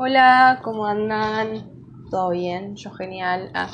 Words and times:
Hola, 0.00 0.60
¿cómo 0.62 0.86
andan? 0.86 1.72
¿Todo 2.08 2.30
bien? 2.30 2.76
Yo 2.76 2.92
genial. 2.92 3.50
Ah. 3.52 3.66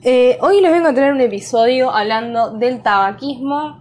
Eh, 0.00 0.38
hoy 0.40 0.62
les 0.62 0.72
vengo 0.72 0.88
a 0.88 0.94
traer 0.94 1.12
un 1.12 1.20
episodio 1.20 1.90
hablando 1.90 2.52
del 2.52 2.82
tabaquismo, 2.82 3.78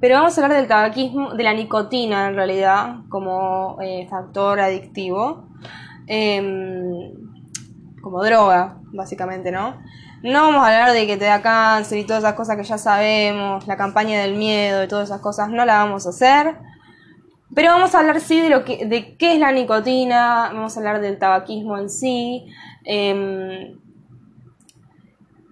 pero 0.00 0.16
vamos 0.16 0.36
a 0.36 0.42
hablar 0.42 0.58
del 0.58 0.66
tabaquismo, 0.66 1.34
de 1.34 1.44
la 1.44 1.54
nicotina 1.54 2.26
en 2.26 2.34
realidad, 2.34 3.04
como 3.08 3.78
eh, 3.80 4.08
factor 4.10 4.58
adictivo, 4.58 5.46
em, 6.08 7.12
como 8.02 8.24
droga, 8.24 8.78
básicamente, 8.92 9.52
¿no? 9.52 9.76
No 10.24 10.42
vamos 10.42 10.64
a 10.64 10.66
hablar 10.66 10.92
de 10.92 11.06
que 11.06 11.16
te 11.16 11.26
da 11.26 11.40
cáncer 11.40 11.98
y 11.98 12.04
todas 12.04 12.24
esas 12.24 12.34
cosas 12.34 12.56
que 12.56 12.64
ya 12.64 12.78
sabemos, 12.78 13.68
la 13.68 13.76
campaña 13.76 14.20
del 14.22 14.34
miedo 14.34 14.82
y 14.82 14.88
todas 14.88 15.08
esas 15.08 15.20
cosas, 15.20 15.50
no 15.50 15.64
la 15.64 15.84
vamos 15.84 16.04
a 16.04 16.08
hacer. 16.08 16.71
Pero 17.54 17.70
vamos 17.70 17.94
a 17.94 17.98
hablar 17.98 18.20
sí 18.20 18.40
de 18.40 18.48
lo 18.48 18.64
que, 18.64 18.86
de 18.86 19.16
qué 19.16 19.34
es 19.34 19.38
la 19.38 19.52
nicotina, 19.52 20.50
vamos 20.52 20.74
a 20.76 20.80
hablar 20.80 21.00
del 21.00 21.18
tabaquismo 21.18 21.76
en 21.76 21.90
sí. 21.90 22.46
Em, 22.84 23.78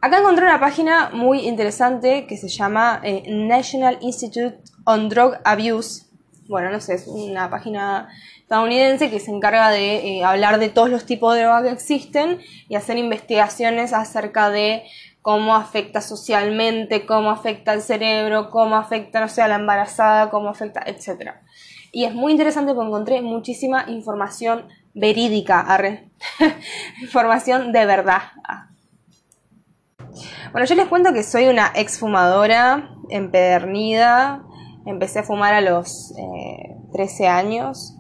acá 0.01 0.19
encontré 0.19 0.47
una 0.47 0.61
página 0.61 1.11
muy 1.13 1.47
interesante 1.47 2.27
que 2.27 2.39
se 2.39 2.49
llama 2.49 3.01
eh, 3.05 3.25
National 3.29 3.99
Institute 4.01 4.59
on 4.85 5.11
Drug 5.11 5.35
Abuse. 5.45 6.07
Bueno, 6.49 6.71
no 6.71 6.81
sé, 6.81 6.95
es 6.95 7.07
una 7.07 7.51
página 7.51 8.09
estadounidense 8.41 9.11
que 9.11 9.21
se 9.21 9.31
encarga 9.31 9.71
de 9.71 10.19
eh, 10.19 10.25
hablar 10.25 10.59
de 10.59 10.71
todos 10.71 10.89
los 10.89 11.05
tipos 11.05 11.35
de 11.35 11.43
drogas 11.43 11.65
que 11.65 11.71
existen 11.71 12.41
y 12.69 12.77
hacer 12.77 12.97
investigaciones 12.97 13.93
acerca 13.93 14.51
de 14.51 14.85
cómo 15.23 15.55
afecta 15.55 16.01
socialmente, 16.01 17.05
cómo 17.05 17.31
afecta 17.31 17.73
al 17.73 17.83
cerebro, 17.83 18.51
cómo 18.51 18.77
afecta, 18.77 19.21
no 19.21 19.29
sé, 19.29 19.43
a 19.43 19.49
la 19.49 19.57
embarazada, 19.57 20.31
cómo 20.31 20.49
afecta, 20.49 20.83
etc. 20.87 21.35
Y 21.93 22.05
es 22.05 22.15
muy 22.15 22.33
interesante 22.33 22.75
porque 22.75 22.89
encontré 22.89 23.23
muchísima 23.23 23.85
información 23.89 24.67
verídica, 24.95 25.67
información 27.03 27.73
de 27.73 27.87
verdad. 27.87 28.23
Bueno, 30.53 30.67
yo 30.67 30.75
les 30.75 30.89
cuento 30.89 31.13
que 31.13 31.23
soy 31.23 31.47
una 31.47 31.73
exfumadora 31.75 32.91
empedernida. 33.09 34.45
Empecé 34.87 35.21
a 35.21 35.23
fumar 35.23 35.55
a 35.55 35.61
los 35.61 36.13
13 36.93 37.25
eh, 37.25 37.29
años. 37.29 37.97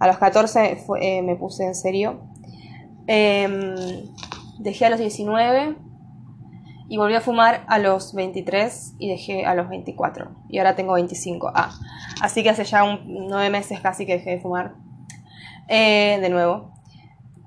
A 0.00 0.06
los 0.06 0.18
14 0.18 0.84
eh, 1.00 1.22
me 1.22 1.36
puse 1.36 1.64
en 1.64 1.74
serio. 1.74 2.20
Em, 3.06 3.74
dejé 4.58 4.86
a 4.86 4.90
los 4.90 4.98
19 4.98 5.76
y 6.88 6.96
volví 6.96 7.14
a 7.14 7.20
fumar 7.20 7.64
a 7.68 7.78
los 7.78 8.14
23 8.14 8.94
y 8.98 9.08
dejé 9.08 9.46
a 9.46 9.54
los 9.54 9.68
24. 9.68 10.30
Y 10.48 10.58
ahora 10.58 10.76
tengo 10.76 10.94
25. 10.94 11.52
Ah, 11.54 11.70
así 12.20 12.42
que 12.42 12.50
hace 12.50 12.64
ya 12.64 12.84
un, 12.84 13.00
nueve 13.06 13.50
meses 13.50 13.80
casi 13.80 14.06
que 14.06 14.14
dejé 14.14 14.30
de 14.30 14.40
fumar. 14.40 14.74
Eh, 15.68 16.18
de 16.20 16.28
nuevo. 16.28 16.72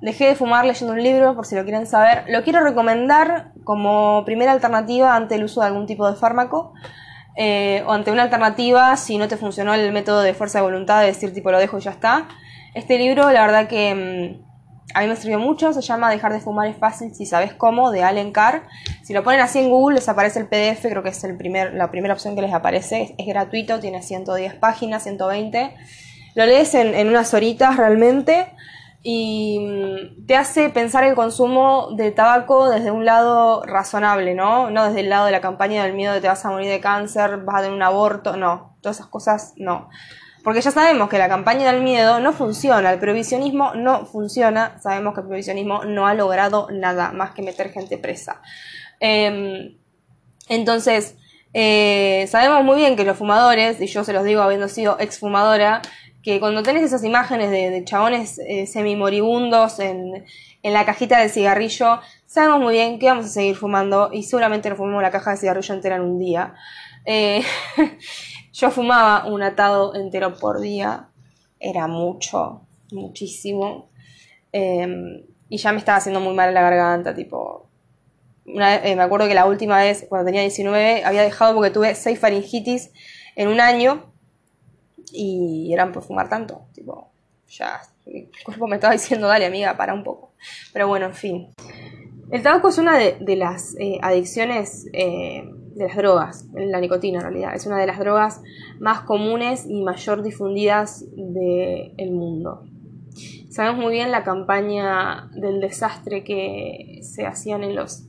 Dejé 0.02 0.28
de 0.28 0.36
fumar 0.36 0.66
leyendo 0.66 0.94
un 0.94 1.02
libro, 1.02 1.36
por 1.36 1.46
si 1.46 1.56
lo 1.56 1.64
quieren 1.64 1.88
saber. 1.88 2.26
Lo 2.30 2.44
quiero 2.44 2.64
recomendar 2.64 3.52
como 3.64 4.24
primera 4.26 4.52
alternativa 4.52 5.16
ante 5.16 5.36
el 5.36 5.44
uso 5.44 5.62
de 5.62 5.68
algún 5.68 5.86
tipo 5.86 6.10
de 6.10 6.16
fármaco. 6.16 6.74
Eh, 7.40 7.84
o 7.86 7.92
ante 7.92 8.12
una 8.12 8.24
alternativa 8.24 8.98
si 8.98 9.20
no 9.20 9.28
te 9.28 9.38
funcionó 9.38 9.76
el 9.76 9.92
método 9.94 10.22
de 10.22 10.34
fuerza 10.34 10.58
de 10.58 10.64
voluntad 10.64 11.02
de 11.02 11.06
decir 11.06 11.36
tipo 11.36 11.52
lo 11.52 11.60
dejo 11.60 11.78
y 11.78 11.82
ya 11.82 11.92
está. 11.92 12.28
Este 12.74 12.98
libro, 12.98 13.32
la 13.32 13.42
verdad 13.42 13.68
que 13.68 14.40
mm, 14.42 14.47
a 14.94 15.02
mí 15.02 15.08
me 15.08 15.16
sirvió 15.16 15.40
mucho, 15.40 15.74
se 15.74 15.82
llama 15.82 16.10
Dejar 16.10 16.34
de 16.34 16.40
fumar 16.40 16.68
es 16.68 16.78
fácil 16.78 17.14
si 17.14 17.26
sabes 17.26 17.54
cómo, 17.54 17.92
de 17.92 18.04
Allen 18.04 18.32
Carr. 18.32 18.64
Si 19.04 19.14
lo 19.14 19.24
ponen 19.24 19.42
así 19.42 19.60
en 19.60 19.70
Google 19.70 19.96
les 19.96 20.10
aparece 20.10 20.40
el 20.40 20.48
PDF, 20.48 20.82
creo 20.82 21.04
que 21.04 21.10
es 21.10 21.24
el 21.24 21.38
primer, 21.38 21.74
la 21.74 21.92
primera 21.92 22.14
opción 22.14 22.36
que 22.36 22.42
les 22.42 22.54
aparece. 22.54 23.16
Es, 23.18 23.28
gratuito, 23.28 23.80
tiene 23.80 24.02
110 24.02 24.56
páginas, 24.56 25.04
120. 25.04 25.76
Lo 26.36 26.46
lees 26.46 26.74
en, 26.76 26.96
en 26.96 27.10
unas 27.10 27.34
horitas 27.34 27.76
realmente 27.78 28.48
y 29.04 29.60
mm, 29.60 30.26
te 30.26 30.36
hace 30.36 30.70
pensar 30.70 31.04
el 31.04 31.16
consumo 31.16 31.90
de 31.96 32.12
tabaco 32.12 32.70
desde 32.70 32.92
un 32.92 33.06
lado 33.06 33.64
razonable, 33.64 34.36
¿no? 34.36 34.70
No 34.70 34.86
desde 34.86 35.02
el 35.02 35.10
lado 35.10 35.26
de 35.26 35.32
la 35.32 35.42
campaña 35.42 35.84
del 35.84 35.94
miedo 35.94 36.14
de 36.14 36.22
te 36.22 36.28
vas 36.28 36.44
a 36.46 36.50
morir 36.50 36.70
de 36.70 36.80
cáncer, 36.80 37.38
vas 37.38 37.58
a 37.58 37.60
tener 37.60 37.76
un 37.76 37.84
aborto, 37.84 38.36
no, 38.36 38.76
todas 38.82 38.98
esas 38.98 39.08
cosas 39.08 39.54
no. 39.58 39.90
Porque 40.48 40.62
ya 40.62 40.72
sabemos 40.72 41.10
que 41.10 41.18
la 41.18 41.28
campaña 41.28 41.70
del 41.74 41.82
miedo 41.82 42.22
no 42.22 42.32
funciona, 42.32 42.94
el 42.94 43.00
prohibicionismo 43.00 43.76
no 43.76 44.06
funciona, 44.06 44.80
sabemos 44.82 45.14
que 45.14 45.20
el 45.20 45.28
prohibicionismo 45.28 45.84
no 45.84 46.08
ha 46.08 46.14
logrado 46.14 46.70
nada 46.72 47.12
más 47.12 47.32
que 47.32 47.42
meter 47.42 47.70
gente 47.70 47.98
presa. 47.98 48.42
Em, 49.02 49.76
entonces, 50.48 51.18
eh, 51.52 52.28
sabemos 52.30 52.64
muy 52.64 52.78
bien 52.78 52.96
que 52.96 53.04
los 53.04 53.18
fumadores, 53.18 53.82
y 53.82 53.88
yo 53.88 54.06
se 54.06 54.14
los 54.14 54.24
digo 54.24 54.42
habiendo 54.42 54.70
sido 54.70 54.96
exfumadora, 55.02 55.82
que 56.24 56.40
cuando 56.40 56.64
tenés 56.64 56.84
esas 56.84 57.04
imágenes 57.04 57.52
de, 57.52 57.84
chabones 57.84 58.40
eh, 58.40 58.68
semimoribundos 58.68 59.82
en, 59.82 60.24
la 60.64 60.86
cajita 60.86 61.20
de 61.20 61.28
cigarrillo, 61.28 62.00
sabemos 62.26 62.62
muy 62.62 62.76
bien 62.76 63.00
que 63.00 63.08
vamos 63.08 63.26
a 63.26 63.30
seguir 63.30 63.58
fumando 63.58 64.12
y 64.14 64.24
seguramente 64.24 64.70
nos 64.70 64.78
fumamos 64.78 65.02
la 65.02 65.12
caja 65.12 65.32
de 65.32 65.38
cigarrillo 65.40 65.74
entera 65.74 65.98
en 65.98 66.04
un 66.04 66.20
día. 66.20 66.54
Eh, 67.04 67.44
yo 68.58 68.72
fumaba 68.72 69.28
un 69.28 69.44
atado 69.44 69.94
entero 69.94 70.34
por 70.34 70.60
día, 70.60 71.10
era 71.60 71.88
mucho, 71.88 72.62
muchísimo, 72.92 73.90
em, 74.52 75.24
y 75.48 75.58
ya 75.58 75.72
me 75.72 75.78
estaba 75.78 76.00
haciendo 76.00 76.20
muy 76.20 76.34
mal 76.34 76.54
la 76.54 76.62
garganta, 76.62 77.14
tipo... 77.14 77.70
Eh, 78.48 78.96
me 78.96 79.04
acuerdo 79.04 79.28
que 79.28 79.36
la 79.36 79.46
última 79.46 79.78
vez, 79.78 80.08
cuando 80.10 80.26
tenía 80.26 80.42
19, 80.42 81.04
había 81.04 81.22
dejado 81.22 81.54
porque 81.54 81.70
tuve 81.70 81.94
6 81.94 82.18
faringitis 82.18 82.92
en 83.36 83.50
un 83.50 83.60
año 83.60 84.12
y 85.12 85.72
eran 85.72 85.92
por 85.92 86.02
fumar 86.04 86.30
tanto, 86.30 86.66
tipo, 86.74 87.12
ya 87.48 87.82
mi 88.06 88.30
cuerpo 88.44 88.68
me 88.68 88.78
estaba 88.78 88.94
diciendo, 88.94 89.28
dale 89.28 89.46
amiga, 89.46 89.78
para 89.78 89.94
un 89.94 90.04
poco. 90.04 90.32
Pero 90.74 90.88
bueno, 90.88 91.06
en 91.08 91.14
fin. 91.14 91.54
El 92.32 92.42
tabaco 92.42 92.70
es 92.70 92.78
una 92.78 92.98
de, 92.98 93.36
las 93.36 93.76
eh, 93.80 94.00
adicciones 94.02 94.88
eh, 94.94 95.44
de 95.78 95.88
las 95.88 95.96
drogas, 95.96 96.48
la 96.54 96.80
nicotina 96.80 97.20
en 97.20 97.24
realidad, 97.24 97.56
es 97.56 97.66
una 97.66 97.78
de 97.78 97.88
las 97.88 98.00
drogas 98.00 98.42
más 98.80 99.02
comunes 99.02 99.66
y 99.68 99.84
mayor 99.84 100.24
difundidas 100.24 101.06
del 101.16 102.12
mundo. 102.12 102.64
Sabemos 103.50 103.84
muy 103.84 103.94
bien 103.94 104.12
la 104.12 104.24
campaña 104.24 105.30
del 105.34 105.62
desastre 105.62 106.24
que 106.24 107.00
se 107.04 107.26
hacían 107.26 107.64
en 107.64 107.76
los 107.76 108.04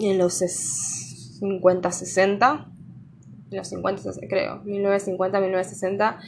en 0.00 0.18
los 0.18 0.34
50, 0.34 1.92
60 1.92 2.74
los 3.54 3.68
50, 3.68 4.02
creo, 4.28 4.62
1950, 4.64 5.40
1960, 5.40 6.18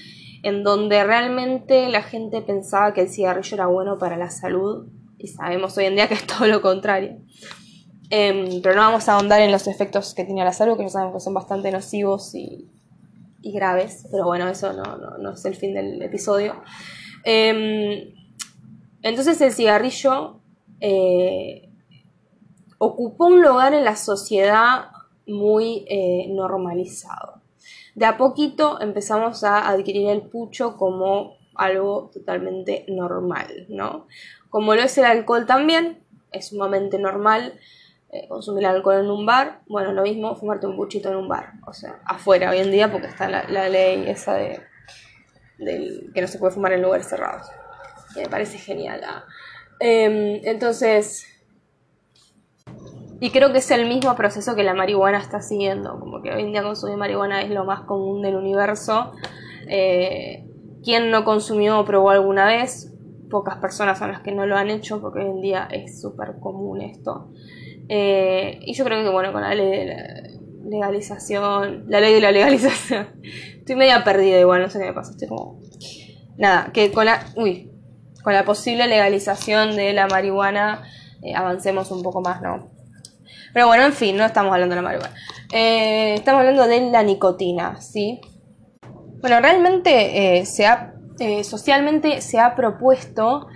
en 0.42 0.62
donde 0.62 1.02
realmente 1.04 1.88
la 1.88 2.02
gente 2.02 2.40
pensaba 2.42 2.94
que 2.94 3.02
el 3.02 3.08
cigarrillo 3.08 3.54
era 3.54 3.66
bueno 3.66 3.98
para 3.98 4.16
la 4.16 4.30
salud 4.30 4.86
y 5.18 5.28
sabemos 5.28 5.76
hoy 5.76 5.86
en 5.86 5.96
día 5.96 6.08
que 6.08 6.14
es 6.14 6.26
todo 6.26 6.46
lo 6.46 6.60
contrario. 6.62 7.18
Em, 8.10 8.62
pero 8.62 8.76
no 8.76 8.82
vamos 8.82 9.08
a 9.08 9.14
ahondar 9.14 9.40
en 9.40 9.50
los 9.50 9.66
efectos 9.66 10.14
que 10.14 10.24
tiene 10.24 10.44
la 10.44 10.52
salud, 10.52 10.76
que 10.76 10.84
ya 10.84 10.90
sabemos 10.90 11.14
que 11.14 11.20
son 11.20 11.34
bastante 11.34 11.70
nocivos 11.70 12.34
y, 12.34 12.70
graves, 13.42 14.08
pero 14.10 14.24
bueno, 14.24 14.48
eso 14.48 14.72
no, 14.72 15.32
es 15.32 15.44
el 15.44 15.54
fin 15.54 15.72
del 15.72 16.02
episodio. 16.02 16.62
Em, 17.22 18.12
entonces 19.02 19.40
el 19.40 19.52
cigarrillo 19.52 20.40
eh, 20.80 21.68
ocupó 22.78 23.26
un 23.26 23.42
lugar 23.42 23.72
en 23.72 23.84
la 23.84 23.94
sociedad 23.94 24.86
muy 25.28 25.84
eh, 25.88 26.26
normalizado. 26.30 27.40
De 27.94 28.04
a 28.04 28.16
poquito 28.16 28.80
empezamos 28.80 29.44
a 29.44 29.68
adquirir 29.68 30.08
el 30.08 30.22
pucho 30.22 30.76
como 30.76 31.36
algo 31.54 32.10
totalmente 32.12 32.84
normal, 32.88 33.66
¿no? 33.68 34.08
Como 34.50 34.74
lo 34.74 34.82
es 34.82 34.98
el 34.98 35.04
alcohol 35.04 35.46
también, 35.46 36.02
es 36.32 36.48
sumamente 36.48 36.98
normal 36.98 37.58
eh, 38.10 38.28
consumir 38.28 38.66
alcohol 38.66 39.00
en 39.00 39.10
un 39.10 39.26
bar, 39.26 39.60
bueno, 39.66 39.92
lo 39.92 40.02
mismo 40.02 40.34
fumarte 40.34 40.66
un 40.66 40.76
puchito 40.76 41.08
en 41.08 41.16
un 41.16 41.28
bar, 41.28 41.54
o 41.66 41.72
sea, 41.72 42.00
afuera 42.04 42.50
hoy 42.50 42.58
en 42.58 42.70
día 42.70 42.90
porque 42.90 43.08
está 43.08 43.28
la, 43.28 43.68
ley 43.68 44.08
esa 44.08 44.34
de 44.34 44.60
que 45.58 46.20
no 46.20 46.26
se 46.26 46.38
puede 46.38 46.52
fumar 46.52 46.72
en 46.72 46.82
lugares 46.82 47.08
cerrados. 47.08 47.48
me 48.14 48.28
parece 48.28 48.58
genial. 48.58 49.00
¿ah? 49.04 49.24
Em, 49.80 50.40
entonces, 50.44 51.26
y 53.20 53.30
creo 53.30 53.52
que 53.52 53.58
es 53.58 53.70
el 53.70 53.88
mismo 53.88 54.14
proceso 54.14 54.54
que 54.54 54.62
la 54.62 54.74
marihuana 54.74 55.18
está 55.18 55.40
siguiendo, 55.40 55.98
como 55.98 56.22
que 56.22 56.32
hoy 56.32 56.42
en 56.42 56.52
día 56.52 56.62
consumir 56.62 56.96
marihuana 56.96 57.42
es 57.42 57.50
lo 57.50 57.64
más 57.64 57.82
común 57.82 58.22
del 58.22 58.36
universo. 58.36 59.12
Eh, 59.68 60.46
¿Quién 60.84 61.10
no 61.10 61.24
consumió 61.24 61.80
o 61.80 61.84
probó 61.84 62.10
alguna 62.10 62.46
vez? 62.46 62.92
Pocas 63.30 63.56
personas 63.56 63.98
son 63.98 64.12
las 64.12 64.20
que 64.20 64.32
no 64.32 64.46
lo 64.46 64.56
han 64.56 64.70
hecho, 64.70 65.00
porque 65.00 65.20
hoy 65.20 65.30
en 65.30 65.40
día 65.40 65.68
es 65.70 66.00
súper 66.00 66.38
común 66.38 66.80
esto. 66.80 67.30
Eh, 67.88 68.58
y 68.62 68.74
yo 68.74 68.84
creo 68.84 69.02
que, 69.02 69.10
bueno, 69.10 69.32
con 69.32 69.42
la 69.42 69.54
ley 69.54 69.70
de 69.70 69.86
la 69.86 70.68
legalización, 70.68 71.84
la 71.88 72.00
ley 72.00 72.14
de 72.14 72.20
la 72.20 72.32
legalización, 72.32 73.08
estoy 73.58 73.76
media 73.76 74.02
perdida 74.04 74.38
igual, 74.40 74.62
no 74.62 74.70
sé 74.70 74.78
qué 74.78 74.86
me 74.86 74.92
pasa, 74.92 75.12
estoy 75.12 75.28
como... 75.28 75.60
Nada, 76.36 76.70
que 76.72 76.90
con 76.92 77.06
la... 77.06 77.24
Uy, 77.36 77.70
con 78.22 78.32
la 78.32 78.44
posible 78.44 78.86
legalización 78.88 79.76
de 79.76 79.92
la 79.92 80.08
marihuana 80.08 80.82
eh, 81.22 81.34
avancemos 81.34 81.90
un 81.92 82.02
poco 82.02 82.20
más, 82.20 82.42
¿no? 82.42 82.70
Pero 83.54 83.68
bueno, 83.68 83.84
en 83.84 83.92
fin, 83.92 84.16
no 84.16 84.24
estamos 84.24 84.52
hablando 84.52 84.74
de 84.74 84.82
la 84.82 84.86
marihuana. 84.86 85.14
Eh, 85.52 86.14
estamos 86.14 86.40
hablando 86.40 86.66
de 86.66 86.90
la 86.90 87.02
nicotina, 87.02 87.80
¿sí? 87.80 88.20
Bueno, 89.20 89.40
realmente 89.40 90.44
se 90.44 90.66
ha 90.66 90.92
socialmente 91.42 92.20
se 92.20 92.38
ha 92.38 92.54
propuesto 92.54 93.46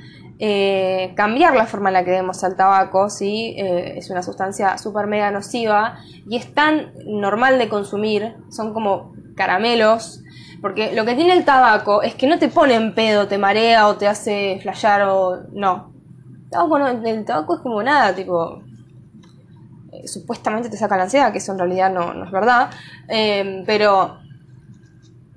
eh, 0.43 1.13
cambiar 1.17 1.55
la 1.55 1.67
forma 1.67 1.91
en 1.91 1.93
la 1.93 2.05
que 2.05 2.13
vemos 2.13 2.43
al 2.45 2.57
tabaco, 2.57 3.11
¿sí? 3.11 3.55
Eh, 3.59 3.99
es 3.99 4.09
una 4.09 4.23
sustancia 4.23 4.79
súper 4.79 5.07
mega 5.07 5.31
nociva 5.31 5.99
y 6.27 6.37
es 6.37 6.55
tan 6.55 6.95
normal 7.05 7.59
de 7.59 7.69
consumir, 7.69 8.37
son 8.49 8.73
como 8.73 9.13
caramelos, 9.37 10.23
porque 10.63 10.95
lo 10.95 11.05
que 11.05 11.15
tiene 11.15 11.35
el 11.35 11.45
tabaco 11.45 12.01
es 12.01 12.15
que 12.15 12.27
no 12.27 12.39
te 12.39 12.49
pone 12.49 12.75
en 12.75 12.95
pedo, 12.95 13.29
te 13.29 13.37
marea 13.37 13.87
o 13.87 13.97
te 13.97 14.09
hace 14.09 14.59
flashear 14.63 15.03
o 15.03 15.43
no. 15.53 15.93
El 17.05 17.25
tabaco, 17.27 17.57
es 17.57 17.61
como 17.61 17.83
nada, 17.83 18.15
tipo, 18.15 18.63
eh, 19.93 20.09
supuestamente 20.09 20.71
te 20.71 20.79
saca 20.79 20.97
la 20.97 21.03
ansiedad, 21.03 21.33
que 21.33 21.39
eso 21.39 21.53
en 21.53 21.59
realidad 21.59 21.93
no, 21.93 22.15
no 22.15 22.25
es 22.25 22.31
verdad, 22.31 22.71
pero 23.67 24.21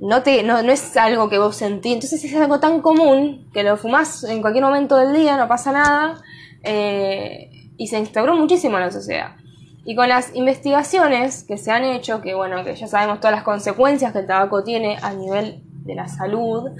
no, 0.04 0.22
te, 0.22 0.44
no, 0.44 0.60
es 0.60 0.98
algo 0.98 1.30
que 1.30 1.38
vos 1.40 1.56
sentís, 1.56 1.94
entonces 1.94 2.22
es 2.26 2.36
algo 2.36 2.60
tan 2.60 2.82
común 2.82 3.50
que 3.54 3.64
lo 3.64 3.78
fumás 3.78 4.26
en 4.26 4.42
cualquier 4.42 4.66
momento 4.66 4.98
del 4.98 5.14
día, 5.14 5.38
no 5.38 5.48
pasa 5.48 5.72
nada, 5.72 6.22
eh, 6.62 7.70
y 7.78 7.88
se 7.88 8.00
instauró 8.00 8.36
muchísimo 8.36 8.76
en 8.78 8.84
la 8.84 8.92
sociedad. 8.92 9.38
Y 9.86 9.96
con 9.96 10.10
las 10.10 10.36
investigaciones 10.36 11.44
que 11.44 11.58
se 11.58 11.72
han 11.72 11.86
hecho, 11.86 12.22
que 12.22 12.34
bueno, 12.34 12.66
que 12.66 12.76
ya 12.76 12.88
sabemos 12.88 13.22
todas 13.22 13.34
las 13.34 13.44
consecuencias 13.44 14.12
que 14.12 14.20
el 14.20 14.28
tabaco 14.28 14.62
tiene 14.62 14.98
a 15.02 15.14
nivel 15.14 15.64
de 15.86 15.96
la 15.96 16.10
salud, 16.10 16.72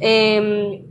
em, 0.00 0.82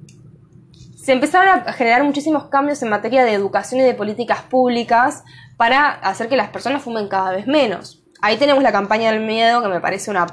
se 0.96 1.12
empezaron 1.12 1.64
a 1.68 1.74
generar 1.74 2.04
muchísimos 2.04 2.46
cambios 2.50 2.84
en 2.84 2.90
materia 2.90 3.26
de 3.26 3.34
educación 3.34 3.82
y 3.82 3.84
de 3.84 3.96
políticas 3.96 4.44
públicas 4.44 5.24
para 5.58 5.90
hacer 5.90 6.30
que 6.30 6.38
las 6.38 6.50
personas 6.50 6.84
fumen 6.84 7.08
cada 7.08 7.32
vez 7.32 7.48
menos. 7.48 8.04
Ahí 8.22 8.38
tenemos 8.38 8.62
la 8.62 8.72
campaña 8.72 9.12
del 9.12 9.26
miedo, 9.26 9.64
que 9.64 9.70
me 9.70 9.80
parece 9.80 10.12
una 10.12 10.28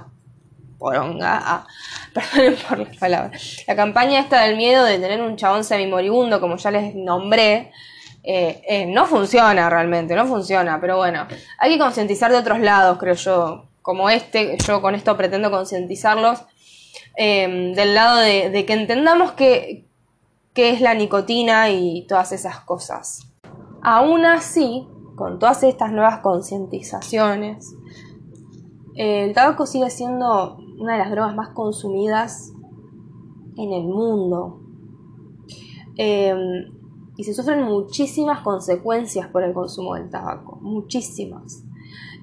poronga, 0.78 1.40
ah, 1.42 1.66
perdonen 2.14 2.56
por 2.68 2.78
las 2.78 2.96
palabras. 2.96 3.64
La 3.66 3.76
campaña 3.76 4.20
esta 4.20 4.42
del 4.42 4.56
miedo 4.56 4.84
de 4.84 4.98
tener 4.98 5.20
un 5.20 5.36
chabón 5.36 5.64
semimoribundo, 5.64 6.40
como 6.40 6.56
ya 6.56 6.70
les 6.70 6.94
nombré, 6.94 7.72
eh, 8.22 8.62
eh, 8.68 8.86
no 8.86 9.06
funciona 9.06 9.70
realmente, 9.70 10.14
no 10.14 10.26
funciona, 10.26 10.80
pero 10.80 10.96
bueno, 10.96 11.26
hay 11.58 11.70
que 11.70 11.78
concientizar 11.78 12.30
de 12.30 12.38
otros 12.38 12.60
lados, 12.60 12.98
creo 12.98 13.14
yo, 13.14 13.66
como 13.82 14.10
este, 14.10 14.56
yo 14.66 14.82
con 14.82 14.94
esto 14.94 15.16
pretendo 15.16 15.50
concientizarlos, 15.50 16.40
em, 17.16 17.72
del 17.74 17.94
lado 17.94 18.18
de, 18.18 18.64
que 18.66 18.72
entendamos 18.72 19.32
qué 19.32 19.84
es 20.56 20.80
la 20.80 20.94
nicotina 20.94 21.70
y 21.70 22.04
todas 22.08 22.32
esas 22.32 22.60
cosas. 22.60 23.28
Aún 23.82 24.24
así, 24.24 24.88
con 25.14 25.38
todas 25.38 25.62
estas 25.62 25.92
nuevas 25.92 26.18
concientizaciones, 26.18 27.74
el 28.96 29.32
tabaco 29.34 29.66
sigue 29.66 29.90
siendo 29.90 30.58
una 30.78 30.94
de 30.94 30.98
las 30.98 31.10
drogas 31.10 31.34
más 31.34 31.50
consumidas 31.50 32.52
en 33.56 33.72
el 33.72 33.84
mundo. 33.84 34.60
Em, 35.96 36.72
y 37.16 37.24
se 37.24 37.32
sufren 37.32 37.62
muchísimas 37.62 38.40
consecuencias 38.40 39.28
por 39.28 39.42
el 39.42 39.54
consumo 39.54 39.94
del 39.94 40.10
tabaco, 40.10 40.58
muchísimas. 40.60 41.62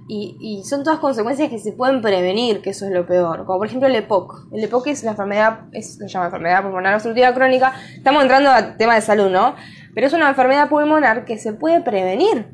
Y, 0.08 0.62
son 0.66 0.84
todas 0.84 1.00
consecuencias 1.00 1.50
que 1.50 1.58
se 1.58 1.72
pueden 1.72 2.02
prevenir, 2.02 2.62
que 2.62 2.72
eso 2.72 2.86
es 2.86 2.92
lo 2.92 3.06
peor. 3.08 3.46
Como 3.46 3.58
por 3.58 3.68
ejemplo 3.68 3.88
el 3.88 3.96
EPOC. 3.96 4.50
El 4.52 4.64
EPOC 4.66 4.88
es 4.88 5.04
la 5.04 5.12
enfermedad, 5.12 5.62
es, 5.72 5.96
se 5.96 6.08
llama 6.08 6.26
enfermedad 6.26 6.62
pulmonar 6.62 6.94
obstructiva 6.94 7.34
crónica. 7.34 7.74
Estamos 7.96 8.22
entrando 8.22 8.52
al 8.52 8.78
tema 8.78 8.96
de 8.96 9.02
salud, 9.02 9.32
¿no? 9.32 9.56
Pero 9.96 10.08
es 10.08 10.14
una 10.14 10.30
enfermedad 10.30 10.70
pulmonar 10.70 11.24
que 11.24 11.38
se 11.38 11.54
puede 11.54 11.82
prevenir 11.82 12.54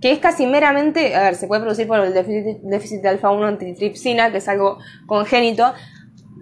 que 0.00 0.12
es 0.12 0.18
casi 0.18 0.46
meramente, 0.46 1.14
a 1.14 1.22
ver, 1.22 1.34
se 1.34 1.46
puede 1.46 1.62
producir 1.62 1.86
por 1.86 2.00
el 2.00 2.14
déficit, 2.14 3.02
de 3.02 3.08
alfa-1 3.08 3.46
antitripsina, 3.46 4.30
que 4.30 4.38
es 4.38 4.48
algo 4.48 4.78
congénito, 5.06 5.74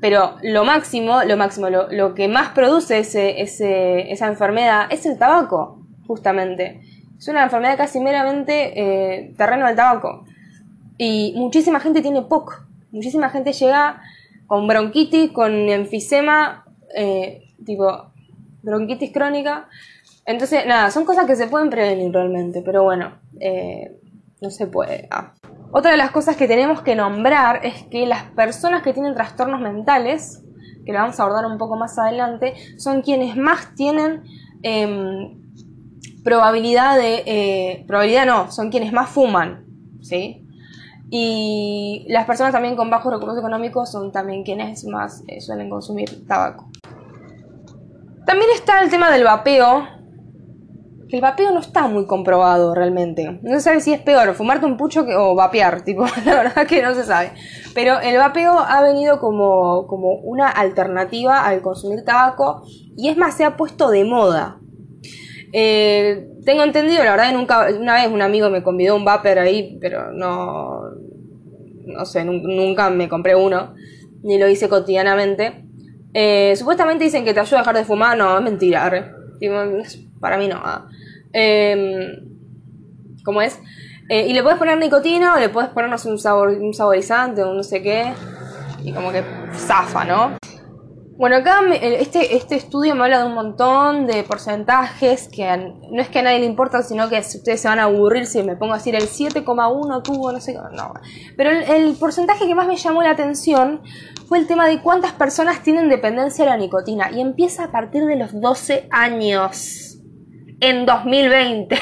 pero 0.01 0.37
lo 0.43 0.65
máximo, 0.65 1.25
lo 1.25 1.37
máximo, 1.37 1.69
lo, 1.69 2.15
que 2.15 2.29
más 2.29 2.51
produce 2.51 3.01
ese, 3.01 3.43
esa 3.43 4.27
enfermedad 4.29 4.87
es 4.91 5.07
el 5.07 5.19
tabaco, 5.19 5.83
justamente. 6.07 6.81
Es 7.19 7.27
una 7.27 7.43
enfermedad 7.43 7.77
casi 7.77 7.99
meramente 7.99 8.73
eh, 8.81 9.35
terreno 9.37 9.67
del 9.67 9.75
tabaco. 9.75 10.25
Y 10.97 11.35
muchísima 11.37 11.81
gente 11.81 12.01
tiene 12.01 12.23
POC. 12.23 12.65
Muchísima 12.93 13.29
gente 13.29 13.53
llega 13.53 14.01
con 14.47 14.69
bronquitis, 14.69 15.33
con 15.33 15.53
enfisema, 15.69 16.65
eh, 16.95 17.43
tipo 17.65 18.13
bronquitis 18.63 19.13
crónica, 19.13 19.69
entonces, 20.29 20.67
nada, 20.67 20.91
son 20.91 21.07
cosas 21.07 21.25
que 21.25 21.37
se 21.37 21.47
pueden 21.47 21.71
prevenir 21.71 22.13
realmente, 22.13 22.61
pero 22.61 22.85
bueno, 22.85 23.13
eh, 23.41 23.99
no 24.43 24.51
se 24.51 24.67
puede. 24.67 25.09
Ah. 25.11 25.33
Otra 25.73 25.93
de 25.93 25.97
las 25.97 26.11
cosas 26.11 26.37
que 26.37 26.47
tenemos 26.47 26.83
que 26.83 26.95
nombrar 26.95 27.65
es 27.65 27.85
que 27.85 28.05
las 28.05 28.25
personas 28.33 28.83
que 28.83 28.93
tienen 28.93 29.15
trastornos 29.15 29.63
mentales, 29.63 30.45
que 30.85 30.93
lo 30.93 30.99
vamos 30.99 31.19
a 31.19 31.23
abordar 31.23 31.47
un 31.47 31.57
poco 31.57 31.77
más 31.77 31.99
adelante, 31.99 32.53
son 32.77 33.01
quienes 33.01 33.39
más 33.39 33.75
tienen 33.75 34.23
em, 34.63 35.41
probabilidad 36.23 36.99
de... 36.99 37.23
Eh, 37.25 37.85
probabilidad 37.87 38.27
no, 38.27 38.51
son 38.51 38.69
quienes 38.69 38.93
más 38.93 39.09
fuman, 39.09 39.65
¿sí? 40.03 40.47
Y 41.09 42.05
las 42.11 42.27
personas 42.27 42.53
también 42.53 42.77
con 42.77 42.91
bajos 42.91 43.15
recursos 43.15 43.39
económicos 43.39 43.91
son 43.91 44.13
también 44.13 44.45
quienes 44.45 44.85
más 44.85 45.23
eh, 45.27 45.41
suelen 45.41 45.71
consumir 45.71 46.27
tabaco. 46.27 46.69
También 48.27 48.51
está 48.55 48.83
el 48.83 48.91
tema 48.91 49.11
del 49.11 49.25
vapeo, 49.25 49.97
el 51.11 51.21
vapeo 51.21 51.53
no 51.53 51.61
está 51.61 51.87
muy 51.87 52.07
comprobado 52.07 52.75
realmente. 52.75 53.39
No 53.43 53.55
se 53.55 53.61
sabe 53.61 53.81
si 53.81 53.93
es 53.93 54.01
peor 54.01 54.35
fumarte 54.35 54.67
un 54.67 54.77
pucho 54.77 55.07
que, 55.07 55.15
o 55.15 55.35
vapear, 55.35 55.83
tipo, 55.85 56.05
la 56.25 56.35
verdad 56.35 56.67
que 56.67 56.83
no 56.83 56.95
se 56.95 57.05
sabe. 57.05 57.33
Pero 57.75 58.01
el 58.01 58.17
vapeo 58.17 58.59
ha 58.59 58.83
venido 58.83 59.19
como, 59.19 59.87
como 59.87 60.15
una 60.21 60.49
alternativa 60.49 61.47
al 61.47 61.63
consumir 61.63 62.05
tabaco 62.05 62.63
y 62.97 63.09
es 63.09 63.17
más, 63.17 63.37
se 63.37 63.45
ha 63.45 63.57
puesto 63.57 63.91
de 63.91 64.05
moda. 64.05 64.59
Eh, 65.53 66.29
tengo 66.45 66.63
entendido, 66.63 67.05
la 67.05 67.13
verdad 67.13 67.29
que 67.29 67.37
nunca, 67.37 67.69
una 67.79 67.95
vez 67.95 68.11
un 68.11 68.23
amigo 68.23 68.51
me 68.51 68.63
convidó 68.63 68.97
un 68.97 69.05
vapor 69.05 69.39
ahí, 69.39 69.79
pero 69.81 70.13
no, 70.13 70.83
no 71.87 72.05
sé, 72.05 72.25
nunca 72.25 72.91
me 72.91 73.09
compré 73.09 73.35
uno, 73.35 73.75
ni 74.23 74.39
lo 74.39 74.49
hice 74.49 74.69
cotidianamente. 74.69 75.65
Eh, 76.13 76.55
supuestamente 76.57 77.05
dicen 77.05 77.25
que 77.25 77.35
te 77.35 77.41
ayuda 77.41 77.59
a 77.59 77.61
dejar 77.63 77.77
de 77.77 77.85
fumar, 77.85 78.17
no, 78.17 78.37
es 78.37 78.45
mentira. 78.45 79.15
para 80.21 80.39
mí 80.39 80.49
no. 80.49 80.61
Eh, 81.33 82.23
¿Cómo 83.25 83.43
es? 83.43 83.59
Eh, 84.09 84.27
y 84.29 84.33
le 84.33 84.43
puedes 84.43 84.59
poner 84.59 84.79
nicotina 84.79 85.35
o 85.35 85.39
le 85.39 85.51
puedes 85.51 85.71
ponernos 85.71 86.05
un, 86.07 86.19
sabor, 86.19 86.49
un 86.49 86.73
saborizante 86.73 87.43
o 87.43 87.53
no 87.53 87.63
sé 87.63 87.83
qué. 87.83 88.13
Y 88.83 88.93
como 88.93 89.13
que 89.13 89.23
zafa, 89.53 90.05
¿no? 90.05 90.39
Bueno, 91.19 91.35
acá 91.35 91.63
este, 91.73 92.37
este 92.37 92.55
estudio 92.55 92.95
me 92.95 93.03
habla 93.03 93.19
de 93.19 93.27
un 93.27 93.35
montón 93.35 94.07
de 94.07 94.23
porcentajes 94.23 95.29
que 95.29 95.45
no 95.91 96.01
es 96.01 96.09
que 96.09 96.21
a 96.21 96.23
nadie 96.23 96.39
le 96.39 96.47
importa, 96.47 96.81
sino 96.83 97.09
que 97.09 97.19
ustedes 97.19 97.61
se 97.61 97.67
van 97.67 97.81
a 97.81 97.85
aburrir 97.85 98.25
si 98.25 98.41
me 98.45 98.55
pongo 98.55 98.75
a 98.75 98.77
decir 98.77 98.95
el 98.95 99.09
7,1 99.09 100.03
tuvo, 100.05 100.31
no 100.31 100.41
sé 100.41 100.53
qué. 100.53 100.61
No. 100.77 100.95
Pero 101.37 101.51
el, 101.51 101.65
el, 101.65 101.95
porcentaje 101.97 102.47
que 102.47 102.55
más 102.55 102.69
me 102.69 102.77
llamó 102.77 103.03
la 103.03 103.11
atención 103.11 103.83
fue 104.29 104.39
el 104.39 104.47
tema 104.47 104.69
de 104.69 104.81
cuántas 104.81 105.11
personas 105.13 105.61
tienen 105.65 105.89
dependencia 105.89 106.45
de 106.45 106.51
la 106.51 106.57
nicotina. 106.57 107.11
Y 107.11 107.21
empieza 107.21 107.65
a 107.65 107.73
partir 107.73 108.07
de 108.07 108.15
los 108.15 108.41
12 108.41 108.87
años 108.93 109.88
en 110.61 110.87
2020. 110.87 111.79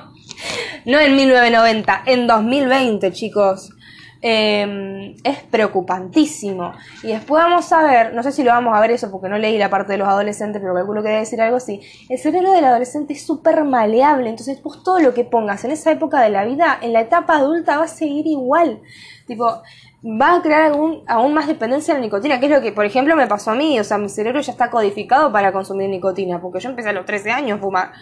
no 0.86 0.98
en 0.98 1.16
1990, 1.16 2.02
en 2.06 2.26
2020, 2.26 3.12
chicos. 3.12 3.70
Em, 4.22 5.14
es 5.24 5.38
preocupantísimo. 5.50 6.72
Y 7.02 7.08
después 7.08 7.42
vamos 7.42 7.72
a 7.72 7.82
ver, 7.82 8.14
no 8.14 8.22
sé 8.22 8.32
si 8.32 8.42
lo 8.42 8.50
vamos 8.50 8.76
a 8.76 8.80
ver 8.80 8.90
eso 8.90 9.10
porque 9.10 9.30
no 9.30 9.38
leí 9.38 9.56
la 9.56 9.70
parte 9.70 9.92
de 9.92 9.98
los 9.98 10.08
adolescentes, 10.08 10.60
pero 10.60 10.74
calculo 10.74 11.02
que 11.02 11.08
debe 11.08 11.20
decir 11.20 11.40
algo 11.40 11.56
así. 11.56 11.80
El 12.10 12.18
cerebro 12.18 12.52
del 12.52 12.66
adolescente 12.66 13.14
es 13.14 13.24
súper 13.24 13.64
maleable, 13.64 14.28
entonces 14.28 14.62
vos 14.62 14.84
todo 14.84 14.98
lo 15.00 15.14
que 15.14 15.24
pongas 15.24 15.64
en 15.64 15.70
esa 15.70 15.90
época 15.90 16.20
de 16.20 16.28
la 16.28 16.44
vida, 16.44 16.78
en 16.82 16.92
la 16.92 17.00
etapa 17.00 17.36
adulta 17.36 17.78
va 17.78 17.84
a 17.84 17.88
seguir 17.88 18.26
igual. 18.26 18.82
Tipo, 19.26 19.62
va 20.02 20.36
a 20.36 20.42
crear 20.42 20.72
aún, 20.72 21.02
aún 21.06 21.34
más 21.34 21.46
dependencia 21.46 21.94
de 21.94 22.00
la 22.00 22.06
nicotina, 22.06 22.40
que 22.40 22.46
es 22.46 22.52
lo 22.52 22.60
que, 22.60 22.72
por 22.72 22.84
ejemplo, 22.84 23.16
me 23.16 23.26
pasó 23.26 23.50
a 23.50 23.54
mí. 23.54 23.78
O 23.78 23.84
sea, 23.84 23.98
mi 23.98 24.08
cerebro 24.08 24.40
ya 24.40 24.52
está 24.52 24.70
codificado 24.70 25.32
para 25.32 25.52
consumir 25.52 25.88
nicotina, 25.90 26.40
porque 26.40 26.60
yo 26.60 26.70
empecé 26.70 26.90
a 26.90 26.92
los 26.92 27.04
13 27.04 27.30
años 27.30 27.58
a 27.58 27.62
fumar. 27.62 27.92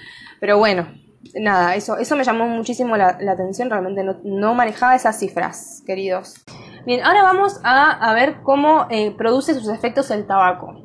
Pero 0.40 0.58
bueno, 0.58 0.86
nada, 1.34 1.74
eso, 1.74 1.98
eso 1.98 2.16
me 2.16 2.24
llamó 2.24 2.46
muchísimo 2.46 2.96
la, 2.96 3.18
atención. 3.30 3.70
Realmente 3.70 4.04
no, 4.24 4.54
manejaba 4.54 4.94
esas 4.94 5.18
cifras, 5.18 5.82
queridos. 5.86 6.44
Bien, 6.86 7.04
ahora 7.04 7.22
vamos 7.22 7.60
a, 7.64 8.12
ver 8.14 8.42
cómo 8.42 8.86
eh, 8.90 9.10
produce 9.16 9.54
sus 9.54 9.68
efectos 9.68 10.10
el 10.10 10.26
tabaco. 10.26 10.84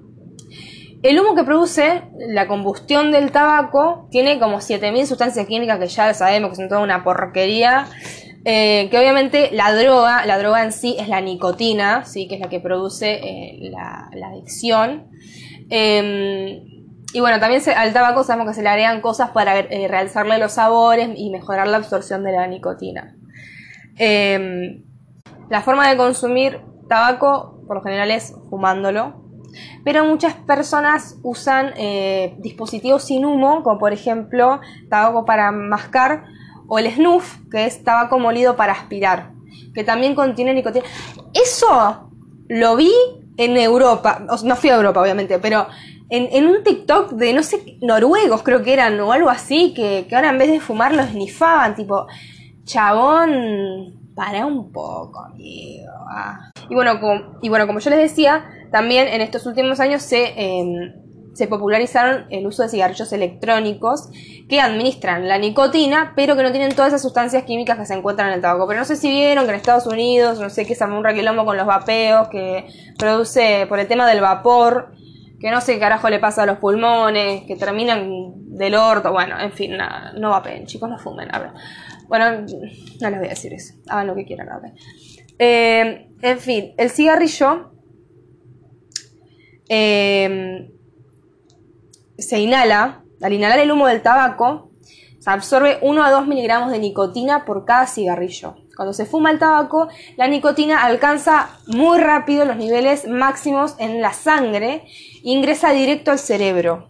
El 1.04 1.20
humo 1.20 1.36
que 1.36 1.44
produce 1.44 2.04
la 2.30 2.48
combustión 2.48 3.12
del 3.12 3.32
tabaco 3.32 4.08
tiene 4.10 4.40
como 4.40 4.62
7000 4.62 5.06
sustancias 5.06 5.46
químicas 5.46 5.78
que 5.78 5.88
ya 5.88 6.14
sabemos 6.14 6.52
que 6.52 6.56
son 6.56 6.70
toda 6.70 6.80
una 6.80 7.04
porquería 7.04 7.88
eh, 8.46 8.90
que 8.92 8.98
obviamente 8.98 9.52
la 9.54 9.74
droga, 9.74 10.26
la 10.26 10.38
droga 10.38 10.64
en 10.64 10.74
sí 10.74 10.98
es 11.00 11.08
la 11.08 11.22
nicotina, 11.22 12.04
¿sí? 12.04 12.28
que 12.28 12.36
es 12.36 12.42
la 12.42 12.50
que 12.50 12.60
produce 12.60 13.14
eh, 13.14 13.72
la, 13.72 14.10
adicción. 14.28 15.08
Em, 15.70 16.62
y 17.14 17.20
bueno, 17.22 17.40
también 17.40 17.62
al 17.76 17.94
tabaco 17.94 18.24
sabemos 18.24 18.50
que 18.50 18.56
se 18.56 18.64
le 18.64 18.70
agregan 18.70 19.00
cosas 19.00 19.30
para 19.30 19.60
eh, 19.60 19.88
realzarle 19.88 20.40
los 20.40 20.54
sabores 20.54 21.10
y 21.16 21.30
mejorar 21.30 21.68
la 21.68 21.78
absorción 21.78 22.24
de 22.26 22.34
la 22.34 22.48
nicotina. 22.48 23.16
Em, 23.98 24.84
la 25.50 25.62
forma 25.62 25.90
de 25.90 25.96
consumir 25.96 26.60
tabaco 26.90 27.62
por 27.66 27.78
lo 27.78 27.82
general 27.82 28.12
es 28.12 28.36
fumándolo. 28.50 29.22
pero 29.86 30.04
muchas 30.04 30.34
personas 30.34 31.20
usan 31.22 31.74
dispositivos 32.40 33.04
sin 33.04 33.24
humo, 33.24 33.62
como 33.62 33.78
por 33.78 33.94
ejemplo 33.94 34.60
tabaco 34.90 35.26
para 35.26 35.52
mascar 35.52 36.24
o 36.68 36.80
el 36.80 36.92
snuff, 36.92 37.38
que 37.52 37.66
es 37.66 37.84
tabaco 37.84 38.20
molido 38.20 38.56
para 38.56 38.74
aspirar, 38.74 39.32
que 39.74 39.84
también 39.84 40.16
contiene 40.16 40.54
nicotina. 40.54 40.86
Eso 41.34 42.10
lo 42.48 42.76
vi 42.76 42.94
en 43.38 43.58
Europa, 43.58 44.26
no 44.44 44.56
fui 44.56 44.70
a 44.70 44.76
Europa 44.76 45.02
obviamente, 45.02 45.40
pero 45.40 45.68
en, 46.10 46.46
un 46.46 46.64
TikTok 46.64 47.14
de, 47.14 47.34
no 47.34 47.42
sé, 47.42 47.78
noruegos 47.82 48.44
creo 48.44 48.62
que 48.62 48.74
eran, 48.74 49.00
o 49.00 49.12
algo 49.12 49.30
así, 49.30 49.74
que, 49.74 50.08
ahora 50.14 50.30
en 50.30 50.38
vez 50.38 50.52
de 50.52 50.60
fumar 50.60 50.94
lo 50.94 51.02
esnifaban, 51.02 51.76
tipo, 51.76 52.06
chabón, 52.66 54.14
para 54.16 54.46
un 54.46 54.72
poco, 54.72 55.20
amigo. 55.20 55.92
Ah. 56.08 56.52
Y, 56.70 56.76
bueno, 56.76 57.00
como, 57.00 57.40
y 57.42 57.50
bueno, 57.50 57.66
como 57.66 57.80
yo 57.80 57.90
les 57.90 58.00
decía, 58.00 58.46
también 58.72 59.08
en 59.08 59.22
estos 59.22 59.46
últimos 59.48 59.80
años 59.80 60.04
se, 60.04 60.34
em, 60.36 60.94
se 61.34 61.48
popularizaron 61.48 62.26
el 62.30 62.46
uso 62.46 62.64
de 62.64 62.70
cigarrillos 62.70 63.12
electrónicos 63.12 64.10
que 64.48 64.60
administran 64.60 65.28
la 65.28 65.38
nicotina, 65.38 66.14
pero 66.16 66.36
que 66.36 66.44
no 66.44 66.52
tienen 66.52 66.76
todas 66.76 66.90
esas 66.90 67.02
sustancias 67.02 67.44
químicas 67.44 67.78
que 67.78 67.86
se 67.86 67.94
encuentran 67.94 68.30
en 68.30 68.36
el 68.36 68.42
tabaco. 68.42 68.68
Pero 68.68 68.80
no 68.80 68.86
sé 68.86 68.96
si 68.96 69.10
vieron 69.10 69.46
que 69.46 69.52
en 69.52 69.56
Estados 69.56 69.88
Unidos, 69.88 70.40
no 70.40 70.50
sé 70.50 70.66
qué, 70.66 70.76
se 70.76 70.86
un 70.86 71.04
requilombo 71.04 71.46
con 71.46 71.58
los 71.58 71.66
vapeos 71.66 72.28
que 72.30 72.68
produce 72.98 73.66
por 73.68 73.80
el 73.80 73.88
tema 73.88 74.08
del 74.08 74.22
vapor 74.22 74.94
que 75.44 75.52
no 75.52 75.60
sé 75.60 75.74
qué 75.74 75.80
carajo 75.80 76.10
le 76.10 76.20
pasa 76.20 76.44
a 76.44 76.46
los 76.46 76.58
pulmones, 76.60 77.44
que 77.44 77.58
terminan 77.58 78.32
del 78.58 78.76
orto, 78.76 79.12
bueno, 79.12 79.38
en 79.38 79.52
fin, 79.52 79.74
no 80.18 80.30
vapen, 80.30 80.66
chicos, 80.66 80.90
no 80.90 80.98
fumen, 80.98 81.28
Bueno, 82.08 82.46
no 83.02 83.10
les 83.10 83.20
voy 83.20 83.28
a 83.28 83.32
decir 83.32 83.52
eso, 83.52 83.74
hagan 83.90 84.08
lo 84.08 84.16
que 84.16 84.24
quieran, 84.24 84.48
a 84.48 84.62
eh, 85.38 86.08
en 86.22 86.40
fin, 86.40 86.74
el 86.78 86.90
cigarrillo 86.90 87.74
eh, 89.68 90.72
se 92.18 92.40
inhala, 92.40 93.04
al 93.22 93.34
inhalar 93.34 93.60
el 93.60 93.72
humo 93.72 93.88
del 93.88 94.02
tabaco, 94.02 94.72
se 95.20 95.30
absorbe 95.30 95.78
1 95.82 96.04
a 96.04 96.12
2 96.12 96.28
miligramos 96.28 96.72
de 96.72 96.80
nicotina 96.80 97.46
por 97.46 97.64
cada 97.66 97.88
cigarrillo. 97.88 98.56
Cuando 98.76 98.94
se 98.94 99.06
fuma 99.06 99.32
el 99.32 99.40
tabaco, 99.40 99.88
la 100.18 100.28
nicotina 100.28 100.84
alcanza 100.84 101.50
muy 101.68 102.00
rápido 102.00 102.44
los 102.44 102.58
niveles 102.58 103.08
máximos 103.08 103.76
en 103.78 104.02
la 104.02 104.14
sangre 104.14 104.84
e 104.86 105.22
ingresa 105.24 105.72
directo 105.72 106.12
al 106.12 106.20
cerebro. 106.20 106.90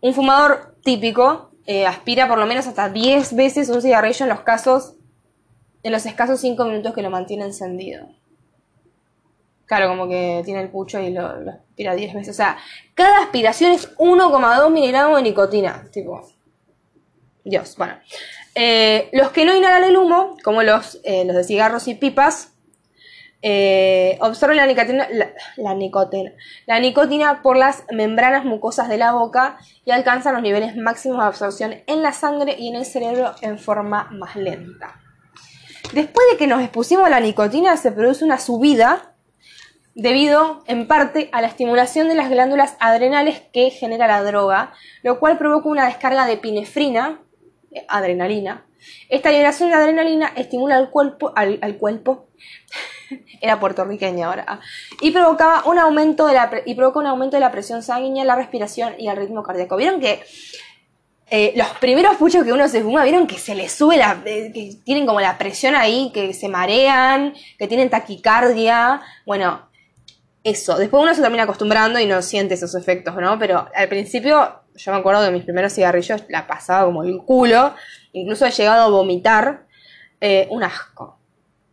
Un 0.00 0.14
fumador 0.14 0.76
típico 0.84 1.50
eh, 1.66 1.86
aspira 1.86 2.28
por 2.28 2.38
lo 2.38 2.46
menos 2.46 2.66
hasta 2.66 2.88
10 2.88 3.34
veces 3.34 3.68
un 3.68 3.82
cigarrillo 3.82 4.24
en 4.24 4.30
los 4.30 4.40
casos 4.40 4.94
en 5.82 5.92
los 5.92 6.06
escasos 6.06 6.40
5 6.40 6.64
minutos 6.64 6.94
que 6.94 7.02
lo 7.02 7.10
mantiene 7.10 7.44
encendido. 7.44 8.06
Claro, 9.68 9.88
como 9.88 10.08
que 10.08 10.40
tiene 10.46 10.62
el 10.62 10.70
pucho 10.70 10.98
y 10.98 11.10
lo, 11.10 11.26
aspira 11.26 11.94
10 11.94 12.14
veces. 12.14 12.30
O 12.30 12.36
sea, 12.36 12.56
cada 12.94 13.18
aspiración 13.18 13.72
es 13.72 13.94
1,2 13.98 14.70
miligramos 14.70 15.18
de 15.18 15.22
nicotina. 15.22 15.84
Tipo, 15.92 16.26
Dios, 17.44 17.76
bueno. 17.76 17.98
Eh, 18.54 19.10
los 19.12 19.30
que 19.30 19.44
no 19.44 19.54
inhalan 19.54 19.84
el 19.84 19.98
humo, 19.98 20.38
como 20.42 20.62
los, 20.62 21.00
eh, 21.04 21.26
de 21.26 21.44
cigarros 21.44 21.86
y 21.86 21.94
pipas, 21.94 22.54
eh, 23.42 24.16
absorben 24.22 24.56
la 24.56 24.66
nicotina, 24.66 25.06
la, 25.56 25.74
nicotina, 25.74 26.32
la 26.66 26.80
nicotina 26.80 27.42
por 27.42 27.58
las 27.58 27.84
membranas 27.92 28.46
mucosas 28.46 28.88
de 28.88 28.96
la 28.96 29.12
boca 29.12 29.58
y 29.84 29.90
alcanzan 29.90 30.32
los 30.32 30.42
niveles 30.42 30.76
máximos 30.76 31.18
de 31.18 31.24
absorción 31.24 31.74
en 31.86 32.02
la 32.02 32.12
sangre 32.12 32.56
y 32.58 32.68
en 32.68 32.76
el 32.76 32.86
cerebro 32.86 33.34
en 33.42 33.58
forma 33.58 34.08
más 34.12 34.34
lenta. 34.34 34.98
Después 35.92 36.26
de 36.32 36.38
que 36.38 36.46
nos 36.46 36.62
expusimos 36.62 37.10
la 37.10 37.20
nicotina, 37.20 37.76
se 37.76 37.92
produce 37.92 38.24
una 38.24 38.38
subida 38.38 39.14
debido 39.98 40.62
en 40.68 40.86
parte 40.86 41.28
a 41.32 41.42
la 41.42 41.48
estimulación 41.48 42.06
de 42.08 42.14
las 42.14 42.30
glándulas 42.30 42.76
adrenales 42.78 43.42
que 43.52 43.70
genera 43.70 44.06
la 44.06 44.22
droga, 44.22 44.72
lo 45.02 45.18
cual 45.18 45.38
provoca 45.38 45.68
una 45.68 45.86
descarga 45.86 46.24
de 46.24 46.34
epinefrina, 46.34 47.20
adrenalina. 47.88 48.64
Esta 49.08 49.32
liberación 49.32 49.70
de 49.70 49.74
adrenalina 49.74 50.32
estimula 50.36 50.76
al 50.76 50.90
cuerpo, 50.90 51.32
al, 51.34 51.76
cuerpo, 51.78 52.28
era 53.40 53.58
puertorriqueña 53.58 54.28
ahora, 54.28 54.60
y 55.00 55.10
provocaba 55.10 55.64
un 55.66 55.80
aumento 55.80 56.28
de 56.28 56.34
la 56.34 56.48
y 56.64 56.76
provoca 56.76 57.00
un 57.00 57.06
aumento 57.06 57.36
de 57.36 57.40
la 57.40 57.50
presión 57.50 57.82
sanguínea, 57.82 58.24
la 58.24 58.36
respiración 58.36 58.94
y 58.98 59.08
el 59.08 59.16
ritmo 59.16 59.42
cardíaco. 59.42 59.76
Vieron 59.76 59.98
que 59.98 60.22
eh, 61.28 61.54
los 61.56 61.66
primeros 61.80 62.14
puchos 62.18 62.44
que 62.44 62.52
uno 62.52 62.68
se 62.68 62.82
fuma, 62.82 63.02
vieron 63.02 63.26
que 63.26 63.36
se 63.36 63.56
les 63.56 63.72
sube 63.72 63.96
la, 63.96 64.22
eh, 64.24 64.52
que 64.54 64.76
tienen 64.84 65.06
como 65.06 65.20
la 65.20 65.38
presión 65.38 65.74
ahí, 65.74 66.12
que 66.14 66.32
se 66.34 66.48
marean, 66.48 67.34
que 67.58 67.66
tienen 67.66 67.90
taquicardia, 67.90 69.02
bueno, 69.26 69.67
eso. 70.44 70.76
Después 70.78 71.02
uno 71.02 71.14
se 71.14 71.22
termina 71.22 71.44
acostumbrando 71.44 71.98
y 71.98 72.06
no 72.06 72.22
siente 72.22 72.54
esos 72.54 72.74
efectos, 72.74 73.14
¿no? 73.16 73.38
Pero 73.38 73.68
al 73.74 73.88
principio 73.88 74.62
yo 74.78 74.92
me 74.92 74.98
acuerdo 74.98 75.24
que 75.24 75.30
mis 75.30 75.44
primeros 75.44 75.72
cigarrillos 75.72 76.22
la 76.28 76.46
pasaba 76.46 76.84
como 76.84 77.02
el 77.02 77.18
culo, 77.18 77.74
incluso 78.12 78.46
he 78.46 78.50
llegado 78.50 78.84
a 78.84 78.88
vomitar, 78.88 79.66
eh, 80.20 80.46
un 80.50 80.62
asco. 80.62 81.18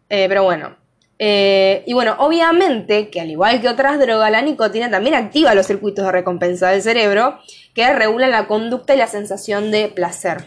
Eh, 0.09 0.25
pero 0.27 0.43
bueno. 0.43 0.77
Eh, 1.17 1.83
y 1.87 1.93
bueno, 1.93 2.15
obviamente 2.19 3.09
que 3.09 3.21
al 3.21 3.31
igual 3.31 3.61
que 3.61 3.69
otras 3.69 3.99
drogas, 3.99 4.29
la 4.31 4.41
nicotina 4.41 4.91
también 4.91 5.15
activa 5.15 5.55
los 5.55 5.65
circuitos 5.65 6.05
de 6.05 6.11
recompensa 6.11 6.69
del 6.69 6.81
cerebro 6.81 7.39
que 7.73 7.93
regulan 7.93 8.31
la 8.31 8.47
conducta 8.47 8.95
y 8.95 8.97
la 8.97 9.07
sensación 9.07 9.71
de 9.71 9.87
placer. 9.87 10.45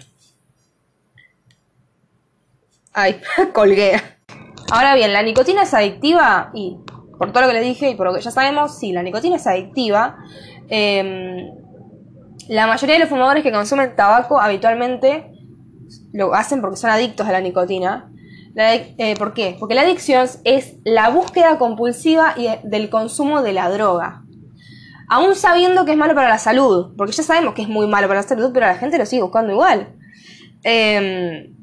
Ay, 2.92 3.20
colgué. 3.54 4.00
Ahora 4.70 4.94
bien, 4.94 5.14
¿la 5.14 5.22
nicotina 5.22 5.62
es 5.62 5.72
adictiva? 5.72 6.50
Y 6.52 6.76
por 7.18 7.32
todo 7.32 7.42
lo 7.42 7.48
que 7.48 7.54
les 7.54 7.64
dije 7.64 7.90
y 7.90 7.94
por 7.94 8.06
lo 8.06 8.14
que 8.14 8.20
ya 8.20 8.30
sabemos, 8.30 8.78
sí, 8.78 8.92
la 8.92 9.02
nicotina 9.02 9.37
es 9.37 9.46
adictiva. 9.46 10.16
Eh, 10.68 11.50
la 12.48 12.66
mayoría 12.66 12.94
de 12.94 13.00
los 13.00 13.08
fumadores 13.08 13.42
que 13.42 13.52
consumen 13.52 13.94
tabaco 13.94 14.40
habitualmente 14.40 15.32
lo 16.12 16.34
hacen 16.34 16.60
porque 16.60 16.76
son 16.76 16.90
adictos 16.90 17.26
a 17.26 17.32
la 17.32 17.40
nicotina. 17.40 18.10
Eh, 18.56 19.14
¿Por 19.18 19.34
qué? 19.34 19.56
Porque 19.58 19.75
la 19.75 19.82
adicción 19.82 20.26
es 20.44 20.76
la 20.84 21.10
búsqueda 21.10 21.58
compulsiva 21.58 22.34
y 22.37 22.48
del 22.64 22.90
consumo 22.90 23.42
de 23.42 23.52
la 23.52 23.70
droga. 23.70 24.25
Aún 25.08 25.37
sabiendo 25.37 25.84
que 25.84 25.92
es 25.92 25.96
malo 25.96 26.14
para 26.14 26.28
la 26.28 26.38
salud, 26.38 26.94
porque 26.96 27.12
ya 27.12 27.22
sabemos 27.22 27.54
que 27.54 27.62
es 27.62 27.68
muy 27.68 27.87
malo 27.87 28.08
para 28.08 28.20
la 28.20 28.26
salud, 28.26 28.50
pero 28.52 28.66
la 28.66 28.75
gente 28.75 28.98
lo 28.98 29.06
sigue 29.06 29.22
buscando 29.22 29.52
igual. 29.52 29.94
Em, 30.64 31.54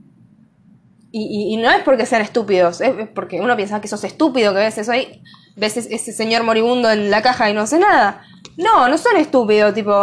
y, 1.12 1.56
no 1.58 1.70
es 1.70 1.84
porque 1.84 2.06
sean 2.06 2.22
estúpidos, 2.22 2.82
es 2.82 3.08
porque 3.10 3.40
uno 3.40 3.56
piensa 3.56 3.80
que 3.82 3.88
sos 3.88 4.04
estúpido, 4.04 4.54
que 4.54 4.60
ves 4.60 4.78
eso 4.78 4.92
ahí, 4.92 5.22
ves 5.56 5.78
ese 5.78 6.12
señor 6.12 6.44
moribundo 6.44 6.92
en 6.92 7.10
la 7.10 7.22
caja 7.22 7.50
y 7.50 7.54
no 7.54 7.62
hace 7.62 7.80
nada. 7.80 8.24
No, 8.58 8.88
no 8.88 8.98
son 8.98 9.18
estúpidos, 9.18 9.74
tipo, 9.74 9.94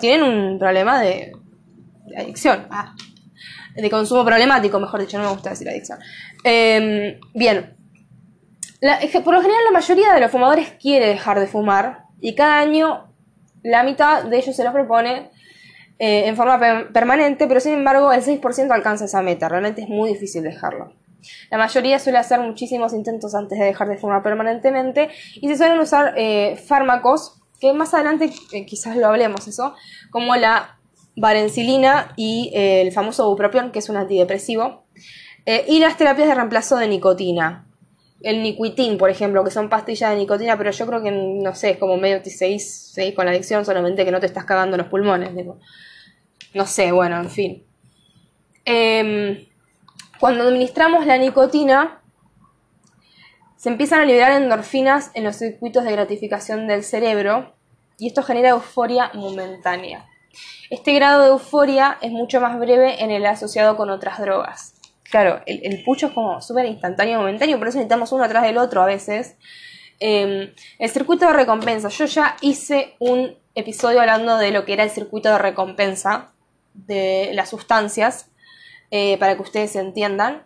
tienen 0.00 0.22
un 0.22 0.58
problema 0.58 1.00
de, 1.00 1.32
adicción. 2.16 2.66
Ah, 2.70 2.94
de 3.74 3.90
consumo 3.90 4.24
problemático, 4.24 4.78
mejor 4.78 5.00
dicho, 5.00 5.18
no 5.18 5.24
me 5.24 5.30
gusta 5.30 5.50
decir 5.50 5.68
adicción. 5.68 5.98
Em, 6.44 7.18
bien. 7.34 7.76
por 9.24 9.34
lo 9.34 9.40
general 9.40 9.64
la 9.64 9.70
mayoría 9.72 10.12
de 10.12 10.20
los 10.20 10.30
fumadores 10.30 10.72
quiere 10.80 11.06
dejar 11.06 11.40
de 11.40 11.46
fumar 11.46 12.04
y 12.20 12.34
cada 12.34 12.58
año 12.58 13.14
la 13.62 13.84
mitad 13.84 14.24
de 14.24 14.36
ellos 14.36 14.54
se 14.54 14.64
lo 14.64 14.72
propone 14.72 15.30
eh, 15.98 16.26
en 16.26 16.36
forma 16.36 16.58
permanente, 16.92 17.46
pero 17.46 17.60
sin 17.60 17.74
embargo 17.74 18.12
el 18.12 18.22
6% 18.22 18.70
alcanza 18.70 19.04
esa 19.04 19.22
meta. 19.22 19.48
Realmente 19.48 19.82
es 19.82 19.88
muy 19.88 20.10
difícil 20.10 20.42
dejarlo. 20.42 20.92
La 21.50 21.58
mayoría 21.58 21.98
suele 21.98 22.18
hacer 22.18 22.40
muchísimos 22.40 22.92
intentos 22.92 23.34
antes 23.34 23.58
de 23.58 23.64
dejar 23.64 23.88
de 23.88 23.96
fumar 23.96 24.22
permanentemente 24.22 25.10
y 25.34 25.48
se 25.48 25.56
suelen 25.56 25.78
usar 25.78 26.14
eh, 26.16 26.56
fármacos 26.56 27.40
que 27.60 27.72
más 27.72 27.94
adelante 27.94 28.30
eh, 28.52 28.66
quizás 28.66 28.96
lo 28.96 29.06
hablemos 29.06 29.46
eso, 29.46 29.74
como 30.10 30.34
la 30.34 30.78
varencilina 31.14 32.12
y 32.16 32.50
eh, 32.54 32.82
el 32.82 32.92
famoso 32.92 33.28
bupropión, 33.28 33.70
que 33.70 33.78
es 33.78 33.88
un 33.88 33.96
antidepresivo, 33.96 34.84
y 35.66 35.80
las 35.80 35.96
terapias 35.96 36.28
de 36.28 36.36
reemplazo 36.36 36.76
de 36.76 36.86
nicotina. 36.86 37.66
El 38.20 38.44
niquitín, 38.44 38.96
por 38.96 39.10
ejemplo, 39.10 39.42
que 39.42 39.50
son 39.50 39.68
pastillas 39.68 40.10
de 40.10 40.16
nicotina, 40.16 40.56
pero 40.56 40.70
yo 40.70 40.86
creo 40.86 41.02
que, 41.02 41.10
no 41.10 41.52
sé, 41.56 41.70
es 41.70 41.78
como 41.78 41.96
medio 41.96 42.22
te 42.22 42.30
seguís, 42.30 42.94
con 43.16 43.24
la 43.24 43.32
adicción, 43.32 43.64
solamente 43.64 44.04
que 44.04 44.12
no 44.12 44.20
te 44.20 44.26
estás 44.26 44.44
cagando 44.44 44.76
los 44.76 44.86
pulmones. 44.86 45.30
No 46.54 46.66
sé, 46.66 46.92
bueno, 46.92 47.18
en 47.18 47.30
fin. 47.30 47.64
Em, 48.64 49.44
cuando 50.22 50.44
administramos 50.44 51.04
la 51.04 51.18
nicotina, 51.18 52.00
se 53.56 53.70
empiezan 53.70 54.02
a 54.02 54.04
liberar 54.04 54.40
endorfinas 54.40 55.10
en 55.14 55.24
los 55.24 55.34
circuitos 55.34 55.82
de 55.82 55.90
gratificación 55.90 56.68
del 56.68 56.84
cerebro 56.84 57.56
y 57.98 58.06
esto 58.06 58.22
genera 58.22 58.50
euforia 58.50 59.10
momentánea. 59.14 60.06
Este 60.70 60.94
grado 60.94 61.22
de 61.22 61.30
euforia 61.30 61.98
es 62.02 62.12
mucho 62.12 62.40
más 62.40 62.56
breve 62.60 63.02
en 63.02 63.10
el 63.10 63.26
asociado 63.26 63.76
con 63.76 63.90
otras 63.90 64.20
drogas. 64.20 64.74
Claro, 65.10 65.42
el, 65.44 65.82
pucho 65.82 66.06
es 66.06 66.12
como 66.12 66.40
súper 66.40 66.66
instantáneo, 66.66 67.18
momentáneo, 67.18 67.58
por 67.58 67.66
eso 67.66 67.78
necesitamos 67.78 68.12
uno 68.12 68.22
atrás 68.22 68.44
del 68.44 68.58
otro 68.58 68.80
a 68.80 68.86
veces. 68.86 69.34
Em, 69.98 70.52
el 70.78 70.90
circuito 70.90 71.26
de 71.26 71.32
recompensa. 71.32 71.88
Yo 71.88 72.04
ya 72.04 72.36
hice 72.42 72.94
un 73.00 73.36
episodio 73.56 73.98
hablando 74.00 74.38
de 74.38 74.52
lo 74.52 74.64
que 74.64 74.74
era 74.74 74.84
el 74.84 74.90
circuito 74.90 75.30
de 75.30 75.38
recompensa 75.38 76.30
de 76.74 77.32
las 77.34 77.50
sustancias, 77.50 78.28
eh, 78.94 79.16
para 79.16 79.36
que 79.36 79.42
ustedes 79.42 79.74
entiendan. 79.74 80.44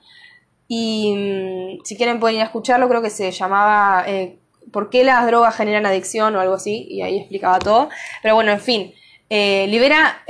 Y 0.69 1.15
mm, 1.17 1.85
si 1.85 1.97
quieren 1.97 2.21
pueden 2.21 2.37
ir 2.37 2.43
a 2.43 2.47
escucharlo, 2.47 2.88
creo 2.88 3.03
que 3.03 3.11
se 3.11 3.33
llamaba 3.33 4.05
eh, 4.07 4.38
por 4.73 4.88
qué 4.88 5.03
las 5.03 5.26
drogas 5.26 5.57
generan 5.57 5.85
adicción 5.85 6.37
o 6.37 6.41
algo 6.41 6.55
así, 6.55 6.87
y 6.88 7.03
ahí 7.03 7.19
explicaba 7.19 7.59
todo. 7.59 7.88
Pero 8.23 8.37
bueno, 8.37 8.53
en 8.53 8.61
fin, 8.61 8.95
eh, 9.31 9.67
libera 9.69 10.23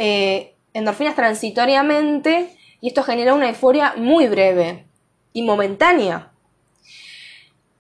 endorfinas 0.73 1.15
transitoriamente 1.15 2.57
y 2.81 2.89
esto 2.89 3.03
genera 3.03 3.35
una 3.35 3.51
euforia 3.51 3.93
muy 3.99 4.29
breve 4.29 4.87
y 5.35 5.43
momentánea. 5.43 6.33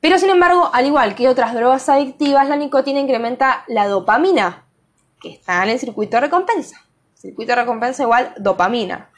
Pero 0.00 0.18
sin 0.18 0.28
embargo, 0.28 0.68
al 0.70 0.84
igual 0.84 1.14
que 1.14 1.28
otras 1.28 1.54
drogas 1.54 1.88
adictivas, 1.88 2.46
la 2.46 2.56
nicotina 2.56 3.00
incrementa 3.00 3.64
la 3.68 3.86
dopamina, 3.86 4.66
que 5.18 5.30
está 5.30 5.64
en 5.64 5.70
el 5.70 5.78
circuito 5.78 6.18
de 6.18 6.22
recompensa. 6.22 6.84
Circuito 7.14 7.52
de 7.52 7.62
recompensa 7.62 8.02
igual 8.02 8.34
dopamina. 8.36 9.10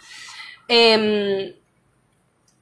Em, 0.69 1.55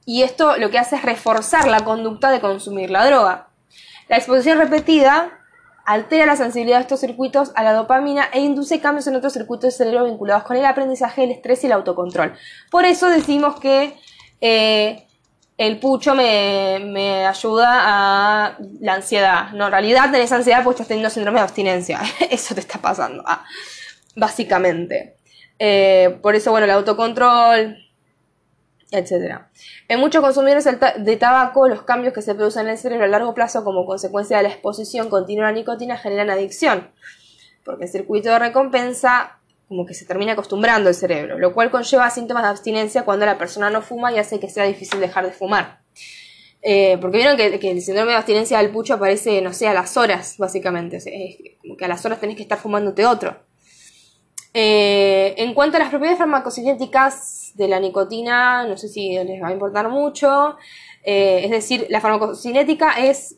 y 0.05 0.23
esto 0.23 0.57
lo 0.57 0.69
que 0.69 0.79
hace 0.79 0.95
es 0.95 1.03
reforzar 1.03 1.67
la 1.67 1.81
conducta 1.81 2.31
de 2.31 2.39
consumir 2.39 2.89
la 2.89 3.05
droga. 3.05 3.49
La 4.07 4.17
exposición 4.17 4.57
repetida 4.57 5.37
altera 5.85 6.25
la 6.25 6.35
sensibilidad 6.35 6.77
de 6.77 6.83
estos 6.83 6.99
circuitos 6.99 7.51
a 7.55 7.63
la 7.63 7.73
dopamina 7.73 8.29
e 8.33 8.41
induce 8.41 8.79
cambios 8.79 9.07
en 9.07 9.15
otros 9.15 9.33
circuitos 9.33 9.63
del 9.63 9.71
cerebro 9.71 10.05
vinculados 10.05 10.43
con 10.43 10.57
el 10.57 10.65
aprendizaje, 10.65 11.23
el 11.23 11.31
estrés 11.31 11.63
y 11.63 11.67
el 11.67 11.73
autocontrol. 11.73 12.33
Por 12.69 12.85
eso 12.85 13.09
decimos 13.09 13.59
que 13.59 13.97
eh, 14.41 15.07
el 15.57 15.79
pucho 15.79 16.13
me, 16.13 17.25
ayuda 17.25 17.67
a 17.69 18.57
la 18.79 18.93
ansiedad. 18.93 19.51
No, 19.51 19.65
en 19.65 19.71
realidad 19.71 20.11
tenés 20.11 20.31
ansiedad 20.31 20.63
porque 20.63 20.75
estás 20.75 20.89
teniendo 20.89 21.09
síndrome 21.09 21.39
de 21.39 21.43
abstinencia. 21.43 22.01
eso 22.29 22.53
te 22.53 22.61
está 22.61 22.79
pasando, 22.79 23.23
ah, 23.25 23.43
básicamente. 24.15 25.15
Eh, 25.57 26.19
por 26.21 26.35
eso, 26.35 26.51
bueno, 26.51 26.65
el 26.65 26.71
autocontrol, 26.71 27.77
etc. 28.91 29.41
En 29.87 29.99
muchos 29.99 30.21
consumidores 30.21 30.65
de 30.65 31.17
tabaco, 31.17 31.67
los 31.67 31.83
cambios 31.83 32.13
que 32.13 32.21
se 32.21 32.35
producen 32.35 32.63
en 32.63 32.71
el 32.71 32.77
cerebro 32.77 33.05
a 33.05 33.07
largo 33.07 33.33
plazo 33.33 33.63
como 33.63 33.85
consecuencia 33.85 34.37
de 34.37 34.43
la 34.43 34.49
exposición 34.49 35.09
continua 35.09 35.47
a 35.47 35.51
la 35.51 35.57
nicotina 35.57 35.97
generan 35.97 36.29
adicción, 36.29 36.89
porque 37.63 37.85
el 37.85 37.91
circuito 37.91 38.29
de 38.29 38.39
recompensa 38.39 39.39
como 39.67 39.85
que 39.85 39.93
se 39.93 40.05
termina 40.05 40.33
acostumbrando 40.33 40.89
el 40.89 40.95
cerebro, 40.95 41.37
lo 41.37 41.53
cual 41.53 41.69
conlleva 41.69 42.09
síntomas 42.09 42.43
de 42.43 42.49
abstinencia 42.49 43.03
cuando 43.03 43.25
la 43.25 43.37
persona 43.37 43.69
no 43.69 43.81
fuma 43.81 44.13
y 44.13 44.17
hace 44.17 44.39
que 44.39 44.49
sea 44.49 44.63
difícil 44.63 44.99
dejar 44.99 45.25
de 45.25 45.31
fumar. 45.31 45.81
Eh, 46.61 46.97
porque 46.99 47.17
vieron 47.17 47.37
que, 47.37 47.47
el 47.47 47.81
síndrome 47.81 48.11
de 48.11 48.17
abstinencia 48.17 48.57
del 48.57 48.71
pucho 48.71 48.95
aparece, 48.95 49.41
no 49.41 49.53
sé, 49.53 49.67
a 49.67 49.73
las 49.73 49.97
horas, 49.97 50.35
básicamente. 50.37 50.99
como 51.61 51.77
que 51.77 51.85
a 51.85 51.87
las 51.87 52.05
horas 52.05 52.19
tenés 52.19 52.35
que 52.35 52.43
estar 52.43 52.57
fumándote 52.57 53.05
otro. 53.05 53.37
Eh, 54.53 55.16
en 55.37 55.53
cuanto 55.53 55.77
a 55.77 55.79
las 55.79 55.89
propiedades 55.89 56.19
farmacocinéticas 56.19 57.51
de 57.55 57.67
la 57.67 57.79
nicotina, 57.79 58.65
no 58.65 58.77
sé 58.77 58.87
si 58.87 59.13
les 59.13 59.41
va 59.41 59.49
a 59.49 59.53
importar 59.53 59.89
mucho. 59.89 60.57
Eh, 61.03 61.41
es 61.43 61.51
decir, 61.51 61.87
la 61.89 62.01
farmacocinética 62.01 62.93
es 63.03 63.37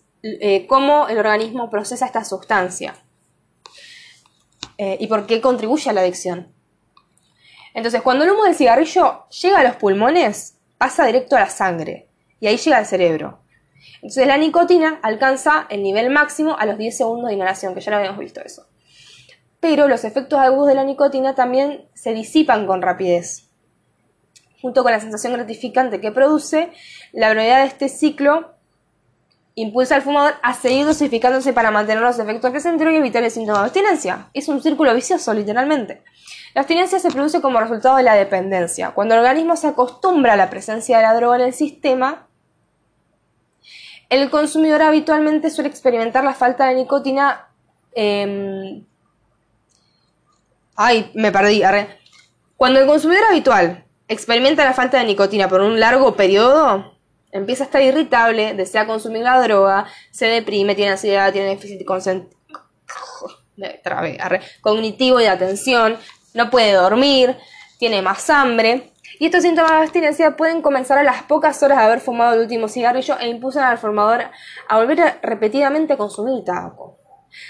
cómo 0.68 1.08
el 1.08 1.18
organismo 1.18 1.70
procesa 1.70 2.06
esta 2.06 2.26
sustancia. 2.26 2.94
Eh, 4.82 4.96
y 5.02 5.08
por 5.08 5.26
qué 5.26 5.42
contribuye 5.42 5.90
a 5.90 5.94
la 5.94 6.00
adicción. 6.00 6.54
Entonces, 7.74 8.02
cuando 8.02 8.24
el 8.24 8.32
humo 8.32 8.46
del 8.46 8.56
cigarrillo 8.56 9.28
llega 9.28 9.60
a 9.60 9.64
los 9.64 9.76
pulmones, 9.76 10.58
pasa 10.78 11.06
directo 11.06 11.36
a 11.36 11.42
la 11.42 11.50
sangre 11.50 12.08
y 12.40 12.48
ahí 12.48 12.56
llega 12.56 12.78
al 12.78 12.86
cerebro. 12.86 13.40
Entonces, 13.96 14.26
la 14.26 14.38
nicotina 14.38 15.02
alcanza 15.04 15.68
el 15.70 15.84
nivel 15.84 16.10
máximo 16.10 16.58
a 16.58 16.66
los 16.66 16.78
10 16.78 16.96
segundos 16.96 17.28
de 17.28 17.36
inhalación, 17.36 17.76
que 17.76 17.82
ya 17.82 17.92
lo 17.92 17.98
habíamos 17.98 18.20
visto 18.22 18.40
eso. 18.40 18.68
Pero 19.60 19.88
los 19.88 20.04
efectos 20.04 20.40
agudos 20.40 20.68
de 20.68 20.76
la 20.76 20.84
nicotina 20.84 21.36
también 21.36 21.86
se 21.94 22.14
disipan 22.14 22.66
con 22.66 22.82
rapidez. 22.82 23.50
Junto 24.62 24.84
con 24.84 24.92
la 24.92 25.00
sensación 25.00 25.34
gratificante 25.34 26.02
que 26.02 26.12
produce, 26.12 26.72
la 27.12 27.30
brevedad 27.30 27.62
de 27.62 27.68
este 27.68 27.90
ciclo 27.90 28.56
impulsa 29.56 29.96
al 29.96 30.02
fumador 30.02 30.36
a 30.42 30.54
seguir 30.54 30.86
dosificándose 30.86 31.54
para 31.54 31.72
mantener 31.72 32.02
los 32.02 32.18
efectos 32.20 32.52
placenteros 32.52 32.94
y 32.94 32.98
evitar 32.98 33.24
el 33.24 33.32
síntoma 33.32 33.60
de 33.60 33.66
abstinencia. 33.66 34.30
Es 34.34 34.48
un 34.48 34.62
círculo 34.62 34.94
vicioso, 34.94 35.34
literalmente. 35.34 36.02
La 36.56 36.62
abstinencia 36.62 37.00
se 37.00 37.12
produce 37.12 37.42
como 37.42 37.60
resultado 37.60 37.98
de 37.98 38.04
la 38.04 38.16
dependencia. 38.16 38.92
Cuando 38.92 39.16
el 39.16 39.22
organismo 39.22 39.56
se 39.56 39.68
acostumbra 39.68 40.34
a 40.34 40.38
la 40.38 40.50
presencia 40.50 40.98
de 40.98 41.04
la 41.04 41.14
droga 41.14 41.38
en 41.38 41.44
el 41.44 41.54
sistema, 41.54 42.28
el 44.10 44.30
consumidor 44.30 44.82
habitualmente 44.82 45.50
suele 45.50 45.70
experimentar 45.70 46.24
la 46.24 46.34
falta 46.34 46.68
de 46.68 46.76
nicotina. 46.76 47.48
Em, 47.94 48.86
ay, 50.80 51.12
me 51.14 51.32
perdí. 51.32 51.62
Cuando 52.56 52.80
el 52.80 52.88
consumidor 52.88 53.26
habitual 53.30 53.84
experimenta 54.08 54.64
la 54.64 54.74
falta 54.74 54.98
de 54.98 55.04
nicotina 55.04 55.50
por 55.50 55.60
un 55.60 55.78
largo 55.78 56.16
periodo, 56.16 56.94
empieza 57.34 57.66
a 57.66 57.68
estar 57.68 57.82
irritable, 57.82 58.54
desea 58.54 58.88
consumir 58.88 59.24
la 59.24 59.42
droga, 59.42 59.88
se 60.12 60.28
deprime, 60.28 60.76
tiene 60.76 60.92
ansiedad, 60.92 61.34
tiene 61.34 61.50
déficit 61.50 61.86
cognitivo 64.62 65.20
y 65.20 65.24
de 65.24 65.30
atención, 65.30 65.98
no 66.34 66.50
puede 66.50 66.72
dormir, 66.72 67.36
tiene 67.78 68.02
más 68.02 68.30
hambre. 68.30 68.94
Y 69.20 69.26
estos 69.26 69.42
síntomas 69.42 69.72
de 69.72 69.78
abstinencia 69.80 70.38
pueden 70.38 70.62
comenzar 70.62 70.98
a 70.98 71.04
las 71.04 71.24
pocas 71.24 71.62
horas 71.62 71.80
de 71.80 71.84
haber 71.84 72.00
fumado 72.00 72.36
el 72.36 72.40
último 72.40 72.70
cigarrillo 72.70 73.20
e 73.20 73.28
impulsan 73.28 73.66
al 73.66 73.78
fumador 73.78 74.28
a 74.70 74.78
volver 74.78 75.20
repetidamente 75.24 75.92
a 75.92 75.98
consumir 75.98 76.46
tabaco. 76.46 76.99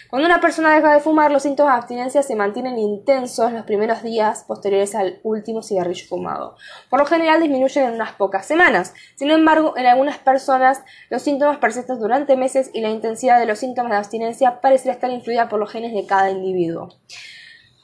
Cuando 0.09 0.27
una 0.27 0.41
persona 0.41 0.75
deja 0.75 0.93
de 0.93 0.99
fumar, 0.99 1.31
los 1.31 1.43
síntomas 1.43 1.73
de 1.73 1.79
abstinencia 1.79 2.23
se 2.23 2.35
mantienen 2.35 2.77
intensos 2.77 3.51
los 3.51 3.63
primeros 3.63 4.03
días 4.03 4.43
posteriores 4.47 4.95
al 4.95 5.19
último 5.23 5.61
cigarrillo 5.61 6.07
fumado. 6.07 6.55
Por 6.89 6.99
lo 6.99 7.05
general 7.05 7.41
disminuyen 7.41 7.85
en 7.85 7.93
unas 7.93 8.13
pocas 8.13 8.45
semanas. 8.45 8.93
Sin 9.15 9.31
embargo, 9.31 9.75
en 9.77 9.85
algunas 9.85 10.17
personas 10.17 10.81
los 11.09 11.21
síntomas 11.21 11.57
persisten 11.57 11.99
durante 11.99 12.35
meses 12.35 12.71
y 12.73 12.81
la 12.81 12.89
intensidad 12.89 13.39
de 13.39 13.45
los 13.45 13.59
síntomas 13.59 13.91
de 13.91 13.97
abstinencia 13.97 14.61
parece 14.61 14.91
estar 14.91 15.11
influida 15.11 15.49
por 15.49 15.59
los 15.59 15.71
genes 15.71 15.93
de 15.93 16.05
cada 16.05 16.29
individuo. 16.29 16.89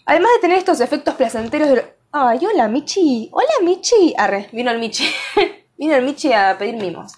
Además 0.05 0.31
de 0.35 0.41
tener 0.41 0.57
estos 0.57 0.81
efectos 0.81 1.15
placenteros 1.15 1.69
de... 1.69 1.85
¡Ay, 2.11 2.39
hola 2.45 2.67
Michi! 2.67 3.29
¡Hola 3.31 3.53
Michi! 3.63 4.13
Arre, 4.17 4.47
vino 4.51 4.71
el 4.71 4.79
Michi. 4.79 5.05
vino 5.77 5.95
el 5.95 6.03
Michi 6.03 6.31
a 6.31 6.55
pedir 6.57 6.75
mimos. 6.75 7.13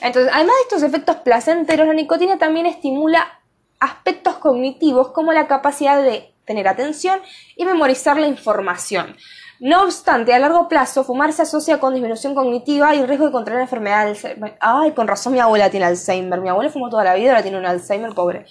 Entonces, 0.00 0.32
además 0.32 0.56
de 0.56 0.62
estos 0.62 0.82
efectos 0.82 1.16
placenteros, 1.16 1.86
la 1.86 1.92
nicotina 1.92 2.38
también 2.38 2.66
estimula 2.66 3.41
aspectos 3.82 4.36
cognitivos 4.36 5.08
como 5.08 5.32
la 5.32 5.48
capacidad 5.48 6.00
de 6.00 6.32
tener 6.44 6.68
atención 6.68 7.20
y 7.56 7.64
memorizar 7.64 8.18
la 8.18 8.28
información. 8.28 9.16
No 9.58 9.82
obstante, 9.82 10.34
a 10.34 10.38
largo 10.38 10.68
plazo, 10.68 11.04
fumar 11.04 11.32
se 11.32 11.42
asocia 11.42 11.78
con 11.78 11.94
disminución 11.94 12.34
cognitiva 12.34 12.94
y 12.94 13.04
riesgo 13.04 13.26
de 13.26 13.32
contraer 13.32 13.60
enfermedad 13.60 14.08
Alzheimer. 14.08 14.56
Ay, 14.60 14.92
con 14.92 15.06
razón 15.06 15.32
mi 15.32 15.38
abuela 15.38 15.70
tiene 15.70 15.86
Alzheimer. 15.86 16.40
Mi 16.40 16.48
abuela 16.48 16.70
fumó 16.70 16.90
toda 16.90 17.04
la 17.04 17.14
vida, 17.14 17.30
ahora 17.30 17.42
tiene 17.42 17.58
un 17.58 17.66
Alzheimer 17.66 18.12
pobre. 18.12 18.46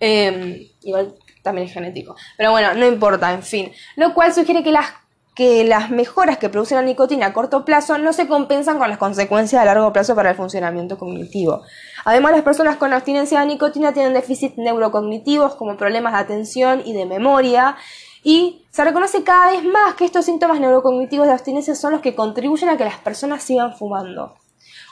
Em, 0.00 0.68
igual 0.82 1.14
también 1.42 1.66
es 1.66 1.74
genético. 1.74 2.16
Pero 2.36 2.50
bueno, 2.52 2.72
no 2.74 2.86
importa, 2.86 3.32
en 3.32 3.42
fin. 3.42 3.72
Lo 3.96 4.14
cual 4.14 4.32
sugiere 4.32 4.62
que 4.62 4.72
las 4.72 4.86
que 5.34 5.64
las 5.64 5.90
mejoras 5.90 6.38
que 6.38 6.48
produce 6.48 6.76
la 6.76 6.82
nicotina 6.82 7.26
a 7.26 7.32
corto 7.32 7.64
plazo 7.64 7.98
no 7.98 8.12
se 8.12 8.28
compensan 8.28 8.78
con 8.78 8.88
las 8.88 8.98
consecuencias 8.98 9.60
a 9.60 9.64
largo 9.64 9.92
plazo 9.92 10.14
para 10.14 10.30
el 10.30 10.36
funcionamiento 10.36 10.96
cognitivo. 10.96 11.62
Además, 12.04 12.32
las 12.32 12.42
personas 12.42 12.76
con 12.76 12.92
abstinencia 12.92 13.40
de 13.40 13.46
nicotina 13.46 13.92
tienen 13.92 14.14
déficits 14.14 14.56
neurocognitivos 14.58 15.56
como 15.56 15.76
problemas 15.76 16.12
de 16.12 16.18
atención 16.20 16.82
y 16.84 16.92
de 16.92 17.06
memoria, 17.06 17.76
y 18.22 18.64
se 18.70 18.84
reconoce 18.84 19.22
cada 19.22 19.50
vez 19.50 19.64
más 19.64 19.94
que 19.94 20.06
estos 20.06 20.24
síntomas 20.24 20.58
neurocognitivos 20.58 21.26
de 21.26 21.34
abstinencia 21.34 21.74
son 21.74 21.92
los 21.92 22.00
que 22.00 22.14
contribuyen 22.14 22.70
a 22.70 22.76
que 22.78 22.84
las 22.84 22.96
personas 22.96 23.42
sigan 23.42 23.76
fumando. 23.76 24.34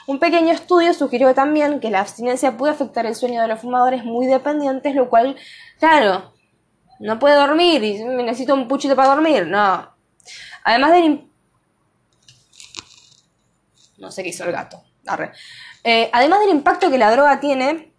Un 0.05 0.19
pequeño 0.19 0.51
estudio 0.51 0.93
sugirió 0.93 1.33
también 1.33 1.79
que 1.79 1.89
la 1.89 2.01
abstinencia 2.01 2.57
puede 2.57 2.73
afectar 2.73 3.05
el 3.05 3.15
sueño 3.15 3.41
de 3.41 3.47
los 3.47 3.59
fumadores 3.59 4.03
muy 4.03 4.27
dependientes, 4.27 4.93
lo 4.93 5.09
cual, 5.09 5.35
claro, 5.79 6.33
no 6.99 7.17
puede 7.17 7.35
dormir 7.35 7.83
y 7.83 8.03
necesito 8.03 8.53
un 8.53 8.67
puchito 8.67 8.95
para 8.95 9.15
dormir, 9.15 9.47
no, 9.47 9.92
Además 10.63 10.91
del... 10.91 11.29
No 13.97 14.11
sé 14.11 14.23
qué 14.23 14.29
hizo 14.29 14.43
el 14.43 14.51
gato. 14.51 14.83
Eh, 15.83 16.09
además 16.13 16.39
del 16.39 16.49
impacto 16.49 16.89
que 16.89 16.97
la 16.97 17.11
droga 17.11 17.39
tiene 17.39 17.92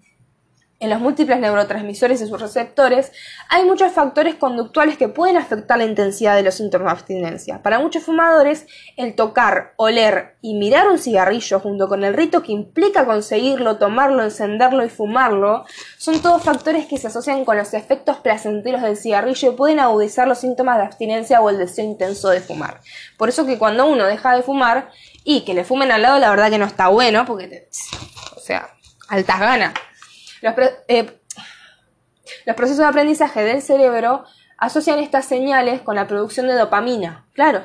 en 0.84 0.90
los 0.90 1.00
múltiples 1.00 1.40
neurotransmisores 1.40 2.20
y 2.20 2.26
sus 2.26 2.40
receptores, 2.40 3.10
hay 3.48 3.64
muchos 3.64 3.90
factores 3.92 4.34
conductuales 4.34 4.98
que 4.98 5.08
pueden 5.08 5.38
afectar 5.38 5.78
la 5.78 5.84
intensidad 5.84 6.36
de 6.36 6.42
los 6.42 6.56
síntomas 6.56 6.86
de 6.86 6.92
abstinencia. 6.92 7.62
Para 7.62 7.78
muchos 7.78 8.02
fumadores, 8.02 8.66
el 8.98 9.14
tocar, 9.14 9.72
oler 9.76 10.36
y 10.42 10.54
mirar 10.54 10.88
un 10.88 10.98
cigarrillo 10.98 11.58
junto 11.58 11.88
con 11.88 12.04
el 12.04 12.12
rito 12.12 12.42
que 12.42 12.52
implica 12.52 13.06
conseguirlo, 13.06 13.78
tomarlo, 13.78 14.22
encenderlo 14.22 14.84
y 14.84 14.90
fumarlo, 14.90 15.64
son 15.96 16.20
todos 16.20 16.42
factores 16.42 16.84
que 16.86 16.98
se 16.98 17.06
asocian 17.06 17.46
con 17.46 17.56
los 17.56 17.72
efectos 17.72 18.18
placenteros 18.18 18.82
del 18.82 18.98
cigarrillo 18.98 19.52
y 19.52 19.56
pueden 19.56 19.80
agudizar 19.80 20.28
los 20.28 20.38
síntomas 20.38 20.76
de 20.76 20.84
abstinencia 20.84 21.40
o 21.40 21.48
el 21.48 21.56
deseo 21.56 21.86
intenso 21.86 22.28
de 22.28 22.40
fumar. 22.40 22.82
Por 23.16 23.30
eso 23.30 23.46
que 23.46 23.56
cuando 23.56 23.86
uno 23.86 24.04
deja 24.04 24.36
de 24.36 24.42
fumar 24.42 24.90
y 25.24 25.46
que 25.46 25.54
le 25.54 25.64
fumen 25.64 25.90
al 25.90 26.02
lado, 26.02 26.18
la 26.18 26.28
verdad 26.28 26.50
que 26.50 26.58
no 26.58 26.66
está 26.66 26.88
bueno, 26.88 27.24
porque 27.24 27.48
te, 27.48 27.68
o 28.36 28.40
sea, 28.40 28.68
altas 29.08 29.40
ganas. 29.40 29.72
Eh, 30.88 31.20
los, 32.44 32.56
procesos 32.56 32.80
de 32.80 32.84
aprendizaje 32.84 33.42
del 33.42 33.62
cerebro 33.62 34.24
asocian 34.58 34.98
estas 34.98 35.24
señales 35.24 35.80
con 35.80 35.96
la 35.96 36.06
producción 36.06 36.46
de 36.46 36.54
dopamina. 36.54 37.26
Claro, 37.32 37.62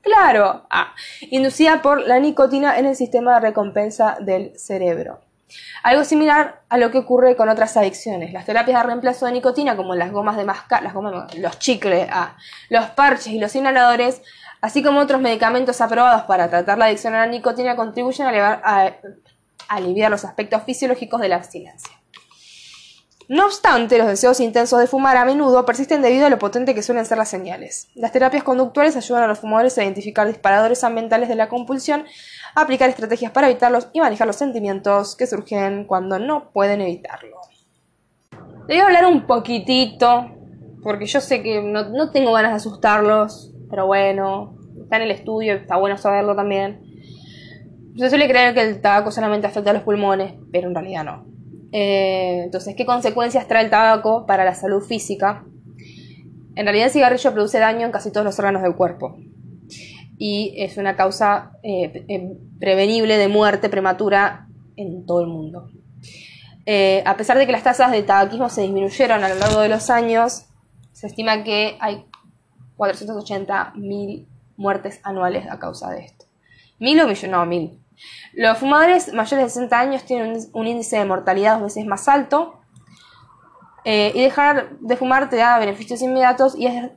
claro, 0.00 0.66
ah, 0.70 0.94
inducida 1.30 1.82
por 1.82 2.00
la 2.00 2.20
nicotina 2.20 2.78
en 2.78 2.86
el 2.86 2.96
sistema 2.96 3.34
de 3.34 3.40
recompensa 3.40 4.16
del 4.20 4.56
cerebro. 4.56 5.20
Algo 5.82 6.04
similar 6.04 6.62
a 6.68 6.78
lo 6.78 6.90
que 6.90 6.98
ocurre 6.98 7.36
con 7.36 7.48
otras 7.48 7.76
adicciones. 7.76 8.32
Las 8.32 8.46
terapias 8.46 8.80
de 8.80 8.86
reemplazo 8.86 9.26
de 9.26 9.32
nicotina, 9.32 9.76
como 9.76 9.94
las 9.94 10.12
gomas 10.12 10.36
de 10.36 10.44
mascar, 10.44 10.82
las 10.82 10.94
gomas, 10.94 11.34
los 11.36 11.58
chicles, 11.58 12.08
ah, 12.10 12.36
los 12.70 12.86
parches 12.90 13.32
y 13.32 13.38
los 13.38 13.54
inhaladores, 13.56 14.22
así 14.60 14.82
como 14.82 15.00
otros 15.00 15.20
medicamentos 15.20 15.80
aprobados 15.80 16.22
para 16.22 16.48
tratar 16.48 16.78
la 16.78 16.86
adicción 16.86 17.14
a 17.14 17.26
la 17.26 17.26
nicotina, 17.26 17.74
contribuyen 17.74 18.28
a 18.28 18.94
aliviar 19.68 20.10
los 20.10 20.24
aspectos 20.24 20.62
fisiológicos 20.62 21.20
de 21.20 21.28
la 21.28 21.36
abstinencia. 21.36 22.01
No 23.32 23.46
obstante, 23.46 23.96
los 23.96 24.08
deseos 24.08 24.40
intensos 24.40 24.78
de 24.78 24.86
fumar 24.86 25.16
a 25.16 25.24
menudo 25.24 25.64
persisten 25.64 26.02
debido 26.02 26.26
a 26.26 26.28
lo 26.28 26.38
potente 26.38 26.74
que 26.74 26.82
suelen 26.82 27.06
ser 27.06 27.16
las 27.16 27.30
señales. 27.30 27.88
Las 27.94 28.12
terapias 28.12 28.42
conductuales 28.42 28.94
ayudan 28.94 29.22
a 29.22 29.26
los 29.26 29.38
fumadores 29.38 29.78
a 29.78 29.84
identificar 29.84 30.26
disparadores 30.26 30.84
ambientales 30.84 31.30
de 31.30 31.36
la 31.36 31.48
compulsión, 31.48 32.04
aplicar 32.54 32.90
estrategias 32.90 33.32
para 33.32 33.48
evitarlos 33.48 33.88
y 33.94 34.00
manejar 34.00 34.26
los 34.26 34.36
sentimientos 34.36 35.16
que 35.16 35.26
surgen 35.26 35.86
cuando 35.86 36.18
no 36.18 36.50
pueden 36.52 36.82
evitarlo. 36.82 37.38
Le 38.68 38.74
voy 38.74 38.80
a 38.80 38.84
hablar 38.84 39.06
un 39.06 39.26
poquitito, 39.26 40.26
porque 40.82 41.06
yo 41.06 41.22
sé 41.22 41.42
que 41.42 41.62
no, 41.62 41.88
no 41.88 42.10
tengo 42.10 42.32
ganas 42.32 42.50
de 42.50 42.56
asustarlos, 42.56 43.54
pero 43.70 43.86
bueno, 43.86 44.58
está 44.78 44.96
en 44.96 45.04
el 45.04 45.10
estudio, 45.10 45.54
está 45.54 45.78
bueno 45.78 45.96
saberlo 45.96 46.36
también. 46.36 46.82
Se 47.96 48.10
suele 48.10 48.28
creer 48.28 48.52
que 48.52 48.60
el 48.60 48.82
tabaco 48.82 49.10
solamente 49.10 49.46
afecta 49.46 49.70
a 49.70 49.72
los 49.72 49.84
pulmones, 49.84 50.34
pero 50.52 50.68
en 50.68 50.74
realidad 50.74 51.04
no. 51.04 51.31
Eh, 51.72 52.42
entonces, 52.44 52.74
¿qué 52.76 52.84
consecuencias 52.84 53.48
trae 53.48 53.64
el 53.64 53.70
tabaco 53.70 54.26
para 54.26 54.44
la 54.44 54.54
salud 54.54 54.82
física? 54.82 55.44
En 56.54 56.66
realidad 56.66 56.86
el 56.86 56.92
cigarrillo 56.92 57.32
produce 57.32 57.58
daño 57.58 57.86
en 57.86 57.92
casi 57.92 58.12
todos 58.12 58.24
los 58.24 58.38
órganos 58.38 58.62
del 58.62 58.76
cuerpo 58.76 59.16
y 60.18 60.54
es 60.58 60.76
una 60.76 60.94
causa 60.94 61.52
eh, 61.62 62.04
eh, 62.08 62.36
prevenible 62.60 63.16
de 63.16 63.28
muerte 63.28 63.70
prematura 63.70 64.46
en 64.76 65.06
todo 65.06 65.22
el 65.22 65.28
mundo. 65.28 65.70
a 67.04 67.16
pesar 67.16 67.38
de 67.38 67.46
que 67.46 67.52
las 67.52 67.64
tasas 67.64 67.90
de 67.90 68.02
tabaquismo 68.02 68.48
se 68.48 68.62
disminuyeron 68.62 69.24
a 69.24 69.30
lo 69.30 69.34
largo 69.36 69.60
de 69.60 69.70
los 69.70 69.90
años, 69.90 70.44
se 70.92 71.06
estima 71.06 71.42
que 71.42 71.76
hay 71.80 72.04
480.000 72.76 74.26
muertes 74.56 75.00
anuales 75.02 75.46
a 75.50 75.58
causa 75.58 75.90
de 75.90 76.04
esto. 76.04 76.26
¿Mil 76.78 77.00
o 77.00 77.06
millones? 77.06 77.30
No, 77.30 77.46
mil. 77.46 77.81
Los 78.32 78.58
fumadores 78.58 79.12
mayores 79.12 79.46
de 79.46 79.50
60 79.50 79.78
años 79.78 80.04
tienen 80.04 80.38
un 80.52 80.66
índice 80.66 80.98
de 80.98 81.04
mortalidad 81.04 81.54
dos 81.54 81.74
veces 81.74 81.86
más 81.86 82.08
alto 82.08 82.60
eh, 83.84 84.12
y 84.14 84.22
dejar 84.22 84.70
de 84.78 84.96
fumar 84.96 85.28
te 85.28 85.36
da 85.36 85.58
beneficios 85.58 86.02
inmediatos 86.02 86.54
y 86.56 86.66
es 86.66 86.90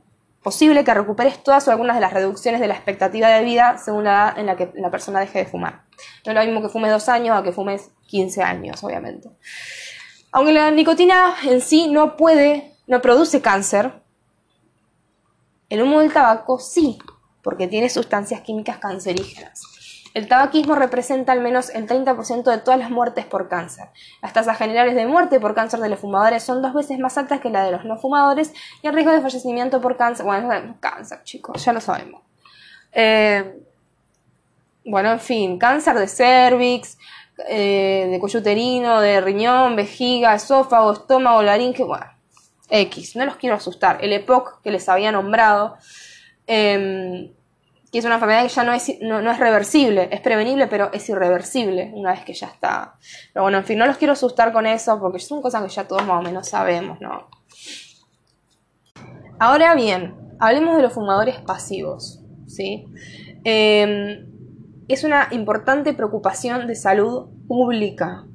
posible 0.43 0.83
que 0.83 0.93
recuperes 0.93 1.41
todas 1.41 1.67
o 1.67 1.71
algunas 1.71 1.95
de 1.95 2.01
las 2.01 2.13
reducciones 2.13 2.61
de 2.61 2.67
la 2.67 2.75
expectativa 2.75 3.29
de 3.29 3.43
vida 3.43 3.79
según 3.79 4.03
la 4.03 4.11
edad 4.11 4.39
en 4.39 4.45
la 4.45 4.55
que 4.55 4.71
la 4.75 4.91
persona 4.91 5.19
deje 5.19 5.39
de 5.39 5.45
fumar. 5.45 5.85
No 6.25 6.31
es 6.31 6.35
lo 6.35 6.43
mismo 6.43 6.61
que 6.61 6.69
fumes 6.69 6.91
dos 6.91 7.09
años 7.09 7.35
a 7.35 7.41
que 7.41 7.51
fumes 7.51 7.89
15 8.07 8.43
años, 8.43 8.83
obviamente. 8.83 9.29
Aunque 10.31 10.53
la 10.53 10.69
nicotina 10.69 11.33
en 11.43 11.61
sí 11.61 11.87
no 11.87 12.15
puede, 12.15 12.73
no 12.85 13.01
produce 13.01 13.41
cáncer, 13.41 13.93
el 15.69 15.81
humo 15.81 16.01
del 16.01 16.13
tabaco 16.13 16.59
sí, 16.59 16.99
porque 17.41 17.67
tiene 17.67 17.89
sustancias 17.89 18.41
químicas 18.41 18.77
cancerígenas. 18.77 19.63
El 20.15 20.29
tabaquismo 20.29 20.75
representa 20.75 21.33
al 21.33 21.41
menos 21.41 21.69
el 21.71 21.87
30% 21.87 22.43
de 22.43 22.57
todas 22.59 22.79
las 22.79 22.89
muertes 22.89 23.25
por 23.25 23.49
cáncer. 23.49 23.89
Las 24.21 24.31
tasas 24.31 24.57
generales 24.57 24.95
de 24.95 25.05
muerte 25.05 25.41
por 25.41 25.53
cáncer 25.53 25.81
de 25.81 25.89
los 25.89 25.99
fumadores 25.99 26.41
son 26.41 26.61
dos 26.61 26.73
veces 26.73 26.97
más 26.99 27.17
altas 27.17 27.41
que 27.41 27.49
la 27.49 27.65
de 27.65 27.73
los 27.73 27.83
no 27.83 27.97
fumadores 27.97 28.53
y 28.81 28.87
el 28.87 28.93
riesgo 28.93 29.11
de 29.11 29.19
fallecimiento 29.19 29.81
por 29.81 29.97
cáncer, 29.97 30.25
bueno, 30.25 30.77
cáncer 30.79 31.21
chicos, 31.23 31.63
ya 31.65 31.73
lo 31.73 31.81
sabemos. 31.81 32.21
Eh, 32.93 33.59
bueno, 34.85 35.11
en 35.11 35.19
fin, 35.19 35.59
cáncer 35.59 35.99
de 35.99 36.07
cervix, 36.07 36.97
eh, 37.49 38.07
de 38.09 38.17
cuello 38.17 38.39
uterino, 38.39 39.01
de 39.01 39.19
riñón, 39.19 39.75
vejiga, 39.75 40.33
esófago, 40.33 40.93
estómago, 40.93 41.43
laringe, 41.43 41.83
bueno, 41.83 42.09
X, 42.69 43.17
no 43.17 43.25
los 43.25 43.35
quiero 43.35 43.57
asustar. 43.57 43.97
El 43.99 44.13
EPOC 44.13 44.61
que 44.61 44.71
les 44.71 44.87
había 44.87 45.11
nombrado. 45.11 45.75
Eh, 46.47 47.33
que 47.95 47.99
es 47.99 48.05
una 48.05 48.15
enfermedad 48.15 48.43
que 48.43 48.49
ya 48.49 48.65
no 48.65 48.73
es, 48.73 48.91
no, 48.99 49.31
es 49.31 49.39
reversible, 49.39 50.09
es 50.11 50.19
prevenible, 50.19 50.67
pero 50.67 50.91
es 50.91 51.07
irreversible 51.07 51.93
una 51.95 52.11
vez 52.11 52.25
que 52.25 52.33
ya 52.33 52.47
está. 52.47 52.95
Pero 53.31 53.43
bueno, 53.43 53.59
en 53.59 53.63
fin, 53.63 53.79
no 53.79 53.85
los 53.85 53.95
quiero 53.95 54.11
asustar 54.11 54.51
con 54.51 54.65
eso 54.65 54.99
porque 54.99 55.19
son 55.19 55.41
cosas 55.41 55.63
que 55.63 55.69
ya 55.69 55.87
todos 55.87 56.05
más 56.05 56.19
o 56.19 56.21
menos 56.21 56.49
sabemos, 56.49 56.99
¿no? 56.99 57.29
Ahora 59.39 59.75
bien, 59.75 60.13
hablemos 60.41 60.75
de 60.75 60.81
los 60.81 60.91
fumadores 60.91 61.39
pasivos, 61.39 62.21
¿sí? 62.47 62.85
Em, 63.45 64.29
es 64.89 65.05
una 65.05 65.29
importante 65.31 65.93
preocupación 65.93 66.67
de 66.67 66.75
salud 66.75 67.29
pública. 67.47 68.25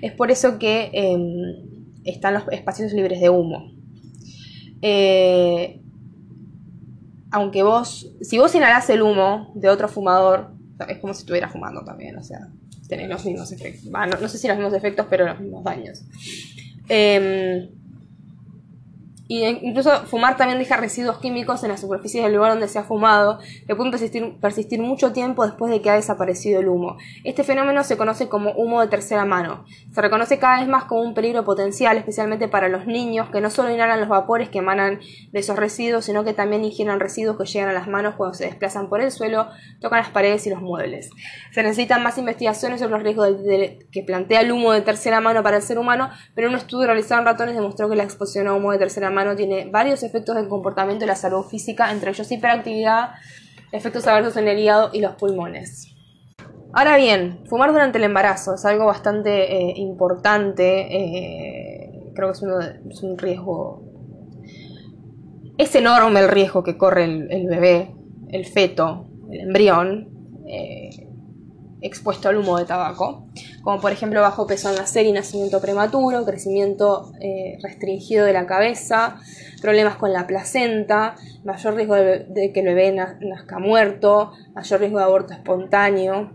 Es 0.00 0.12
por 0.12 0.30
eso 0.30 0.58
que 0.58 0.88
em, 0.94 2.00
están 2.04 2.32
los 2.32 2.44
espacios 2.50 2.94
libres 2.94 3.20
de 3.20 3.28
humo. 3.28 3.74
Eh, 4.80 5.82
aunque 7.34 7.64
vos, 7.64 8.08
si 8.20 8.38
vos 8.38 8.54
inhalás 8.54 8.88
el 8.90 9.02
humo 9.02 9.50
de 9.56 9.68
otro 9.68 9.88
fumador, 9.88 10.52
es 10.88 10.98
como 10.98 11.14
si 11.14 11.22
estuvieras 11.22 11.50
fumando 11.50 11.84
también, 11.84 12.16
o 12.16 12.22
sea, 12.22 12.46
tenés 12.88 13.08
los 13.08 13.24
mismos 13.24 13.50
efectos. 13.50 13.90
no, 13.90 14.28
sé 14.28 14.38
si 14.38 14.46
los 14.46 14.56
mismos 14.56 14.72
efectos, 14.72 15.06
pero 15.10 15.26
los 15.26 15.40
mismos 15.40 15.64
daños. 15.64 16.04
Eh, 16.88 17.68
y 19.26 19.44
incluso 19.44 19.90
fumar 20.06 20.36
también 20.36 20.58
deja 20.58 20.76
residuos 20.76 21.18
químicos 21.18 21.62
en 21.64 21.70
la 21.70 21.78
superficie 21.78 22.22
del 22.22 22.34
lugar 22.34 22.52
donde 22.52 22.68
se 22.68 22.78
ha 22.78 22.84
fumado, 22.84 23.38
que 23.66 23.74
pueden 23.74 23.90
persistir, 24.38 24.82
mucho 24.82 25.12
tiempo 25.12 25.46
después 25.46 25.72
de 25.72 25.80
que 25.80 25.88
ha 25.88 25.94
desaparecido 25.94 26.60
el 26.60 26.68
humo. 26.68 26.98
Este 27.24 27.42
fenómeno 27.42 27.84
se 27.84 27.96
conoce 27.96 28.28
como 28.28 28.50
humo 28.52 28.82
de 28.82 28.88
tercera 28.88 29.24
mano. 29.24 29.64
Se 29.92 30.02
reconoce 30.02 30.38
cada 30.38 30.60
vez 30.60 30.68
más 30.68 30.84
como 30.84 31.00
un 31.00 31.14
peligro 31.14 31.42
potencial, 31.44 31.96
especialmente 31.96 32.48
para 32.48 32.68
los 32.68 32.86
niños, 32.86 33.30
que 33.30 33.40
no 33.40 33.48
solo 33.48 33.70
inhalan 33.70 34.00
los 34.00 34.10
vapores 34.10 34.50
que 34.50 34.58
emanan 34.58 35.00
de 35.32 35.40
esos 35.40 35.56
residuos, 35.56 36.04
sino 36.04 36.22
que 36.22 36.34
también 36.34 36.62
ingieren 36.62 37.00
residuos 37.00 37.38
que 37.38 37.46
llegan 37.46 37.70
a 37.70 37.72
las 37.72 37.88
manos 37.88 38.16
cuando 38.16 38.34
se 38.34 38.44
desplazan 38.44 38.90
por 38.90 39.00
el 39.00 39.10
suelo, 39.10 39.48
tocan 39.80 40.00
las 40.00 40.10
paredes 40.10 40.46
y 40.46 40.50
los 40.50 40.60
muebles. 40.60 41.08
Se 41.52 41.62
necesitan 41.62 42.02
más 42.02 42.18
investigaciones 42.18 42.80
sobre 42.80 42.92
los 42.92 43.02
riesgos 43.02 43.28
que 43.90 44.02
plantea 44.02 44.42
el 44.42 44.52
humo 44.52 44.72
de 44.72 44.82
tercera 44.82 45.20
mano 45.20 45.42
para 45.42 45.56
el 45.56 45.62
ser 45.62 45.78
humano, 45.78 46.10
pero 46.34 46.48
un 46.48 46.56
estudio 46.56 46.86
realizado 46.86 47.20
en 47.20 47.26
ratones 47.26 47.54
demostró 47.54 47.88
que 47.88 47.96
la 47.96 48.02
exposición 48.02 48.48
a 48.48 48.54
humo 48.54 48.72
de 48.72 48.78
tercera 48.78 49.08
mano 49.08 49.13
mano 49.14 49.34
tiene 49.34 49.70
varios 49.70 50.02
efectos 50.02 50.36
del 50.36 50.48
comportamiento 50.48 51.06
y 51.06 51.08
la 51.08 51.16
salud 51.16 51.44
física, 51.44 51.90
entre 51.90 52.10
ellos 52.10 52.30
hiperactividad, 52.30 53.12
efectos 53.72 54.06
adversos 54.06 54.36
en 54.36 54.48
el 54.48 54.58
hígado 54.58 54.90
y 54.92 55.00
los 55.00 55.14
pulmones. 55.14 55.94
Ahora 56.76 56.96
bien, 56.96 57.38
fumar 57.46 57.72
durante 57.72 57.98
el 57.98 58.04
embarazo 58.04 58.54
es 58.54 58.64
algo 58.64 58.86
bastante 58.86 59.30
eh, 59.54 59.74
importante, 59.76 60.80
eh, 60.90 62.10
creo 62.14 62.32
que 62.32 62.38
es, 62.90 63.02
un 63.02 63.16
riesgo... 63.16 63.82
Es 65.56 65.72
enorme 65.76 66.18
el 66.18 66.28
riesgo 66.28 66.64
que 66.64 66.76
corre 66.76 67.04
el, 67.04 67.46
bebé, 67.46 67.94
el 68.28 68.44
feto, 68.44 69.06
el 69.30 69.40
embrión, 69.42 70.08
eh, 70.48 70.83
expuesto 71.86 72.28
al 72.28 72.38
humo 72.38 72.58
de 72.58 72.64
tabaco 72.64 73.26
como 73.64 73.80
por 73.80 73.92
ejemplo 73.92 74.20
bajo 74.20 74.46
peso 74.46 74.68
al 74.68 74.76
nacer 74.76 75.06
y 75.06 75.12
nacimiento 75.12 75.60
prematuro, 75.60 76.24
crecimiento 76.26 77.10
eh, 77.20 77.58
restringido 77.62 78.26
de 78.26 78.34
la 78.34 78.46
cabeza, 78.46 79.16
problemas 79.62 79.96
con 79.96 80.12
la 80.12 80.26
placenta, 80.26 81.16
mayor 81.44 81.74
riesgo 81.74 81.94
de, 81.94 82.52
que 82.52 82.60
el 82.60 82.66
bebé 82.66 82.92
nazca 82.92 83.58
muerto, 83.58 84.32
mayor 84.54 84.80
riesgo 84.80 84.98
de 84.98 85.04
aborto 85.04 85.32
espontáneo. 85.32 86.30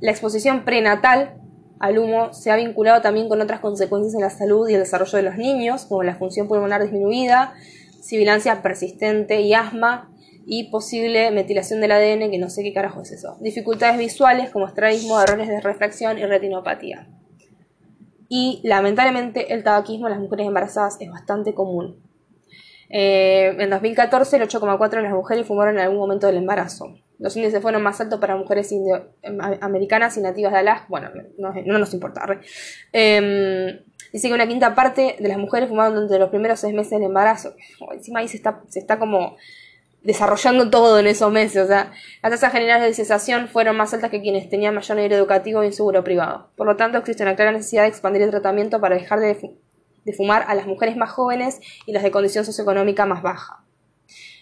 La 0.00 0.10
exposición 0.10 0.64
prenatal 0.64 1.34
al 1.78 1.98
humo 1.98 2.32
se 2.32 2.50
ha 2.50 2.56
vinculado 2.56 3.02
también 3.02 3.28
con 3.28 3.42
otras 3.42 3.60
consecuencias 3.60 4.14
en 4.14 4.22
la 4.22 4.30
salud 4.30 4.66
y 4.66 4.74
el 4.74 4.80
desarrollo 4.80 5.18
de 5.18 5.24
los 5.24 5.36
niños, 5.36 5.84
como 5.84 6.02
la 6.04 6.16
función 6.16 6.48
pulmonar 6.48 6.82
disminuida, 6.82 7.52
sibilancia 8.00 8.62
persistente 8.62 9.42
y 9.42 9.52
asma, 9.52 10.10
y 10.50 10.70
posible 10.70 11.30
metilación 11.30 11.82
del 11.82 11.92
ADN, 11.92 12.30
que 12.30 12.38
no 12.38 12.48
sé 12.48 12.62
qué 12.62 12.72
carajo 12.72 13.02
es 13.02 13.12
eso. 13.12 13.36
Dificultades 13.40 13.98
visuales 13.98 14.48
como 14.48 14.66
estrabismo, 14.66 15.20
errores 15.20 15.46
de 15.46 15.60
refracción 15.60 16.18
y 16.18 16.24
retinopatía. 16.24 17.06
Y 18.30 18.62
lamentablemente 18.64 19.52
el 19.52 19.62
tabaquismo 19.62 20.06
en 20.06 20.12
las 20.12 20.22
mujeres 20.22 20.46
embarazadas 20.46 20.96
es 21.00 21.10
bastante 21.10 21.52
común. 21.52 22.02
Eh, 22.88 23.56
en 23.58 23.68
2014 23.68 24.36
el 24.36 24.42
8,4 24.44 24.88
de 24.88 25.02
las 25.02 25.12
mujeres 25.12 25.46
fumaron 25.46 25.74
en 25.74 25.80
algún 25.80 25.98
momento 25.98 26.26
del 26.26 26.38
embarazo. 26.38 26.94
Los 27.18 27.36
índices 27.36 27.60
fueron 27.60 27.82
más 27.82 28.00
altos 28.00 28.18
para 28.18 28.34
mujeres 28.34 28.72
americanas 29.60 30.16
y 30.16 30.22
nativas 30.22 30.52
de 30.54 30.60
Alaska. 30.60 30.86
Bueno, 30.88 31.10
no, 31.36 31.78
nos 31.78 31.92
importa. 31.92 32.24
Em, 32.92 33.80
dice 34.14 34.28
que 34.28 34.34
una 34.34 34.46
quinta 34.46 34.74
parte 34.74 35.16
de 35.18 35.28
las 35.28 35.36
mujeres 35.36 35.68
fumaron 35.68 35.92
durante 35.92 36.18
los 36.18 36.30
primeros 36.30 36.58
seis 36.58 36.72
meses 36.72 36.92
del 36.92 37.02
embarazo. 37.02 37.54
encima 37.92 38.20
ahí 38.20 38.28
se 38.28 38.38
está, 38.38 38.62
se 38.68 38.78
está 38.78 38.98
como 38.98 39.36
desarrollando 40.02 40.70
todo 40.70 40.98
en 40.98 41.06
esos 41.06 41.30
meses. 41.30 41.64
O 41.64 41.66
sea, 41.66 41.92
las 42.22 42.32
tasas 42.32 42.52
generales 42.52 42.86
de 42.88 42.94
cesación 42.94 43.48
fueron 43.48 43.76
más 43.76 43.92
altas 43.94 44.10
que 44.10 44.20
quienes 44.20 44.48
tenían 44.48 44.74
mayor 44.74 44.96
nivel 44.96 45.12
educativo 45.12 45.62
y 45.62 45.66
un 45.66 45.72
seguro 45.72 46.04
privado. 46.04 46.50
Por 46.56 46.66
lo 46.66 46.76
tanto, 46.76 46.98
existe 46.98 47.22
una 47.22 47.36
clara 47.36 47.52
necesidad 47.52 47.82
de 47.82 47.88
expandir 47.88 48.22
el 48.22 48.30
tratamiento 48.30 48.80
para 48.80 48.96
dejar 48.96 49.20
de, 49.20 49.58
fumar 50.16 50.44
a 50.48 50.54
las 50.54 50.66
mujeres 50.66 50.96
más 50.96 51.10
jóvenes 51.10 51.60
y 51.84 51.92
las 51.92 52.02
de 52.02 52.10
condición 52.10 52.44
socioeconómica 52.44 53.04
más 53.04 53.22
baja. 53.22 53.64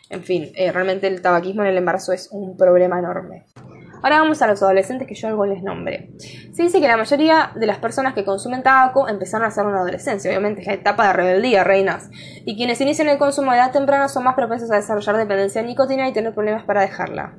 En 0.08 0.22
fin, 0.22 0.52
eh, 0.54 0.70
realmente 0.70 1.08
el 1.08 1.20
tabaquismo 1.20 1.62
en 1.62 1.68
el 1.68 1.76
embarazo 1.76 2.12
es 2.12 2.28
un 2.30 2.56
problema 2.56 3.00
enorme. 3.00 3.46
Ahora 4.02 4.20
vamos 4.20 4.40
a 4.42 4.46
los 4.46 4.62
adolescentes 4.62 5.06
que 5.06 5.14
yo 5.14 5.28
algo 5.28 5.46
les 5.46 5.62
nombré. 5.62 6.10
Se 6.52 6.62
dice 6.62 6.80
que 6.80 6.88
la 6.88 6.96
mayoría 6.96 7.52
de 7.54 7.66
las 7.66 7.78
personas 7.78 8.14
que 8.14 8.24
consumen 8.24 8.62
tabaco 8.62 9.08
empezaron 9.08 9.44
a 9.44 9.48
hacer 9.48 9.66
una 9.66 9.78
adolescencia, 9.78 10.30
obviamente 10.30 10.60
es 10.60 10.66
la 10.66 10.74
etapa 10.74 11.06
de 11.06 11.12
rebeldía, 11.12 11.64
reinas, 11.64 12.10
y 12.44 12.56
quienes 12.56 12.80
inician 12.80 13.08
el 13.08 13.18
consumo 13.18 13.52
de 13.52 13.58
edad 13.58 13.72
temprana 13.72 14.08
son 14.08 14.24
más 14.24 14.34
propensos 14.34 14.70
a 14.70 14.76
desarrollar 14.76 15.16
dependencia 15.16 15.62
de 15.62 15.68
nicotina 15.68 16.08
y 16.08 16.12
tener 16.12 16.34
problemas 16.34 16.64
para 16.64 16.82
dejarla. 16.82 17.36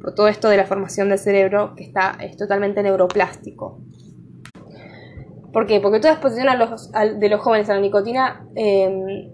Por 0.00 0.14
todo 0.14 0.28
esto 0.28 0.48
de 0.48 0.56
la 0.56 0.64
formación 0.64 1.10
del 1.10 1.18
cerebro 1.18 1.74
que 1.76 1.84
está, 1.84 2.16
es 2.20 2.36
totalmente 2.36 2.82
neuroplástico. 2.82 3.80
¿Por 5.52 5.66
qué? 5.66 5.80
Porque 5.80 5.98
toda 5.98 6.14
exposición 6.14 6.46
de 7.18 7.28
los 7.28 7.40
jóvenes 7.40 7.68
a 7.68 7.74
la 7.74 7.80
nicotina 7.80 8.46
eh, 8.54 9.30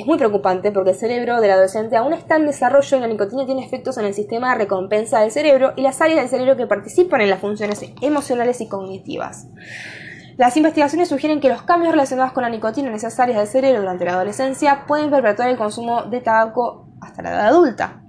es 0.00 0.06
muy 0.06 0.18
preocupante 0.18 0.70
porque 0.70 0.90
el 0.90 0.96
cerebro 0.96 1.40
del 1.40 1.50
adolescente 1.50 1.96
aún 1.96 2.12
está 2.12 2.36
en 2.36 2.46
desarrollo 2.46 2.96
y 2.96 3.00
la 3.00 3.06
nicotina 3.06 3.46
tiene 3.46 3.64
efectos 3.64 3.98
en 3.98 4.06
el 4.06 4.14
sistema 4.14 4.50
de 4.50 4.58
recompensa 4.58 5.20
del 5.20 5.30
cerebro 5.30 5.72
y 5.76 5.82
las 5.82 6.00
áreas 6.00 6.18
del 6.18 6.28
cerebro 6.28 6.56
que 6.56 6.66
participan 6.66 7.20
en 7.20 7.30
las 7.30 7.40
funciones 7.40 7.82
emocionales 8.00 8.60
y 8.60 8.68
cognitivas. 8.68 9.48
Las 10.36 10.56
investigaciones 10.56 11.08
sugieren 11.08 11.40
que 11.40 11.48
los 11.48 11.62
cambios 11.62 11.92
relacionados 11.92 12.32
con 12.32 12.44
la 12.44 12.48
nicotina 12.48 12.88
en 12.88 12.94
esas 12.94 13.18
áreas 13.18 13.38
del 13.38 13.48
cerebro 13.48 13.80
durante 13.80 14.04
la 14.04 14.12
adolescencia 14.12 14.84
pueden 14.86 15.10
perpetuar 15.10 15.48
el 15.48 15.56
consumo 15.56 16.04
de 16.04 16.20
tabaco 16.20 16.86
hasta 17.00 17.22
la 17.22 17.30
edad 17.30 17.46
adulta. 17.48 18.02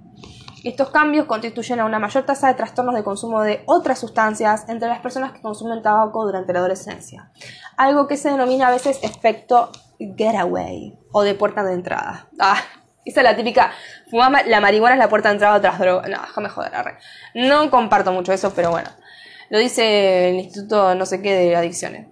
Estos 0.62 0.90
cambios 0.90 1.26
constituyen 1.26 1.80
a 1.80 1.86
una 1.86 1.98
mayor 1.98 2.24
tasa 2.24 2.46
de 2.48 2.54
trastornos 2.54 2.94
de 2.94 3.02
consumo 3.02 3.42
de 3.42 3.62
otras 3.66 3.98
sustancias 3.98 4.68
entre 4.68 4.88
las 4.88 5.00
personas 5.00 5.32
que 5.32 5.40
consumen 5.40 5.82
tabaco 5.82 6.24
durante 6.24 6.52
la 6.52 6.60
adolescencia, 6.60 7.32
algo 7.76 8.06
que 8.06 8.16
se 8.16 8.30
denomina 8.30 8.68
a 8.68 8.70
veces 8.70 9.00
efecto 9.02 9.70
getaway 10.16 10.98
o 11.12 11.22
de 11.22 11.34
puerta 11.34 11.64
de 11.64 11.74
entrada. 11.74 12.28
Ah, 12.38 12.60
esa 13.04 13.20
es 13.20 13.24
la 13.24 13.36
típica. 13.36 13.72
Fumar 14.10 14.46
la 14.46 14.60
marihuana 14.60 14.94
es 14.94 14.98
la 14.98 15.08
puerta 15.08 15.28
de 15.28 15.34
entrada 15.34 15.54
a 15.54 15.58
otras 15.58 15.78
drogas. 15.78 16.08
No, 16.08 16.20
déjame 16.20 16.48
joder, 16.48 16.74
arre. 16.74 16.98
No 17.34 17.70
comparto 17.70 18.12
mucho 18.12 18.32
eso, 18.32 18.52
pero 18.54 18.70
bueno. 18.70 18.90
Lo 19.48 19.58
dice 19.58 20.30
el 20.30 20.36
Instituto 20.36 20.94
no 20.94 21.06
sé 21.06 21.20
qué 21.20 21.34
de 21.34 21.56
adicciones. 21.56 22.06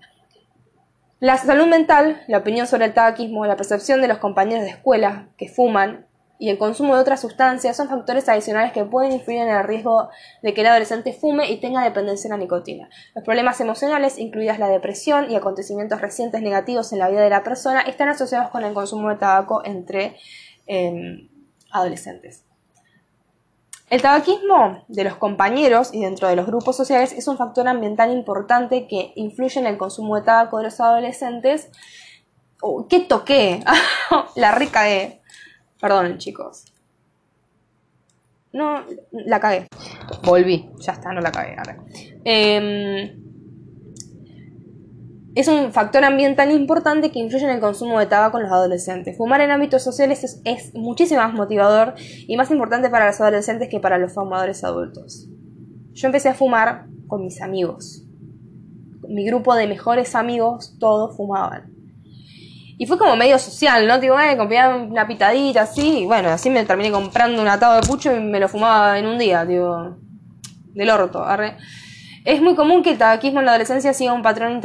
La 1.21 1.37
salud 1.37 1.67
mental, 1.67 2.23
la 2.29 2.39
opinión 2.39 2.67
sobre 2.67 2.87
el 2.87 2.95
tabaquismo, 2.95 3.47
la 3.47 3.57
percepción 3.57 4.01
de 4.01 4.09
los 4.09 4.19
compañeros 4.19 4.65
de 4.65 4.71
escuela 4.71 5.29
que 5.37 5.49
fuman 5.49 6.08
y 6.39 6.51
el 6.51 6.59
consumo 6.59 6.95
de 6.95 7.01
otras 7.01 7.21
sustancias 7.21 7.77
son 7.77 7.89
factores 7.89 8.29
adicionales 8.29 8.73
que 8.73 8.85
pueden 8.85 9.13
influir 9.13 9.41
en 9.41 9.49
el 9.49 9.65
riesgo 9.65 10.09
de 10.43 10.55
que 10.55 10.61
el 10.61 10.69
adolescente 10.69 11.13
fume 11.13 11.51
y 11.51 11.61
tenga 11.61 11.83
dependencia 11.83 12.29
en 12.29 12.33
la 12.33 12.39
nicotina. 12.39 12.89
Los 13.15 13.25
problemas 13.25 13.61
emocionales, 13.61 14.19
incluidas 14.19 14.59
la 14.59 14.69
depresión 14.69 15.31
y 15.31 15.37
acontecimientos 15.37 16.01
recientes 16.01 16.41
negativos 16.41 16.93
en 16.93 17.01
la 17.01 17.09
vida 17.09 17.23
de 17.23 17.31
la 17.31 17.43
persona, 17.43 17.81
están 17.81 18.09
asociados 18.09 18.51
con 18.51 18.65
el 18.65 18.73
consumo 18.73 19.09
de 19.11 19.17
tabaco 19.17 19.65
entre 19.65 20.17
em, 20.67 21.29
adolescentes. 21.73 22.45
El 23.91 24.03
tabaquismo 24.03 24.85
de 24.89 25.05
los 25.05 25.17
compañeros 25.17 25.95
y 25.95 26.03
dentro 26.03 26.29
de 26.29 26.37
los 26.37 26.47
grupos 26.47 26.77
sociales 26.77 27.13
es 27.13 27.27
un 27.27 27.39
factor 27.39 27.67
ambiental 27.67 28.13
importante 28.13 28.87
que 28.87 29.13
influye 29.17 29.59
en 29.59 29.67
el 29.67 29.79
consumo 29.79 30.17
de 30.17 30.23
tabaco 30.23 30.59
de 30.59 30.65
los 30.65 30.79
adolescentes. 30.79 31.71
Oh, 32.61 32.87
¿Qué 32.87 33.01
toqué? 33.01 33.65
la 34.37 34.53
rica 34.53 34.83
de 34.83 35.18
Perdón, 35.81 36.19
chicos. 36.19 36.65
No, 38.53 38.85
la 39.13 39.41
cagué. 39.41 39.67
Volví, 40.25 40.71
ya 40.81 40.93
está, 40.93 41.13
no 41.13 41.21
la 41.21 41.31
cagué. 41.31 41.57
Eh, 42.25 43.17
es 45.35 45.47
un 45.47 45.73
factor 45.73 46.03
ambiental 46.03 46.51
importante 46.51 47.13
que 47.13 47.21
influye 47.21 47.45
en 47.45 47.51
el 47.51 47.61
consumo 47.61 48.01
de 48.01 48.07
tabaco 48.07 48.39
en 48.39 48.45
los 48.45 48.53
adolescentes. 48.53 49.17
Fumar 49.17 49.41
en 49.41 49.51
ámbitos 49.51 49.85
sociales 49.85 50.25
es, 50.25 50.41
es, 50.45 50.75
muchísimo 50.75 51.21
más 51.21 51.35
motivador 51.35 51.95
y 51.97 52.37
más 52.37 52.51
importante 52.51 52.91
para 52.91 53.07
los 53.07 53.21
adolescentes 53.21 53.69
que 53.69 53.79
para 53.79 53.99
los 53.99 54.13
fumadores 54.15 54.65
adultos. 54.65 55.29
Yo 55.93 56.07
empecé 56.07 56.31
a 56.31 56.35
fumar 56.35 56.87
con 57.07 57.23
mis 57.23 57.41
amigos. 57.41 58.05
Mi 59.09 59.25
grupo 59.27 59.55
de 59.55 59.69
mejores 59.69 60.15
amigos, 60.15 60.77
todos 60.81 61.17
fumaban. 61.17 61.78
Y 62.81 62.87
fue 62.87 62.97
como 62.97 63.17
medio 63.17 63.39
social, 63.41 63.89
¿no? 63.89 63.99
Digo, 63.99 64.19
eh, 64.21 64.37
compré 64.37 64.67
una 64.69 65.07
pitadita 65.07 65.63
así. 65.63 66.03
Y 66.03 66.07
bueno, 66.07 66.29
así 66.29 66.49
me 66.49 66.65
terminé 66.65 66.93
comprando 66.93 67.43
un 67.43 67.49
atado 67.49 67.81
de 67.81 67.87
pucho 67.87 68.17
y 68.17 68.21
me 68.21 68.39
lo 68.39 68.49
fumaba 68.49 68.97
en 68.99 69.07
un 69.07 69.19
día, 69.19 69.45
digo. 69.45 69.97
Del 70.75 70.91
orto, 70.91 71.25
arre. 71.25 71.57
Es 72.25 72.41
muy 72.41 72.55
común 72.55 72.85
que 72.85 72.91
el 72.91 72.99
tabaquismo 72.99 73.41
en 73.41 73.47
la 73.47 73.53
adolescencia 73.53 73.93
siga 73.93 74.13
un 74.13 74.23
patrón 74.23 74.61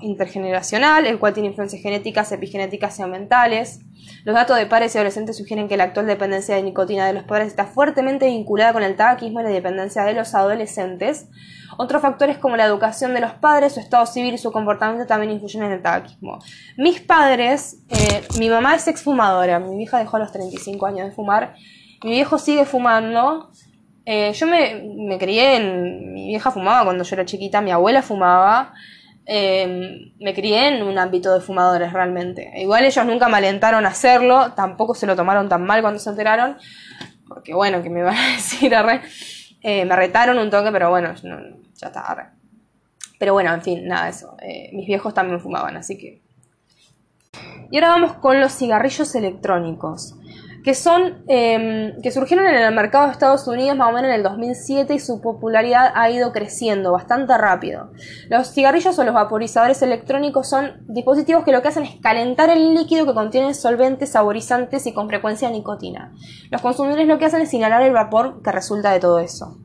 intergeneracional, 0.00 1.06
el 1.06 1.18
cual 1.18 1.34
tiene 1.34 1.48
influencias 1.48 1.82
genéticas, 1.82 2.30
epigenéticas 2.30 2.98
y 2.98 3.02
ambientales. 3.02 3.80
Los 4.24 4.34
datos 4.34 4.56
de 4.56 4.66
padres 4.66 4.94
y 4.94 4.98
adolescentes 4.98 5.36
sugieren 5.36 5.68
que 5.68 5.76
la 5.76 5.84
actual 5.84 6.06
dependencia 6.06 6.54
de 6.54 6.62
nicotina 6.62 7.06
de 7.06 7.12
los 7.12 7.24
padres 7.24 7.48
está 7.48 7.66
fuertemente 7.66 8.26
vinculada 8.26 8.72
con 8.72 8.82
el 8.82 8.94
tabaquismo 8.94 9.40
y 9.40 9.44
la 9.44 9.50
dependencia 9.50 10.04
de 10.04 10.12
los 10.12 10.34
adolescentes. 10.34 11.28
Otros 11.76 12.02
factores 12.02 12.38
como 12.38 12.56
la 12.56 12.66
educación 12.66 13.14
de 13.14 13.20
los 13.20 13.32
padres, 13.32 13.72
su 13.72 13.80
estado 13.80 14.06
civil 14.06 14.34
y 14.34 14.38
su 14.38 14.52
comportamiento 14.52 15.06
también 15.06 15.32
influyen 15.32 15.64
en 15.64 15.72
el 15.72 15.82
tabaquismo. 15.82 16.38
Mis 16.76 17.00
padres, 17.00 17.78
eh, 17.88 18.22
mi 18.38 18.48
mamá 18.48 18.76
es 18.76 18.86
exfumadora, 18.86 19.58
mi 19.58 19.82
hija 19.82 19.98
dejó 19.98 20.18
a 20.18 20.20
los 20.20 20.32
35 20.32 20.86
años 20.86 21.08
de 21.08 21.12
fumar, 21.12 21.54
mi 22.04 22.10
viejo 22.10 22.38
sigue 22.38 22.64
fumando. 22.64 23.50
Eh, 24.04 24.32
yo 24.34 24.46
me, 24.46 24.82
me 24.96 25.18
crié 25.18 25.56
en. 25.56 26.12
Mi 26.12 26.28
vieja 26.28 26.50
fumaba 26.50 26.84
cuando 26.84 27.04
yo 27.04 27.14
era 27.14 27.24
chiquita, 27.24 27.60
mi 27.60 27.70
abuela 27.70 28.02
fumaba. 28.02 28.74
Eh, 29.24 30.12
me 30.18 30.34
crié 30.34 30.68
en 30.68 30.82
un 30.82 30.98
ámbito 30.98 31.32
de 31.32 31.40
fumadores 31.40 31.92
realmente. 31.92 32.52
Igual 32.56 32.84
ellos 32.84 33.06
nunca 33.06 33.28
me 33.28 33.36
alentaron 33.36 33.86
a 33.86 33.90
hacerlo, 33.90 34.52
tampoco 34.52 34.94
se 34.94 35.06
lo 35.06 35.14
tomaron 35.14 35.48
tan 35.48 35.64
mal 35.64 35.80
cuando 35.80 36.00
se 36.00 36.10
enteraron, 36.10 36.56
porque 37.28 37.54
bueno, 37.54 37.82
que 37.82 37.90
me 37.90 38.02
van 38.02 38.16
a 38.16 38.32
decir, 38.32 38.72
eh, 39.62 39.84
me 39.84 39.96
retaron 39.96 40.38
un 40.38 40.50
toque, 40.50 40.72
pero 40.72 40.90
bueno, 40.90 41.14
ya 41.14 41.86
está, 41.86 42.32
Pero 43.18 43.32
bueno, 43.32 43.54
en 43.54 43.62
fin, 43.62 43.86
nada, 43.86 44.08
eso. 44.08 44.36
Eh, 44.40 44.70
mis 44.72 44.86
viejos 44.86 45.14
también 45.14 45.40
fumaban, 45.40 45.76
así 45.76 45.96
que... 45.96 46.22
Y 47.70 47.76
ahora 47.76 47.88
vamos 47.88 48.14
con 48.14 48.40
los 48.40 48.52
cigarrillos 48.52 49.14
electrónicos 49.14 50.16
que 50.62 50.74
son 50.74 51.24
em, 51.26 52.00
que 52.02 52.10
surgieron 52.10 52.46
en 52.46 52.54
el 52.54 52.74
mercado 52.74 53.06
de 53.06 53.12
Estados 53.12 53.46
Unidos 53.48 53.76
más 53.76 53.88
o 53.88 53.92
menos 53.92 54.08
en 54.10 54.16
el 54.16 54.22
2007 54.22 54.94
y 54.94 54.98
su 54.98 55.20
popularidad 55.20 55.92
ha 55.94 56.10
ido 56.10 56.32
creciendo 56.32 56.92
bastante 56.92 57.36
rápido. 57.36 57.90
Los 58.28 58.52
cigarrillos 58.52 58.98
o 58.98 59.04
los 59.04 59.14
vaporizadores 59.14 59.82
electrónicos 59.82 60.48
son 60.48 60.84
dispositivos 60.86 61.44
que 61.44 61.52
lo 61.52 61.62
que 61.62 61.68
hacen 61.68 61.84
es 61.84 62.00
calentar 62.00 62.50
el 62.50 62.74
líquido 62.74 63.06
que 63.06 63.14
contiene 63.14 63.54
solventes, 63.54 64.10
saborizantes 64.10 64.86
y 64.86 64.92
con 64.92 65.08
frecuencia 65.08 65.50
nicotina. 65.50 66.12
Los 66.50 66.62
consumidores 66.62 67.08
lo 67.08 67.18
que 67.18 67.26
hacen 67.26 67.42
es 67.42 67.54
inhalar 67.54 67.82
el 67.82 67.92
vapor 67.92 68.42
que 68.42 68.52
resulta 68.52 68.92
de 68.92 69.00
todo 69.00 69.18
eso. 69.18 69.58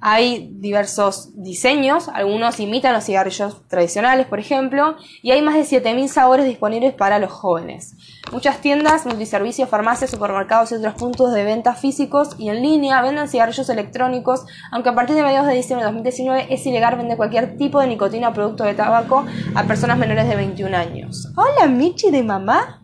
Hay 0.00 0.50
diversos 0.60 1.30
diseños, 1.34 2.08
algunos 2.08 2.60
imitan 2.60 2.92
los 2.92 3.04
cigarrillos 3.04 3.66
tradicionales, 3.66 4.28
por 4.28 4.38
ejemplo, 4.38 4.96
y 5.22 5.32
hay 5.32 5.42
más 5.42 5.54
de 5.54 5.62
7.000 5.62 6.06
sabores 6.06 6.46
disponibles 6.46 6.94
para 6.94 7.18
los 7.18 7.32
jóvenes. 7.32 7.96
Muchas 8.30 8.60
tiendas, 8.60 9.06
multiservicios, 9.06 9.68
farmacias, 9.68 10.10
supermercados 10.10 10.70
y 10.70 10.76
otros 10.76 10.94
puntos 10.94 11.34
de 11.34 11.42
venta 11.42 11.74
físicos 11.74 12.36
y 12.38 12.48
en 12.48 12.62
línea 12.62 13.02
venden 13.02 13.26
cigarrillos 13.26 13.68
electrónicos, 13.70 14.46
aunque 14.70 14.90
a 14.90 14.94
partir 14.94 15.16
de 15.16 15.22
mediados 15.24 15.48
de 15.48 15.54
diciembre 15.54 15.84
de 15.84 15.92
2019 15.92 16.46
es 16.48 16.64
ilegal 16.64 16.96
vender 16.96 17.16
cualquier 17.16 17.56
tipo 17.56 17.80
de 17.80 17.88
nicotina 17.88 18.28
o 18.28 18.32
producto 18.32 18.62
de 18.62 18.74
tabaco 18.74 19.26
a 19.56 19.64
personas 19.64 19.98
menores 19.98 20.28
de 20.28 20.36
21 20.36 20.76
años. 20.76 21.32
Hola, 21.36 21.66
Michi 21.66 22.12
de 22.12 22.22
mamá. 22.22 22.82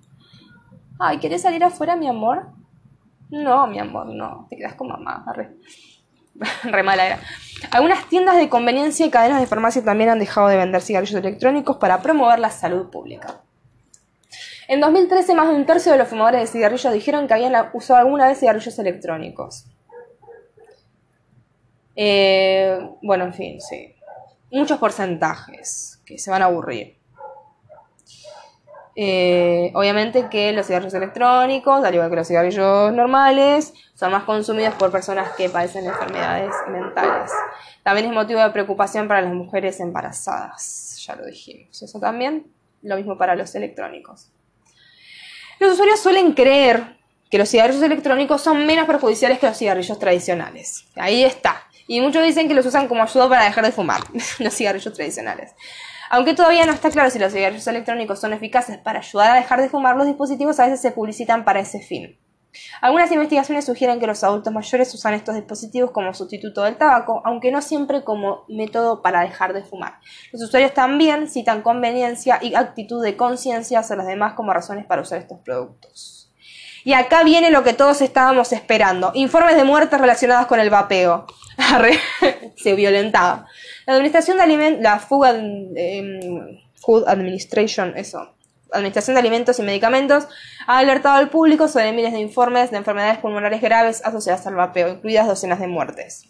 Ay, 0.99 1.19
¿quieres 1.19 1.43
salir 1.43 1.63
afuera, 1.63 1.95
mi 1.95 2.09
amor? 2.09 2.49
No, 3.31 3.67
mi 3.69 3.79
amor, 3.79 4.07
no. 4.07 4.47
Te 4.51 4.57
quedas 4.57 4.75
con 4.75 4.89
mamá. 4.89 5.25
re 6.65 6.83
mala 6.83 7.07
era. 7.07 7.21
Algunas 7.71 8.09
tiendas 8.09 8.37
de 8.37 8.49
conveniencia 8.49 9.07
y 9.07 9.11
cadenas 9.11 9.41
de 9.41 9.47
farmacia 9.47 9.83
también 9.83 10.11
han 10.11 10.19
dejado 10.19 10.49
de 10.49 10.57
vender 10.57 10.83
cigarrillos 10.83 11.19
electrónicos 11.19 11.77
para 11.77 12.03
promover 12.03 12.39
la 12.39 12.51
salud 12.51 12.91
pública. 12.91 13.41
En 14.69 14.81
2013, 14.81 15.35
más 15.35 15.49
de 15.49 15.55
un 15.55 15.67
tercio 15.67 15.93
de 15.93 15.99
los 15.99 16.09
fumadores 16.09 16.41
de 16.41 16.47
cigarrillos 16.47 16.93
dijeron 16.93 17.27
que 17.27 17.35
habían 17.35 17.55
usado 17.73 18.01
alguna 18.01 18.29
vez 18.29 18.39
cigarrillos 18.39 18.79
electrónicos. 18.79 19.67
Eh, 21.97 22.79
bueno, 23.03 23.25
en 23.25 23.35
fin, 23.35 23.61
sí. 23.61 23.95
Muchos 24.51 24.79
porcentajes 24.79 26.01
que 26.05 26.19
se 26.19 26.31
van 26.31 26.43
a 26.43 26.47
aburrir. 26.47 26.99
Eh, 28.97 29.73
obviamente 29.75 30.29
que 30.31 30.53
los 30.53 30.67
cigarrillos 30.67 30.95
electrónicos, 30.95 31.85
al 31.85 31.95
igual 31.95 32.11
que 32.11 32.17
los 32.17 32.29
cigarrillos 32.29 32.93
normales, 32.93 33.75
son 33.95 34.13
más 34.13 34.25
consumidos 34.25 34.75
por 34.75 34.93
personas 34.93 35.33
que 35.37 35.49
padecen 35.49 35.87
enfermedades 35.87 36.55
mentales. 36.69 37.31
También 37.83 38.07
es 38.07 38.13
motivo 38.13 38.41
de 38.41 38.51
preocupación 38.51 39.09
para 39.09 39.23
las 39.23 39.33
mujeres 39.33 39.81
embarazadas, 39.81 41.03
ya 41.07 41.17
lo 41.17 41.27
dijimos. 41.27 41.83
Eso 41.83 41.99
también, 41.99 42.47
lo 42.83 42.97
mismo 42.97 43.19
para 43.19 43.35
los 43.35 43.55
electrónicos. 43.55 44.31
Los 45.59 45.73
usuarios 45.73 46.01
suelen 46.01 46.33
creer 46.33 46.97
que 47.31 47.39
los 47.39 47.49
cigarrillos 47.49 47.83
electrónicos 47.83 48.43
son 48.43 48.65
menos 48.65 48.87
perjudiciales 48.87 49.39
que 49.39 49.47
los 49.47 49.59
cigarrillos 49.59 49.99
tradicionales. 49.99 50.85
Ahí 50.95 51.25
está. 51.25 51.65
Y 51.87 52.01
muchos 52.01 52.23
dicen 52.23 52.49
que 52.49 52.55
los 52.55 52.65
usan 52.65 52.89
como 52.89 53.03
ayuda 53.03 53.29
para 53.29 53.45
dejar 53.45 53.65
de 53.65 53.73
fumar, 53.73 54.01
los 54.39 54.55
cigarrillos 54.55 54.95
tradicionales. 54.95 55.53
Aunque 56.11 56.35
todavía 56.35 56.67
no 56.67 56.73
está 56.73 56.91
claro 56.91 57.11
si 57.11 57.19
los 57.19 57.33
cigarrillos 57.33 57.67
electrónicos 57.67 58.21
son 58.21 58.33
eficaces 58.33 58.79
para 58.79 58.99
ayudar 59.01 59.31
a 59.31 59.35
dejar 59.35 59.61
de 59.61 59.69
fumar, 59.69 59.97
los 59.97 60.07
dispositivos 60.07 60.61
a 60.61 60.65
veces 60.65 60.81
se 60.81 60.91
publicitan 60.91 61.45
para 61.45 61.61
ese 61.61 61.81
fin. 61.81 62.19
Algunas 62.81 63.11
investigaciones 63.11 63.65
sugieren 63.65 63.99
que 63.99 64.07
los 64.07 64.23
adultos 64.23 64.53
mayores 64.53 64.95
usan 64.95 65.15
estos 65.15 65.35
dispositivos 65.35 65.91
como 65.91 66.15
sustituto 66.15 66.63
del 66.63 66.77
tabaco, 66.77 67.23
aunque 67.25 67.51
no 67.51 67.61
siempre 67.61 68.05
como 68.05 68.45
método 68.49 69.03
para 69.03 69.23
dejar 69.23 69.53
de 69.53 69.65
fumar. 69.65 69.95
Los 70.33 70.43
usuarios 70.43 70.73
también 70.73 71.29
citan 71.29 71.63
conveniencia 71.63 72.39
y 72.41 72.55
actitud 72.55 73.03
de 73.03 73.17
conciencia 73.17 73.81
hacia 73.81 73.97
los 73.97 74.07
demás 74.07 74.35
como 74.35 74.53
razones 74.53 74.87
para 74.87 75.03
usar 75.03 75.19
estos 75.19 75.41
productos. 75.41 76.33
Y 76.85 76.93
acá 76.93 77.25
viene 77.25 77.51
lo 77.51 77.65
que 77.65 77.73
todos 77.73 78.03
estábamos 78.03 78.53
esperando. 78.53 79.11
Informes 79.15 79.57
de 79.57 79.65
muertes 79.65 79.99
relacionados 79.99 80.47
con 80.47 80.61
el 80.61 80.69
vapeo. 80.69 81.27
Se 82.57 82.75
violentaba. 82.75 83.47
La 83.87 83.95
Administración 83.95 84.37
de 84.37 84.43
Alimentos, 84.43 84.83
la 84.83 85.01
em, 85.77 86.61
Food 86.75 87.05
Administration, 87.07 87.95
eso, 87.97 88.35
Administración 88.73 89.15
de 89.15 89.21
Alimentos 89.21 89.59
y 89.59 89.63
Medicamentos 89.63 90.27
ha 90.67 90.79
alertado 90.79 91.17
al 91.17 91.31
público 91.31 91.69
sobre 91.69 91.93
miles 91.93 92.13
de 92.13 92.21
informes 92.21 92.71
de 92.71 92.79
enfermedades 92.79 93.19
pulmonares 93.19 93.61
graves 93.61 94.03
asociadas 94.05 94.47
al 94.47 94.57
vapeo, 94.57 94.89
incluidas 94.89 95.27
docenas 95.27 95.61
de 95.61 95.69
muertes. 95.69 96.25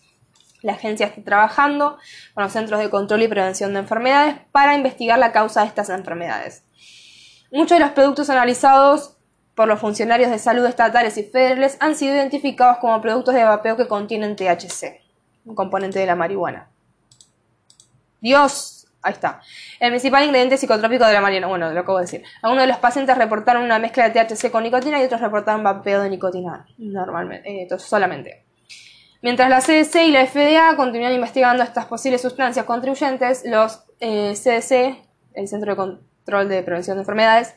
La 0.63 0.73
agencia 0.73 1.07
está 1.07 1.23
trabajando 1.23 1.99
con 2.35 2.45
los 2.45 2.53
Centros 2.53 2.81
de 2.81 2.91
Control 2.91 3.23
y 3.23 3.29
Prevención 3.29 3.75
de 3.75 3.81
Enfermedades 3.81 4.37
para 4.51 4.75
investigar 4.75 5.19
la 5.19 5.33
causa 5.33 5.61
de 5.61 5.69
estas 5.69 5.91
enfermedades. 5.91 6.65
Muchos 7.53 7.79
de 7.79 7.85
los 7.85 7.93
productos 7.93 8.31
analizados 8.31 9.17
por 9.55 9.69
los 9.69 9.79
funcionarios 9.79 10.31
de 10.31 10.39
salud 10.39 10.65
estatales 10.65 11.17
y 11.19 11.23
federales 11.23 11.77
han 11.81 11.95
sido 11.95 12.15
identificados 12.15 12.79
como 12.79 13.01
productos 13.01 13.35
de 13.35 13.45
vapeo 13.45 13.77
que 13.77 13.87
contienen 13.87 14.37
THC, 14.37 15.04
un 15.45 15.55
componente 15.55 15.99
de 15.99 16.07
la 16.07 16.17
marihuana. 16.17 16.69
Dios, 18.21 18.75
Ahí 19.05 19.13
está. 19.13 19.43
El 19.81 19.91
principal 19.91 20.25
ingrediente 20.25 20.57
psicotrópico 20.57 21.05
de 21.05 21.13
la 21.13 21.21
marihuana. 21.21 21.47
Bueno, 21.47 21.71
lo 21.71 21.81
acabo 21.81 21.99
de 21.99 22.05
decir. 22.05 22.23
Algunos 22.41 22.63
de 22.63 22.69
los 22.69 22.79
pacientes 22.79 23.17
reportaron 23.19 23.63
una 23.63 23.79
mezcla 23.79 24.09
de 24.09 24.25
THC 24.25 24.51
con 24.51 24.63
nicotina 24.63 24.99
y 24.99 25.05
otros 25.05 25.21
reportaron 25.21 25.63
vapeo 25.63 26.01
de 26.01 26.09
nicotina. 26.09 26.67
Normalmente. 26.79 27.65
Eh, 27.65 27.79
solamente. 27.79 28.45
Mientras 29.21 29.51
la 29.51 29.61
CDC 29.61 30.07
y 30.07 30.11
la 30.11 30.27
FDA 30.27 30.75
continúan 30.77 31.13
investigando 31.13 31.63
estas 31.63 31.85
posibles 31.85 32.23
sustancias 32.23 32.65
contribuyentes, 32.65 33.43
los 33.45 33.85
eh, 34.01 34.33
CDC, 34.35 35.03
el 35.35 35.49
Centro 35.49 35.73
de 35.73 35.77
Control 35.77 36.49
de 36.49 36.63
Prevención 36.63 36.97
de 36.97 37.03
Enfermedades, 37.03 37.55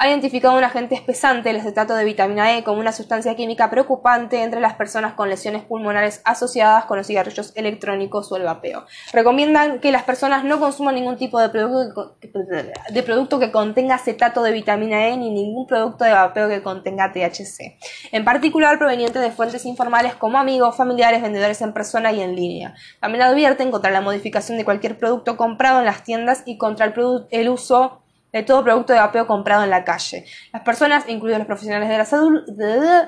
ha 0.00 0.08
identificado 0.08 0.56
un 0.56 0.64
agente 0.64 0.94
espesante, 0.94 1.50
el 1.50 1.60
acetato 1.60 1.94
de 1.94 2.06
vitamina 2.06 2.56
E, 2.56 2.64
como 2.64 2.80
una 2.80 2.90
sustancia 2.90 3.36
química 3.36 3.68
preocupante 3.68 4.42
entre 4.42 4.58
las 4.58 4.72
personas 4.72 5.12
con 5.12 5.28
lesiones 5.28 5.62
pulmonares 5.64 6.22
asociadas 6.24 6.86
con 6.86 6.96
los 6.96 7.06
cigarrillos 7.06 7.52
electrónicos 7.54 8.32
o 8.32 8.38
el 8.38 8.44
vapeo. 8.44 8.86
Recomiendan 9.12 9.78
que 9.78 9.92
las 9.92 10.04
personas 10.04 10.42
no 10.42 10.58
consuman 10.58 10.94
ningún 10.94 11.18
tipo 11.18 11.38
de 11.38 11.50
producto, 11.50 12.16
de 12.22 13.38
que 13.40 13.52
contenga 13.52 13.96
acetato 13.96 14.42
de 14.42 14.52
vitamina 14.52 15.08
E 15.08 15.18
ni 15.18 15.28
ningún 15.28 15.66
producto 15.66 16.04
de 16.04 16.12
vapeo 16.12 16.48
que 16.48 16.62
contenga 16.62 17.12
THC, 17.12 17.76
en 18.10 18.24
particular 18.24 18.78
proveniente 18.78 19.18
de 19.18 19.30
fuentes 19.30 19.66
informales 19.66 20.14
como 20.14 20.38
amigos, 20.38 20.78
familiares, 20.78 21.20
vendedores 21.20 21.60
en 21.60 21.74
persona 21.74 22.10
y 22.10 22.22
en 22.22 22.34
línea. 22.36 22.74
También 23.00 23.20
advierten 23.20 23.70
contra 23.70 23.90
la 23.90 24.00
modificación 24.00 24.56
de 24.56 24.64
cualquier 24.64 24.96
producto 24.96 25.36
comprado 25.36 25.80
en 25.80 25.84
las 25.84 26.04
tiendas 26.04 26.42
y 26.46 26.56
contra 26.56 26.86
el, 26.86 26.94
el 27.30 27.50
uso 27.50 28.00
de 28.32 28.42
todo 28.42 28.62
producto 28.62 28.92
de 28.92 29.00
vapeo 29.00 29.26
comprado 29.26 29.64
en 29.64 29.70
la 29.70 29.84
calle. 29.84 30.24
Las 30.52 30.62
personas, 30.62 31.08
incluidos 31.08 31.38
los 31.38 31.46
profesionales 31.46 31.88
de 31.88 31.98
la, 31.98 32.04
salud, 32.04 32.42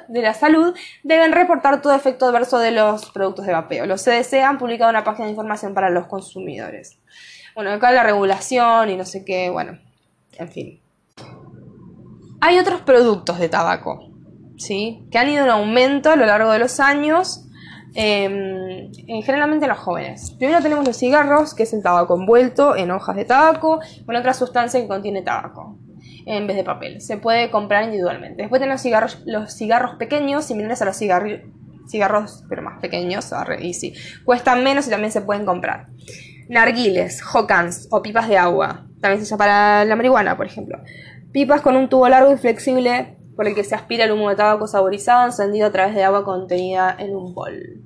la 0.09 0.35
salud, 0.35 0.75
deben 1.03 1.33
reportar 1.33 1.81
todo 1.81 1.95
efecto 1.95 2.27
adverso 2.27 2.59
de 2.59 2.73
los 2.73 3.11
productos 3.11 3.47
de 3.47 3.53
vapeo. 3.53 3.87
Los 3.87 4.03
CDC 4.03 4.43
han 4.45 4.59
publicado 4.59 4.91
una 4.91 5.05
página 5.05 5.27
de 5.27 5.31
información 5.31 5.75
para 5.75 5.91
los 5.91 6.07
consumidores. 6.07 6.99
Bueno, 7.55 7.71
acá 7.71 7.93
la 7.93 8.03
regulación 8.03 8.91
y 8.91 8.97
no 8.97 9.05
sé 9.05 9.25
qué, 9.25 9.51
bueno, 9.51 9.79
en 10.39 10.49
fin. 10.49 10.81
Hay 12.41 12.59
otros 12.59 12.81
productos 12.81 13.39
de 13.39 13.49
tabaco, 13.49 14.11
¿sí? 14.57 15.07
Que 15.11 15.19
han 15.19 15.29
ido 15.29 15.45
en 15.45 15.51
aumento 15.51 16.11
a 16.11 16.17
lo 16.17 16.27
largo 16.27 16.51
de 16.51 16.59
los 16.59 16.81
años 16.81 17.47
eh, 17.95 18.91
generalmente 19.25 19.67
los 19.67 19.79
jóvenes. 19.79 20.33
Primero 20.39 20.61
tenemos 20.63 20.87
los 20.87 20.97
cigarros, 20.97 21.55
que 21.55 21.65
es 21.65 21.73
el 21.73 21.83
tabaco 21.83 22.19
envuelto 22.19 22.77
en 22.77 22.91
hojas 22.91 23.17
de 23.17 23.25
tabaco, 23.25 23.81
con 24.07 24.17
otra 24.17 24.35
sustancia 24.35 24.81
que 24.81 24.89
contiene 24.89 25.23
tabaco 25.23 25.79
en 26.27 26.47
vez 26.47 26.57
de 26.57 26.65
papel. 26.65 27.01
Se 27.01 27.17
puede 27.17 27.51
comprar 27.51 27.85
individualmente. 27.85 28.43
Después 28.43 28.61
tenemos 28.61 28.77
los 28.77 28.83
cigarros, 28.83 29.57
cigarros 29.57 29.97
pequeños, 29.97 30.45
similares 30.45 30.81
a 30.83 30.85
los 30.85 30.97
cigarros, 30.97 32.45
pero 32.49 32.63
más 32.63 32.81
pequeños, 32.81 33.33
y 33.61 33.75
sí, 33.75 33.95
cuestan 34.25 34.63
menos 34.65 34.87
y 34.87 34.91
también 34.91 35.13
se 35.13 35.21
pueden 35.21 35.45
comprar. 35.45 35.89
Narguiles, 36.49 37.23
hokans 37.23 37.89
o 37.91 38.03
pipas 38.03 38.29
de 38.29 38.39
agua. 38.39 38.87
También 39.01 39.19
se 39.19 39.25
usa 39.25 39.37
para 39.37 39.85
la 39.85 39.97
marihuana, 39.97 40.37
por 40.37 40.47
ejemplo. 40.47 40.79
Pipas 41.33 41.61
con 41.61 41.77
un 41.77 41.89
tubo 41.89 42.09
largo 42.09 42.33
y 42.33 42.37
flexible 42.37 43.17
por 43.43 43.49
el 43.49 43.57
que 43.57 43.65
se 43.65 43.75
aspira 43.75 44.05
el 44.05 44.13
humo 44.13 44.29
de 44.31 44.37
tabaco 44.37 44.69
saborizado 44.69 45.27
encendido 45.27 45.67
a 45.67 45.73
través 45.73 45.97
de 45.97 46.05
agua 46.05 46.25
contenida 46.25 46.95
en 46.97 47.17
un 47.17 47.35
bol. 47.35 47.83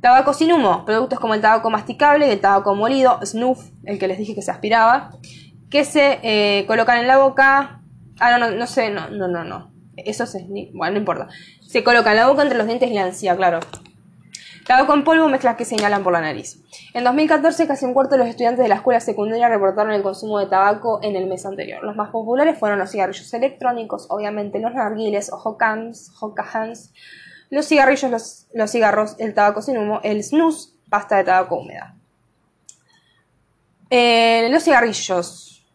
Tabaco 0.00 0.32
sin 0.32 0.52
humo, 0.52 0.84
productos 0.84 1.18
como 1.18 1.34
el 1.34 1.40
tabaco 1.40 1.70
masticable 1.70 2.28
y 2.28 2.30
el 2.30 2.40
tabaco 2.40 2.76
molido, 2.76 3.18
snuff, 3.24 3.72
el 3.82 3.98
que 3.98 4.06
les 4.06 4.16
dije 4.16 4.36
que 4.36 4.42
se 4.42 4.52
aspiraba, 4.52 5.10
que 5.70 5.84
se 5.84 6.20
eh, 6.22 6.66
colocan 6.68 7.00
en 7.00 7.08
la 7.08 7.18
boca. 7.18 7.82
Ah, 8.20 8.38
no, 8.38 8.48
no, 8.48 8.56
no 8.56 8.66
sé, 8.68 8.90
no, 8.90 9.10
no, 9.10 9.26
no, 9.26 9.42
no. 9.42 9.72
Eso 9.96 10.22
es. 10.22 10.36
Bueno, 10.72 10.92
no 10.92 10.98
importa. 10.98 11.26
Se 11.66 11.82
coloca 11.82 12.12
en 12.12 12.18
la 12.18 12.28
boca 12.28 12.42
entre 12.42 12.56
los 12.56 12.68
dientes 12.68 12.88
y 12.88 12.94
la 12.94 13.08
encía, 13.08 13.36
claro. 13.36 13.58
Tabaco 14.66 14.94
en 14.94 15.02
polvo, 15.02 15.28
mezclas 15.28 15.56
que 15.56 15.64
señalan 15.64 16.04
por 16.04 16.12
la 16.12 16.20
nariz. 16.20 16.58
En 16.94 17.04
2014, 17.04 17.66
casi 17.66 17.84
un 17.84 17.94
cuarto 17.94 18.12
de 18.12 18.18
los 18.18 18.28
estudiantes 18.28 18.62
de 18.62 18.68
la 18.68 18.76
escuela 18.76 19.00
secundaria 19.00 19.48
reportaron 19.48 19.92
el 19.92 20.02
consumo 20.02 20.38
de 20.38 20.46
tabaco 20.46 21.00
en 21.02 21.16
el 21.16 21.26
mes 21.26 21.44
anterior. 21.46 21.82
Los 21.82 21.96
más 21.96 22.10
populares 22.10 22.58
fueron 22.58 22.78
los 22.78 22.90
cigarrillos 22.90 23.32
electrónicos, 23.34 24.06
obviamente 24.08 24.60
los 24.60 24.72
narguiles 24.72 25.32
o 25.32 25.36
hokans, 25.36 26.12
hokahans, 26.20 26.92
los 27.50 27.66
cigarrillos, 27.66 28.46
los, 28.52 28.70
cigarros, 28.70 29.16
el 29.18 29.34
tabaco 29.34 29.62
sin 29.62 29.78
humo, 29.78 30.00
el 30.04 30.22
snus, 30.22 30.74
pasta 30.88 31.16
de 31.16 31.24
tabaco 31.24 31.56
húmeda. 31.56 31.96
Eh, 33.90 34.48
los 34.50 34.62
cigarrillos, 34.62 35.66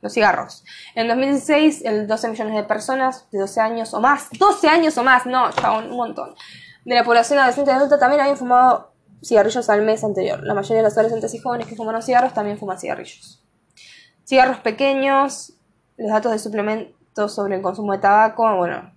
los 0.00 0.12
cigarros. 0.12 0.64
En 0.94 1.08
2016, 1.08 1.84
el 1.84 2.06
12 2.06 2.28
millones 2.28 2.54
de 2.54 2.62
personas 2.62 3.28
de 3.32 3.40
12 3.40 3.60
años 3.60 3.94
o 3.94 4.00
más, 4.00 4.28
12 4.38 4.68
años 4.68 4.96
o 4.96 5.02
más, 5.02 5.26
no, 5.26 5.50
ya 5.50 5.72
un 5.72 5.90
montón, 5.90 6.34
de 6.86 6.94
la 6.94 7.04
población 7.04 7.38
adolescente 7.40 7.72
y 7.72 7.74
adulta 7.74 7.98
también 7.98 8.20
habían 8.20 8.36
fumado 8.36 8.92
cigarrillos 9.22 9.68
al 9.68 9.82
mes 9.82 10.04
anterior. 10.04 10.42
La 10.44 10.54
mayoría 10.54 10.78
de 10.78 10.82
los 10.84 10.92
adolescentes 10.92 11.34
y 11.34 11.38
jóvenes 11.38 11.66
que 11.66 11.74
fuman 11.74 12.00
cigarros 12.00 12.32
también 12.32 12.58
fuman 12.58 12.78
cigarrillos. 12.78 13.42
Cigarros 14.24 14.60
pequeños, 14.60 15.52
los 15.96 16.10
datos 16.10 16.30
de 16.30 16.38
suplementos 16.38 17.34
sobre 17.34 17.56
el 17.56 17.62
consumo 17.62 17.92
de 17.92 17.98
tabaco, 17.98 18.56
bueno, 18.56 18.92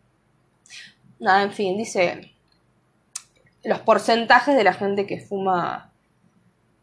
nada, 1.19 1.41
en 1.41 1.51
fin, 1.51 1.77
dice 1.77 2.31
los 3.63 3.79
porcentajes 3.79 4.55
de 4.55 4.63
la 4.63 4.73
gente 4.73 5.05
que 5.05 5.19
fuma. 5.19 5.91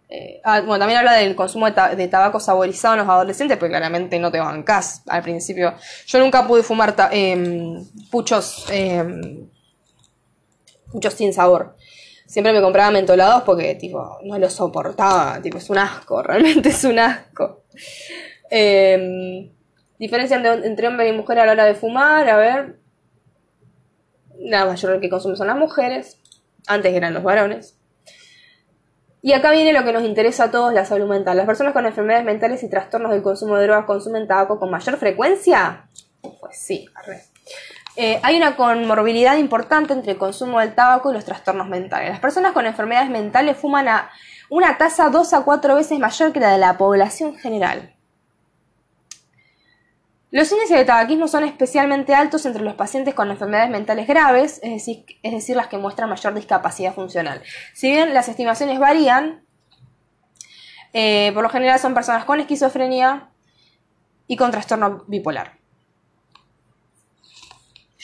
Eh, 0.08 0.40
ah, 0.44 0.60
bueno, 0.60 0.80
también 0.80 0.98
habla 0.98 1.14
del 1.14 1.34
consumo 1.34 1.66
de, 1.70 2.08
tabaco 2.08 2.38
saborizado 2.40 2.94
en 2.94 3.00
los 3.00 3.08
adolescentes, 3.08 3.56
porque 3.56 3.70
claramente 3.70 4.18
no 4.18 4.30
te 4.30 4.40
bancas 4.40 5.02
al 5.06 5.22
principio. 5.22 5.74
Yo 6.06 6.18
nunca 6.18 6.46
pude 6.46 6.62
fumar 6.62 6.94
em, 7.12 7.84
puchos 8.10 8.66
em, 8.70 9.48
muchos 10.96 11.14
sin 11.14 11.32
sabor. 11.32 11.76
Siempre 12.26 12.52
me 12.52 12.60
compraba 12.60 12.90
mentolados 12.90 13.42
porque, 13.42 13.74
tipo, 13.76 14.18
no 14.24 14.38
lo 14.38 14.50
soportaba. 14.50 15.40
Tipo, 15.40 15.58
es 15.58 15.70
un 15.70 15.78
asco, 15.78 16.22
realmente 16.24 16.70
es 16.70 16.82
un 16.84 16.98
asco. 16.98 17.64
Eh, 18.50 19.52
diferencia 19.98 20.36
entre 20.36 20.88
hombre 20.88 21.08
y 21.08 21.12
mujer 21.12 21.38
a 21.38 21.46
la 21.46 21.52
hora 21.52 21.64
de 21.64 21.74
fumar, 21.74 22.28
a 22.28 22.36
ver. 22.36 22.78
La 24.38 24.66
mayor 24.66 25.00
que 25.00 25.08
consume 25.08 25.36
son 25.36 25.46
las 25.46 25.56
mujeres. 25.56 26.18
Antes 26.66 26.92
eran 26.94 27.14
los 27.14 27.22
varones. 27.22 27.78
Y 29.22 29.32
acá 29.32 29.50
viene 29.50 29.72
lo 29.72 29.84
que 29.84 29.92
nos 29.92 30.04
interesa 30.04 30.44
a 30.44 30.50
todos, 30.50 30.72
la 30.72 30.84
salud 30.84 31.08
mental. 31.08 31.36
¿Las 31.36 31.46
personas 31.46 31.72
con 31.72 31.86
enfermedades 31.86 32.24
mentales 32.24 32.62
y 32.62 32.70
trastornos 32.70 33.10
del 33.12 33.22
consumo 33.22 33.56
de 33.56 33.64
drogas 33.64 33.84
consumen 33.84 34.26
tabaco 34.26 34.58
con 34.58 34.70
mayor 34.70 34.96
frecuencia? 34.98 35.88
Pues 36.40 36.58
sí, 36.58 36.86
arre. 36.94 37.22
Eh, 37.96 38.20
hay 38.22 38.36
una 38.36 38.56
conmorbilidad 38.56 39.36
importante 39.36 39.94
entre 39.94 40.12
el 40.12 40.18
consumo 40.18 40.60
del 40.60 40.74
tabaco 40.74 41.10
y 41.10 41.14
los 41.14 41.24
trastornos 41.24 41.68
mentales. 41.68 42.10
Las 42.10 42.20
personas 42.20 42.52
con 42.52 42.66
enfermedades 42.66 43.08
mentales 43.08 43.56
fuman 43.56 43.88
a 43.88 44.10
una 44.50 44.76
tasa 44.76 45.08
dos 45.08 45.32
a 45.32 45.42
cuatro 45.42 45.74
veces 45.74 45.98
mayor 45.98 46.32
que 46.32 46.40
la 46.40 46.52
de 46.52 46.58
la 46.58 46.76
población 46.76 47.36
general. 47.36 47.94
Los 50.30 50.52
índices 50.52 50.76
de 50.76 50.84
tabaquismo 50.84 51.28
son 51.28 51.44
especialmente 51.44 52.14
altos 52.14 52.44
entre 52.44 52.62
los 52.62 52.74
pacientes 52.74 53.14
con 53.14 53.30
enfermedades 53.30 53.70
mentales 53.70 54.06
graves, 54.06 54.60
es 54.62 54.84
decir, 55.22 55.56
las 55.56 55.68
que 55.68 55.78
muestran 55.78 56.10
mayor 56.10 56.34
discapacidad 56.34 56.92
funcional. 56.92 57.42
Si 57.72 57.90
bien 57.90 58.12
las 58.12 58.28
estimaciones 58.28 58.78
varían, 58.78 59.46
eh, 60.92 61.30
por 61.32 61.42
lo 61.42 61.48
general 61.48 61.78
son 61.78 61.94
personas 61.94 62.26
con 62.26 62.40
esquizofrenia 62.40 63.30
y 64.26 64.36
con 64.36 64.50
trastorno 64.50 65.04
bipolar. 65.06 65.55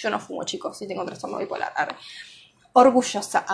Yo 0.03 0.11
no 0.11 0.19
fumo, 0.19 0.43
chicos, 0.43 0.77
si 0.77 0.89
tengo 0.89 1.05
trastorno 1.05 1.39
bipolar. 1.39 1.73
Orgullosa. 2.73 3.45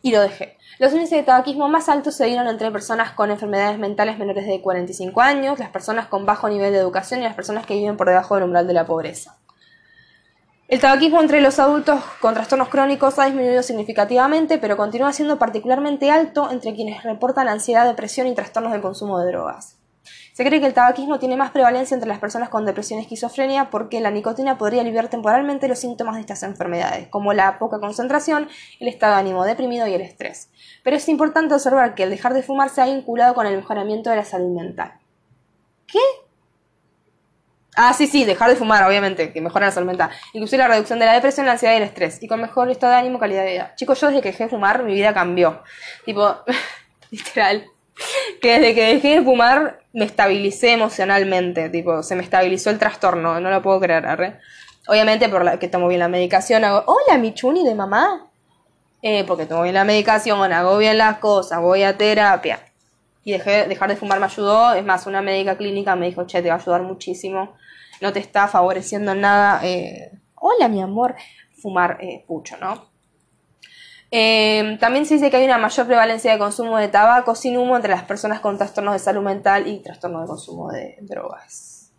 Y 0.00 0.12
lo 0.12 0.22
dejé. 0.22 0.56
Los 0.78 0.94
índices 0.94 1.18
de 1.18 1.24
tabaquismo 1.24 1.68
más 1.68 1.90
altos 1.90 2.14
se 2.14 2.24
dieron 2.24 2.46
entre 2.46 2.70
personas 2.70 3.10
con 3.10 3.30
enfermedades 3.30 3.78
mentales 3.78 4.18
menores 4.18 4.46
de 4.46 4.62
45 4.62 5.20
años, 5.20 5.58
las 5.58 5.68
personas 5.68 6.06
con 6.06 6.24
bajo 6.24 6.48
nivel 6.48 6.72
de 6.72 6.78
educación 6.78 7.20
y 7.20 7.24
las 7.24 7.34
personas 7.34 7.66
que 7.66 7.74
viven 7.74 7.98
por 7.98 8.08
debajo 8.08 8.34
del 8.34 8.44
umbral 8.44 8.66
de 8.66 8.72
la 8.72 8.86
pobreza. 8.86 9.36
El 10.68 10.80
tabaquismo 10.80 11.20
entre 11.20 11.42
los 11.42 11.58
adultos 11.58 12.00
con 12.20 12.32
trastornos 12.32 12.68
crónicos 12.68 13.18
ha 13.18 13.26
disminuido 13.26 13.62
significativamente, 13.62 14.56
pero 14.56 14.78
continúa 14.78 15.12
siendo 15.12 15.38
particularmente 15.38 16.10
alto 16.10 16.50
entre 16.50 16.74
quienes 16.74 17.02
reportan 17.02 17.48
ansiedad, 17.48 17.84
depresión 17.84 18.26
y 18.26 18.34
trastornos 18.34 18.72
de 18.72 18.80
consumo 18.80 19.18
de 19.18 19.32
drogas. 19.32 19.79
Se 20.40 20.46
cree 20.46 20.58
que 20.58 20.66
el 20.66 20.72
tabaquismo 20.72 21.18
tiene 21.18 21.36
más 21.36 21.50
prevalencia 21.50 21.94
entre 21.94 22.08
las 22.08 22.18
personas 22.18 22.48
con 22.48 22.64
depresión 22.64 22.98
y 22.98 23.02
esquizofrenia 23.02 23.68
porque 23.68 24.00
la 24.00 24.10
nicotina 24.10 24.56
podría 24.56 24.80
aliviar 24.80 25.08
temporalmente 25.08 25.68
los 25.68 25.78
síntomas 25.78 26.14
de 26.14 26.22
estas 26.22 26.42
enfermedades, 26.44 27.08
como 27.08 27.34
la 27.34 27.58
poca 27.58 27.78
concentración, 27.78 28.48
el 28.78 28.88
estado 28.88 29.12
de 29.12 29.20
ánimo 29.20 29.44
deprimido 29.44 29.86
y 29.86 29.92
el 29.92 30.00
estrés. 30.00 30.48
Pero 30.82 30.96
es 30.96 31.06
importante 31.10 31.52
observar 31.52 31.94
que 31.94 32.04
el 32.04 32.08
dejar 32.08 32.32
de 32.32 32.42
fumar 32.42 32.70
se 32.70 32.80
ha 32.80 32.86
vinculado 32.86 33.34
con 33.34 33.46
el 33.46 33.54
mejoramiento 33.54 34.08
de 34.08 34.16
la 34.16 34.24
salud 34.24 34.56
mental. 34.56 34.94
¿Qué? 35.86 35.98
Ah, 37.76 37.92
sí, 37.92 38.06
sí, 38.06 38.24
dejar 38.24 38.48
de 38.48 38.56
fumar, 38.56 38.82
obviamente, 38.84 39.34
que 39.34 39.42
mejora 39.42 39.66
la 39.66 39.72
salud 39.72 39.88
mental. 39.88 40.08
Inclusive 40.32 40.62
la 40.62 40.68
reducción 40.68 40.98
de 41.00 41.04
la 41.04 41.12
depresión, 41.12 41.44
la 41.44 41.52
ansiedad 41.52 41.74
y 41.74 41.76
el 41.76 41.82
estrés. 41.82 42.16
Y 42.22 42.28
con 42.28 42.40
mejor 42.40 42.70
estado 42.70 42.94
de 42.94 43.00
ánimo, 43.00 43.18
calidad 43.18 43.44
de 43.44 43.52
vida. 43.52 43.74
Chicos, 43.76 44.00
yo 44.00 44.06
desde 44.06 44.22
que 44.22 44.30
dejé 44.30 44.44
de 44.44 44.48
fumar, 44.48 44.84
mi 44.84 44.94
vida 44.94 45.12
cambió. 45.12 45.62
Tipo, 46.06 46.34
literal. 47.10 47.66
Que 48.40 48.58
desde 48.58 48.74
que 48.74 48.84
dejé 48.94 49.08
de 49.16 49.22
fumar, 49.22 49.80
me 49.92 50.04
estabilicé 50.04 50.72
emocionalmente. 50.72 51.68
Tipo, 51.68 52.02
se 52.02 52.16
me 52.16 52.22
estabilizó 52.22 52.70
el 52.70 52.78
trastorno. 52.78 53.40
No 53.40 53.50
lo 53.50 53.62
puedo 53.62 53.80
creer. 53.80 54.38
Obviamente, 54.86 55.28
por 55.28 55.44
la 55.44 55.58
que 55.58 55.68
tomo 55.68 55.88
bien 55.88 56.00
la 56.00 56.08
medicación, 56.08 56.64
hago, 56.64 56.84
hola, 56.86 57.18
mi 57.18 57.34
chuni 57.34 57.64
de 57.64 57.74
mamá. 57.74 58.30
Eh, 59.02 59.24
porque 59.24 59.46
tomo 59.46 59.62
bien 59.62 59.74
la 59.74 59.84
medicación, 59.84 60.52
hago 60.52 60.78
bien 60.78 60.98
las 60.98 61.18
cosas, 61.18 61.60
voy 61.60 61.82
a 61.82 61.96
terapia. 61.96 62.60
Y 63.24 63.32
dejé, 63.32 63.66
dejar 63.66 63.88
de 63.90 63.96
fumar 63.96 64.20
me 64.20 64.26
ayudó. 64.26 64.74
Es 64.74 64.84
más, 64.84 65.06
una 65.06 65.22
médica 65.22 65.56
clínica 65.56 65.96
me 65.96 66.06
dijo, 66.06 66.26
che, 66.26 66.42
te 66.42 66.48
va 66.48 66.56
a 66.56 66.58
ayudar 66.58 66.82
muchísimo 66.82 67.54
no 68.00 68.12
te 68.12 68.18
está 68.18 68.48
favoreciendo 68.48 69.14
nada. 69.14 69.60
Eh, 69.64 70.10
hola, 70.36 70.68
mi 70.68 70.80
amor, 70.80 71.14
fumar 71.60 71.98
eh, 72.00 72.24
pucho, 72.26 72.56
¿no? 72.56 72.89
Eh, 74.12 74.76
también 74.80 75.06
se 75.06 75.14
dice 75.14 75.30
que 75.30 75.36
hay 75.36 75.44
una 75.44 75.58
mayor 75.58 75.86
prevalencia 75.86 76.32
de 76.32 76.38
consumo 76.38 76.78
de 76.78 76.88
tabaco 76.88 77.34
sin 77.36 77.56
humo 77.56 77.76
entre 77.76 77.92
las 77.92 78.02
personas 78.02 78.40
con 78.40 78.58
trastornos 78.58 78.94
de 78.94 78.98
salud 78.98 79.22
mental 79.22 79.68
y 79.68 79.78
trastornos 79.78 80.22
de 80.22 80.26
consumo 80.26 80.70
de 80.72 80.98
drogas. 81.02 81.92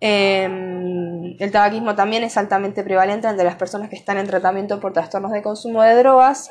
el 0.00 1.50
tabaquismo 1.52 1.94
también 1.94 2.24
es 2.24 2.36
altamente 2.36 2.82
prevalente 2.82 3.28
entre 3.28 3.44
las 3.44 3.56
personas 3.56 3.88
que 3.88 3.96
están 3.96 4.18
en 4.18 4.26
tratamiento 4.26 4.80
por 4.80 4.92
trastornos 4.92 5.32
de 5.32 5.42
consumo 5.42 5.82
de 5.82 5.94
drogas. 5.96 6.50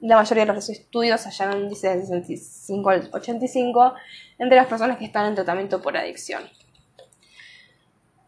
La 0.00 0.16
mayoría 0.16 0.46
de 0.46 0.52
los 0.52 0.68
estudios 0.68 1.24
hallan 1.24 1.56
un 1.56 1.62
índice 1.64 1.88
de 1.88 2.00
65 2.02 2.90
al 2.90 3.10
85 3.12 3.94
entre 4.38 4.56
las 4.56 4.66
personas 4.66 4.96
que 4.98 5.04
están 5.04 5.26
en 5.26 5.34
tratamiento 5.34 5.82
por 5.82 5.96
adicción. 5.96 6.42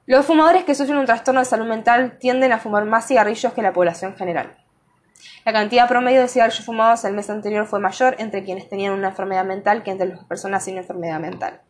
Los 0.07 0.27
fumadores 0.27 0.65
que 0.65 0.75
sufren 0.75 0.99
un 0.99 1.07
trastorno 1.07 1.41
de 1.41 1.47
salud 1.47 1.67
mental 1.67 2.19
tienden 2.19 2.51
a 2.51 2.59
fumar 2.59 2.85
más 2.85 3.07
cigarrillos 3.07 3.53
que 3.53 3.63
la 3.63 3.73
población 3.73 4.17
general. 4.17 4.60
La 5.45 5.53
cantidad 5.53 5.89
promedio 5.89 6.21
de 6.21 6.29
cigarrillos 6.29 6.65
fumados 6.65 7.05
el 7.05 7.15
mes 7.15 7.31
anterior 7.31 7.67
fue 7.67 7.81
mayor 7.81 8.17
entre 8.19 8.45
quienes 8.45 8.69
tenían 8.69 8.93
una 8.93 9.09
enfermedad 9.09 9.45
mental 9.45 9.83
que 9.83 9.91
entre 9.91 10.09
las 10.09 10.25
personas 10.25 10.65
sin 10.65 10.77
enfermedad 10.77 11.21
mental. 11.21 11.61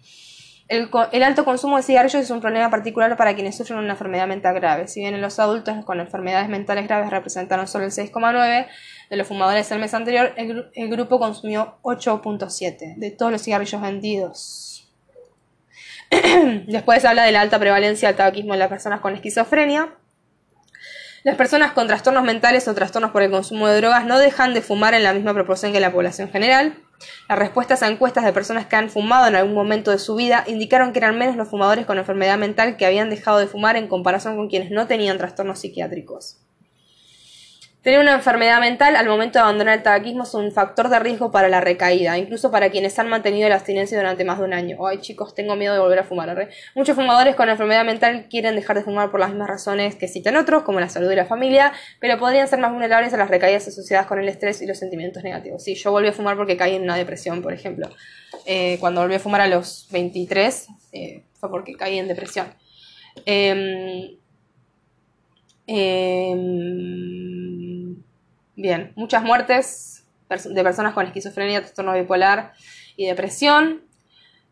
El, 0.70 1.22
alto 1.24 1.44
consumo 1.44 1.78
de 1.78 1.82
cigarrillos 1.82 2.22
es 2.22 2.30
un 2.30 2.40
problema 2.40 2.70
particular 2.70 3.16
para 3.16 3.34
quienes 3.34 3.56
sufren 3.56 3.80
una 3.80 3.92
enfermedad 3.92 4.28
mental 4.28 4.54
grave. 4.54 4.86
Si 4.86 5.00
bien 5.00 5.14
en 5.14 5.20
los 5.20 5.40
adultos 5.40 5.84
con 5.84 5.98
enfermedades 5.98 6.48
mentales 6.48 6.86
graves 6.86 7.10
representaron 7.10 7.66
solo 7.66 7.86
el 7.86 7.90
6,9 7.90 8.68
de 9.10 9.16
los 9.16 9.26
fumadores 9.26 9.68
el 9.72 9.80
mes 9.80 9.94
anterior, 9.94 10.32
el 10.36 10.88
grupo 10.88 11.18
consumió 11.18 11.78
8,7 11.82 12.94
de 12.96 13.10
todos 13.10 13.32
los 13.32 13.42
cigarrillos 13.42 13.82
vendidos. 13.82 14.92
Después 16.68 17.04
habla 17.04 17.24
de 17.24 17.32
la 17.32 17.40
alta 17.40 17.58
prevalencia 17.58 18.08
del 18.08 18.16
tabaquismo 18.16 18.54
en 18.54 18.60
las 18.60 18.68
personas 18.68 19.00
con 19.00 19.14
esquizofrenia. 19.14 19.94
Las 21.22 21.36
personas 21.36 21.72
con 21.72 21.86
trastornos 21.86 22.24
mentales 22.24 22.66
o 22.66 22.74
trastornos 22.74 23.10
por 23.10 23.22
el 23.22 23.30
consumo 23.30 23.68
de 23.68 23.76
drogas 23.76 24.06
no 24.06 24.18
dejan 24.18 24.54
de 24.54 24.62
fumar 24.62 24.94
en 24.94 25.02
la 25.02 25.12
misma 25.12 25.34
proporción 25.34 25.70
que 25.70 25.78
la 25.78 25.92
población 25.92 26.30
general. 26.30 26.78
Las 27.28 27.38
respuestas 27.38 27.82
a 27.82 27.88
encuestas 27.88 28.24
de 28.24 28.32
personas 28.32 28.64
que 28.64 28.76
han 28.76 28.88
fumado 28.88 29.26
en 29.26 29.36
algún 29.36 29.52
momento 29.52 29.90
de 29.90 29.98
su 29.98 30.14
vida 30.14 30.44
indicaron 30.46 30.94
que 30.94 30.98
eran 30.98 31.18
menos 31.18 31.36
los 31.36 31.48
fumadores 31.48 31.84
con 31.84 31.98
enfermedad 31.98 32.38
mental 32.38 32.78
que 32.78 32.86
habían 32.86 33.10
dejado 33.10 33.38
de 33.38 33.48
fumar 33.48 33.76
en 33.76 33.86
comparación 33.86 34.36
con 34.36 34.48
quienes 34.48 34.70
no 34.70 34.86
tenían 34.86 35.18
trastornos 35.18 35.58
psiquiátricos. 35.58 36.38
Tener 37.82 37.98
una 37.98 38.12
enfermedad 38.12 38.60
mental 38.60 38.94
al 38.94 39.08
momento 39.08 39.38
de 39.38 39.42
abandonar 39.44 39.78
el 39.78 39.82
tabaquismo 39.82 40.24
es 40.24 40.34
un 40.34 40.52
factor 40.52 40.90
de 40.90 40.98
riesgo 40.98 41.30
para 41.30 41.48
la 41.48 41.62
recaída, 41.62 42.18
incluso 42.18 42.50
para 42.50 42.68
quienes 42.68 42.98
han 42.98 43.08
mantenido 43.08 43.48
la 43.48 43.54
abstinencia 43.54 43.96
durante 43.96 44.22
más 44.22 44.38
de 44.38 44.44
un 44.44 44.52
año. 44.52 44.86
Ay, 44.86 44.98
chicos, 44.98 45.34
tengo 45.34 45.56
miedo 45.56 45.72
de 45.72 45.80
volver 45.80 46.00
a 46.00 46.04
fumar. 46.04 46.50
Muchos 46.74 46.94
fumadores 46.94 47.36
con 47.36 47.48
enfermedad 47.48 47.86
mental 47.86 48.26
quieren 48.28 48.54
dejar 48.54 48.76
de 48.76 48.82
fumar 48.82 49.10
por 49.10 49.18
las 49.18 49.30
mismas 49.30 49.48
razones 49.48 49.94
que 49.94 50.08
citan 50.08 50.36
otros, 50.36 50.62
como 50.62 50.78
la 50.78 50.90
salud 50.90 51.08
de 51.08 51.16
la 51.16 51.24
familia, 51.24 51.72
pero 52.00 52.18
podrían 52.18 52.46
ser 52.48 52.58
más 52.58 52.70
vulnerables 52.70 53.14
a 53.14 53.16
las 53.16 53.30
recaídas 53.30 53.66
asociadas 53.66 54.06
con 54.06 54.18
el 54.18 54.28
estrés 54.28 54.60
y 54.60 54.66
los 54.66 54.76
sentimientos 54.76 55.24
negativos. 55.24 55.64
Sí, 55.64 55.74
yo 55.74 55.90
volví 55.90 56.08
a 56.08 56.12
fumar 56.12 56.36
porque 56.36 56.58
caí 56.58 56.74
en 56.74 56.82
una 56.82 56.96
depresión, 56.96 57.40
por 57.40 57.54
ejemplo. 57.54 57.88
Eh, 58.44 58.76
cuando 58.78 59.00
volví 59.00 59.14
a 59.14 59.20
fumar 59.20 59.40
a 59.40 59.46
los 59.46 59.88
23, 59.90 60.66
eh, 60.92 61.22
fue 61.32 61.50
porque 61.50 61.72
caí 61.72 61.98
en 61.98 62.08
depresión. 62.08 62.52
Eh, 63.24 64.18
Bien, 68.60 68.92
muchas 68.94 69.22
muertes 69.22 70.04
de 70.28 70.62
personas 70.62 70.92
con 70.92 71.06
esquizofrenia, 71.06 71.60
trastorno 71.60 71.94
bipolar 71.94 72.52
y 72.94 73.06
depresión. 73.06 73.80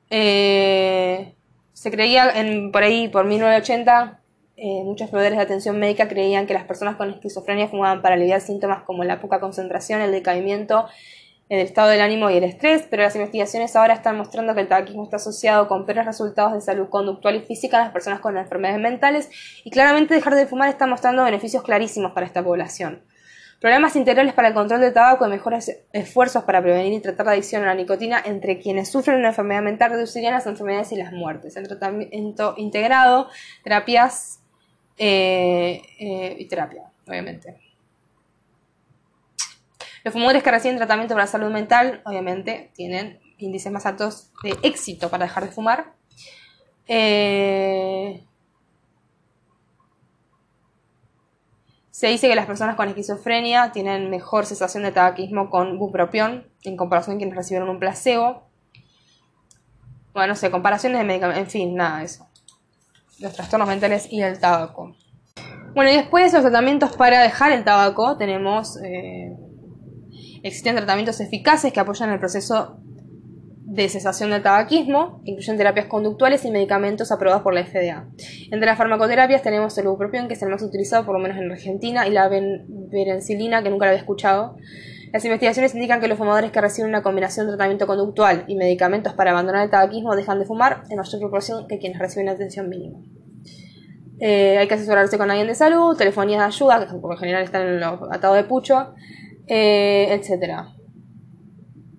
Eh, 0.08 1.34
se 1.74 1.90
creía 1.90 2.30
en, 2.30 2.72
por 2.72 2.84
ahí, 2.84 3.08
por 3.08 3.26
1980, 3.26 4.18
eh, 4.56 4.82
muchos 4.82 5.10
proveedores 5.10 5.36
de 5.36 5.44
atención 5.44 5.78
médica 5.78 6.08
creían 6.08 6.46
que 6.46 6.54
las 6.54 6.64
personas 6.64 6.96
con 6.96 7.10
esquizofrenia 7.10 7.68
fumaban 7.68 8.00
para 8.00 8.14
aliviar 8.14 8.40
síntomas 8.40 8.82
como 8.84 9.04
la 9.04 9.20
poca 9.20 9.40
concentración, 9.40 10.00
el 10.00 10.10
decaimiento, 10.10 10.86
el 11.50 11.58
estado 11.58 11.90
del 11.90 12.00
ánimo 12.00 12.30
y 12.30 12.38
el 12.38 12.44
estrés, 12.44 12.86
pero 12.88 13.02
las 13.02 13.14
investigaciones 13.14 13.76
ahora 13.76 13.92
están 13.92 14.16
mostrando 14.16 14.54
que 14.54 14.62
el 14.62 14.68
tabaquismo 14.68 15.04
está 15.04 15.16
asociado 15.16 15.68
con 15.68 15.84
peores 15.84 16.06
resultados 16.06 16.54
de 16.54 16.62
salud 16.62 16.88
conductual 16.88 17.36
y 17.36 17.40
física 17.40 17.76
en 17.76 17.84
las 17.84 17.92
personas 17.92 18.20
con 18.20 18.38
enfermedades 18.38 18.80
mentales 18.80 19.28
y 19.64 19.70
claramente 19.70 20.14
dejar 20.14 20.34
de 20.34 20.46
fumar 20.46 20.70
está 20.70 20.86
mostrando 20.86 21.24
beneficios 21.24 21.62
clarísimos 21.62 22.12
para 22.12 22.24
esta 22.24 22.42
población. 22.42 23.02
Programas 23.60 23.96
integrales 23.96 24.34
para 24.34 24.48
el 24.48 24.54
control 24.54 24.80
del 24.80 24.92
tabaco 24.92 25.26
y 25.26 25.30
mejores 25.30 25.80
esfuerzos 25.92 26.44
para 26.44 26.62
prevenir 26.62 26.92
y 26.92 27.00
tratar 27.00 27.26
la 27.26 27.32
adicción 27.32 27.64
a 27.64 27.66
la 27.66 27.74
nicotina 27.74 28.22
entre 28.24 28.60
quienes 28.60 28.88
sufren 28.88 29.18
una 29.18 29.28
enfermedad 29.28 29.62
mental 29.62 29.90
reducirían 29.90 30.32
las 30.32 30.46
enfermedades 30.46 30.92
y 30.92 30.96
las 30.96 31.12
muertes. 31.12 31.56
El 31.56 31.66
tratamiento 31.66 32.54
integrado, 32.56 33.28
terapias 33.64 34.40
eh, 34.96 35.82
eh, 35.98 36.36
y 36.38 36.46
terapia, 36.46 36.84
obviamente. 37.08 37.56
Los 40.04 40.12
fumadores 40.12 40.44
que 40.44 40.52
reciben 40.52 40.76
tratamiento 40.76 41.14
para 41.14 41.24
la 41.24 41.30
salud 41.30 41.50
mental, 41.50 42.00
obviamente, 42.04 42.70
tienen 42.74 43.18
índices 43.38 43.72
más 43.72 43.86
altos 43.86 44.30
de 44.44 44.56
éxito 44.62 45.10
para 45.10 45.24
dejar 45.24 45.44
de 45.44 45.50
fumar. 45.50 45.94
Eh, 46.86 48.24
Se 51.98 52.06
dice 52.06 52.28
que 52.28 52.36
las 52.36 52.46
personas 52.46 52.76
con 52.76 52.86
esquizofrenia 52.86 53.72
tienen 53.72 54.08
mejor 54.08 54.46
cesación 54.46 54.84
de 54.84 54.92
tabaquismo 54.92 55.50
con 55.50 55.80
bupropión 55.80 56.46
en 56.62 56.76
comparación 56.76 57.14
con 57.14 57.18
quienes 57.18 57.36
recibieron 57.36 57.68
un 57.68 57.80
placebo. 57.80 58.44
Bueno, 60.12 60.28
no 60.28 60.36
sé, 60.36 60.48
comparaciones 60.52 61.00
de 61.00 61.04
medicamentos, 61.04 61.42
en 61.42 61.50
fin, 61.50 61.74
nada 61.74 61.98
de 61.98 62.04
eso. 62.04 62.28
Los 63.18 63.32
trastornos 63.32 63.66
mentales 63.66 64.06
y 64.12 64.22
el 64.22 64.38
tabaco. 64.38 64.94
Bueno, 65.74 65.90
y 65.90 65.96
después 65.96 66.30
de 66.30 66.38
los 66.38 66.48
tratamientos 66.48 66.96
para 66.96 67.20
dejar 67.20 67.50
el 67.50 67.64
tabaco, 67.64 68.16
tenemos. 68.16 68.80
Eh, 68.80 69.36
existen 70.44 70.76
tratamientos 70.76 71.18
eficaces 71.18 71.72
que 71.72 71.80
apoyan 71.80 72.10
el 72.10 72.20
proceso 72.20 72.78
de 73.70 73.86
cesación 73.90 74.30
del 74.30 74.42
tabaquismo, 74.42 75.20
incluyen 75.24 75.58
terapias 75.58 75.86
conductuales 75.86 76.42
y 76.46 76.50
medicamentos 76.50 77.12
aprobados 77.12 77.42
por 77.42 77.52
la 77.52 77.66
FDA. 77.66 78.08
Entre 78.50 78.66
las 78.66 78.78
farmacoterapias 78.78 79.42
tenemos 79.42 79.76
el 79.76 79.88
bupropión, 79.88 80.26
que 80.26 80.34
es 80.34 80.42
el 80.42 80.48
más 80.48 80.62
utilizado 80.62 81.04
por 81.04 81.14
lo 81.14 81.20
menos 81.20 81.36
en 81.36 81.52
Argentina, 81.52 82.08
y 82.08 82.10
la 82.10 82.30
berencilina, 82.30 83.62
que 83.62 83.68
nunca 83.68 83.84
la 83.84 83.90
había 83.90 84.00
escuchado. 84.00 84.56
Las 85.12 85.22
investigaciones 85.26 85.74
indican 85.74 86.00
que 86.00 86.08
los 86.08 86.16
fumadores 86.16 86.50
que 86.50 86.62
reciben 86.62 86.88
una 86.88 87.02
combinación 87.02 87.44
de 87.44 87.52
tratamiento 87.52 87.86
conductual 87.86 88.44
y 88.48 88.56
medicamentos 88.56 89.12
para 89.12 89.32
abandonar 89.32 89.64
el 89.64 89.70
tabaquismo 89.70 90.16
dejan 90.16 90.38
de 90.38 90.46
fumar 90.46 90.84
en 90.88 90.96
mayor 90.96 91.20
proporción 91.20 91.68
que 91.68 91.78
quienes 91.78 91.98
reciben 91.98 92.30
atención 92.30 92.70
mínima. 92.70 93.00
Eh, 94.18 94.56
hay 94.56 94.66
que 94.66 94.74
asesorarse 94.74 95.18
con 95.18 95.30
alguien 95.30 95.46
de 95.46 95.54
salud, 95.54 95.94
telefonías 95.94 96.40
de 96.40 96.46
ayuda, 96.46 96.86
que 96.86 96.94
por 96.94 97.10
lo 97.10 97.18
general 97.18 97.44
están 97.44 97.66
en 97.66 97.80
los 97.80 98.00
atados 98.10 98.36
de 98.36 98.44
pucho, 98.44 98.94
eh, 99.46 100.08
etc. 100.10 100.54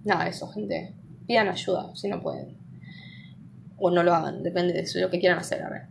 Nada, 0.04 0.28
eso, 0.28 0.48
gente 0.48 0.99
pidan 1.30 1.48
ayuda 1.48 1.92
si 1.94 2.10
no 2.10 2.20
pueden. 2.24 2.58
O 3.78 3.92
no 3.92 4.02
lo 4.02 4.16
hagan, 4.16 4.42
depende 4.42 4.74
de 4.74 5.00
lo 5.00 5.12
que 5.12 5.20
quieran 5.20 5.38
hacer. 5.38 5.62
A 5.62 5.70
ver. 5.70 5.82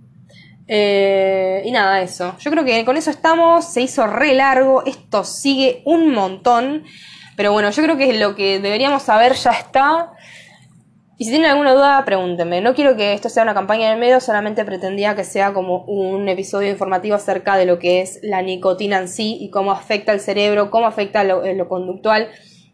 Eh, 0.67 1.63
y 1.65 1.71
nada, 1.71 2.03
eso. 2.03 2.37
Yo 2.41 2.51
creo 2.51 2.65
que 2.65 2.85
con 2.85 2.97
eso 2.97 3.11
estamos. 3.11 3.65
Se 3.65 3.81
hizo 3.81 4.09
re 4.09 4.35
largo. 4.35 4.85
Esto 4.85 5.23
sigue 5.23 5.83
un 5.85 6.13
montón. 6.13 6.83
Pero 7.37 7.53
bueno, 7.53 7.71
yo 7.71 7.83
creo 7.85 7.97
que 7.97 8.19
lo 8.19 8.35
que 8.35 8.59
deberíamos 8.59 9.05
saber 9.05 9.35
ya 9.35 9.53
está. 9.53 10.13
Y 11.19 11.25
si 11.25 11.31
tienen 11.31 11.51
alguna 11.51 11.73
duda, 11.73 12.05
pregúntenme. 12.05 12.61
No 12.61 12.75
quiero 12.75 12.97
que 12.97 13.13
esto 13.13 13.29
sea 13.29 13.45
una 13.45 13.55
campaña 13.55 13.93
en 13.93 14.01
medio, 14.01 14.21
solamente 14.21 14.65
pretendía 14.65 15.15
que 15.15 15.25
sea 15.25 15.53
como 15.53 15.85
un 15.85 16.29
episodio 16.29 16.69
informativo 16.69 17.15
acerca 17.15 17.57
de 17.57 17.65
lo 17.65 17.79
que 17.79 18.01
es 18.03 18.19
la 18.23 18.43
nicotina 18.43 18.99
en 18.99 19.09
sí 19.09 19.39
y 19.41 19.51
cómo 19.51 19.71
afecta 19.71 20.13
al 20.13 20.21
cerebro, 20.21 20.71
cómo 20.71 20.87
afecta 20.87 21.23
lo, 21.23 21.45
lo 21.55 21.69
conductual 21.69 22.29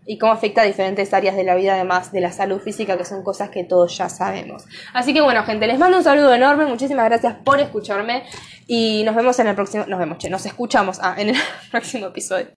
y 0.07 0.18
cómo 0.18 0.32
afecta 0.32 0.62
a 0.62 0.64
diferentes 0.64 1.12
áreas 1.14 1.36
de 1.36 1.44
la 1.44 1.55
vida, 1.55 1.74
además 1.74 2.12
de 2.12 2.20
la 2.20 2.32
salud 2.32 2.61
física, 2.61 2.96
que 2.96 3.05
son 3.05 3.22
cosas 3.22 3.50
que 3.50 3.64
todos 3.64 3.96
ya 3.96 4.09
sabemos. 4.09 4.64
Así 4.92 5.14
que 5.14 5.20
bueno, 5.20 5.44
gente, 5.44 5.66
les 5.66 5.78
mando 5.78 5.98
un 5.98 6.05
saludo 6.05 6.32
enorme, 6.34 6.66
muchísimas 6.66 7.07
gracias 7.07 7.34
por 7.44 7.61
escucharme 7.61 8.24
y 8.66 9.02
nos 9.05 9.14
vemos 9.14 9.38
en 9.38 9.48
el 9.48 9.55
próximo, 9.55 9.84
nos 9.86 9.98
vemos, 9.98 10.18
che, 10.18 10.30
nos 10.30 10.44
escuchamos 10.46 10.98
ah, 11.02 11.14
en 11.18 11.30
el 11.30 11.36
próximo 11.70 12.07
episodio. 12.07 12.46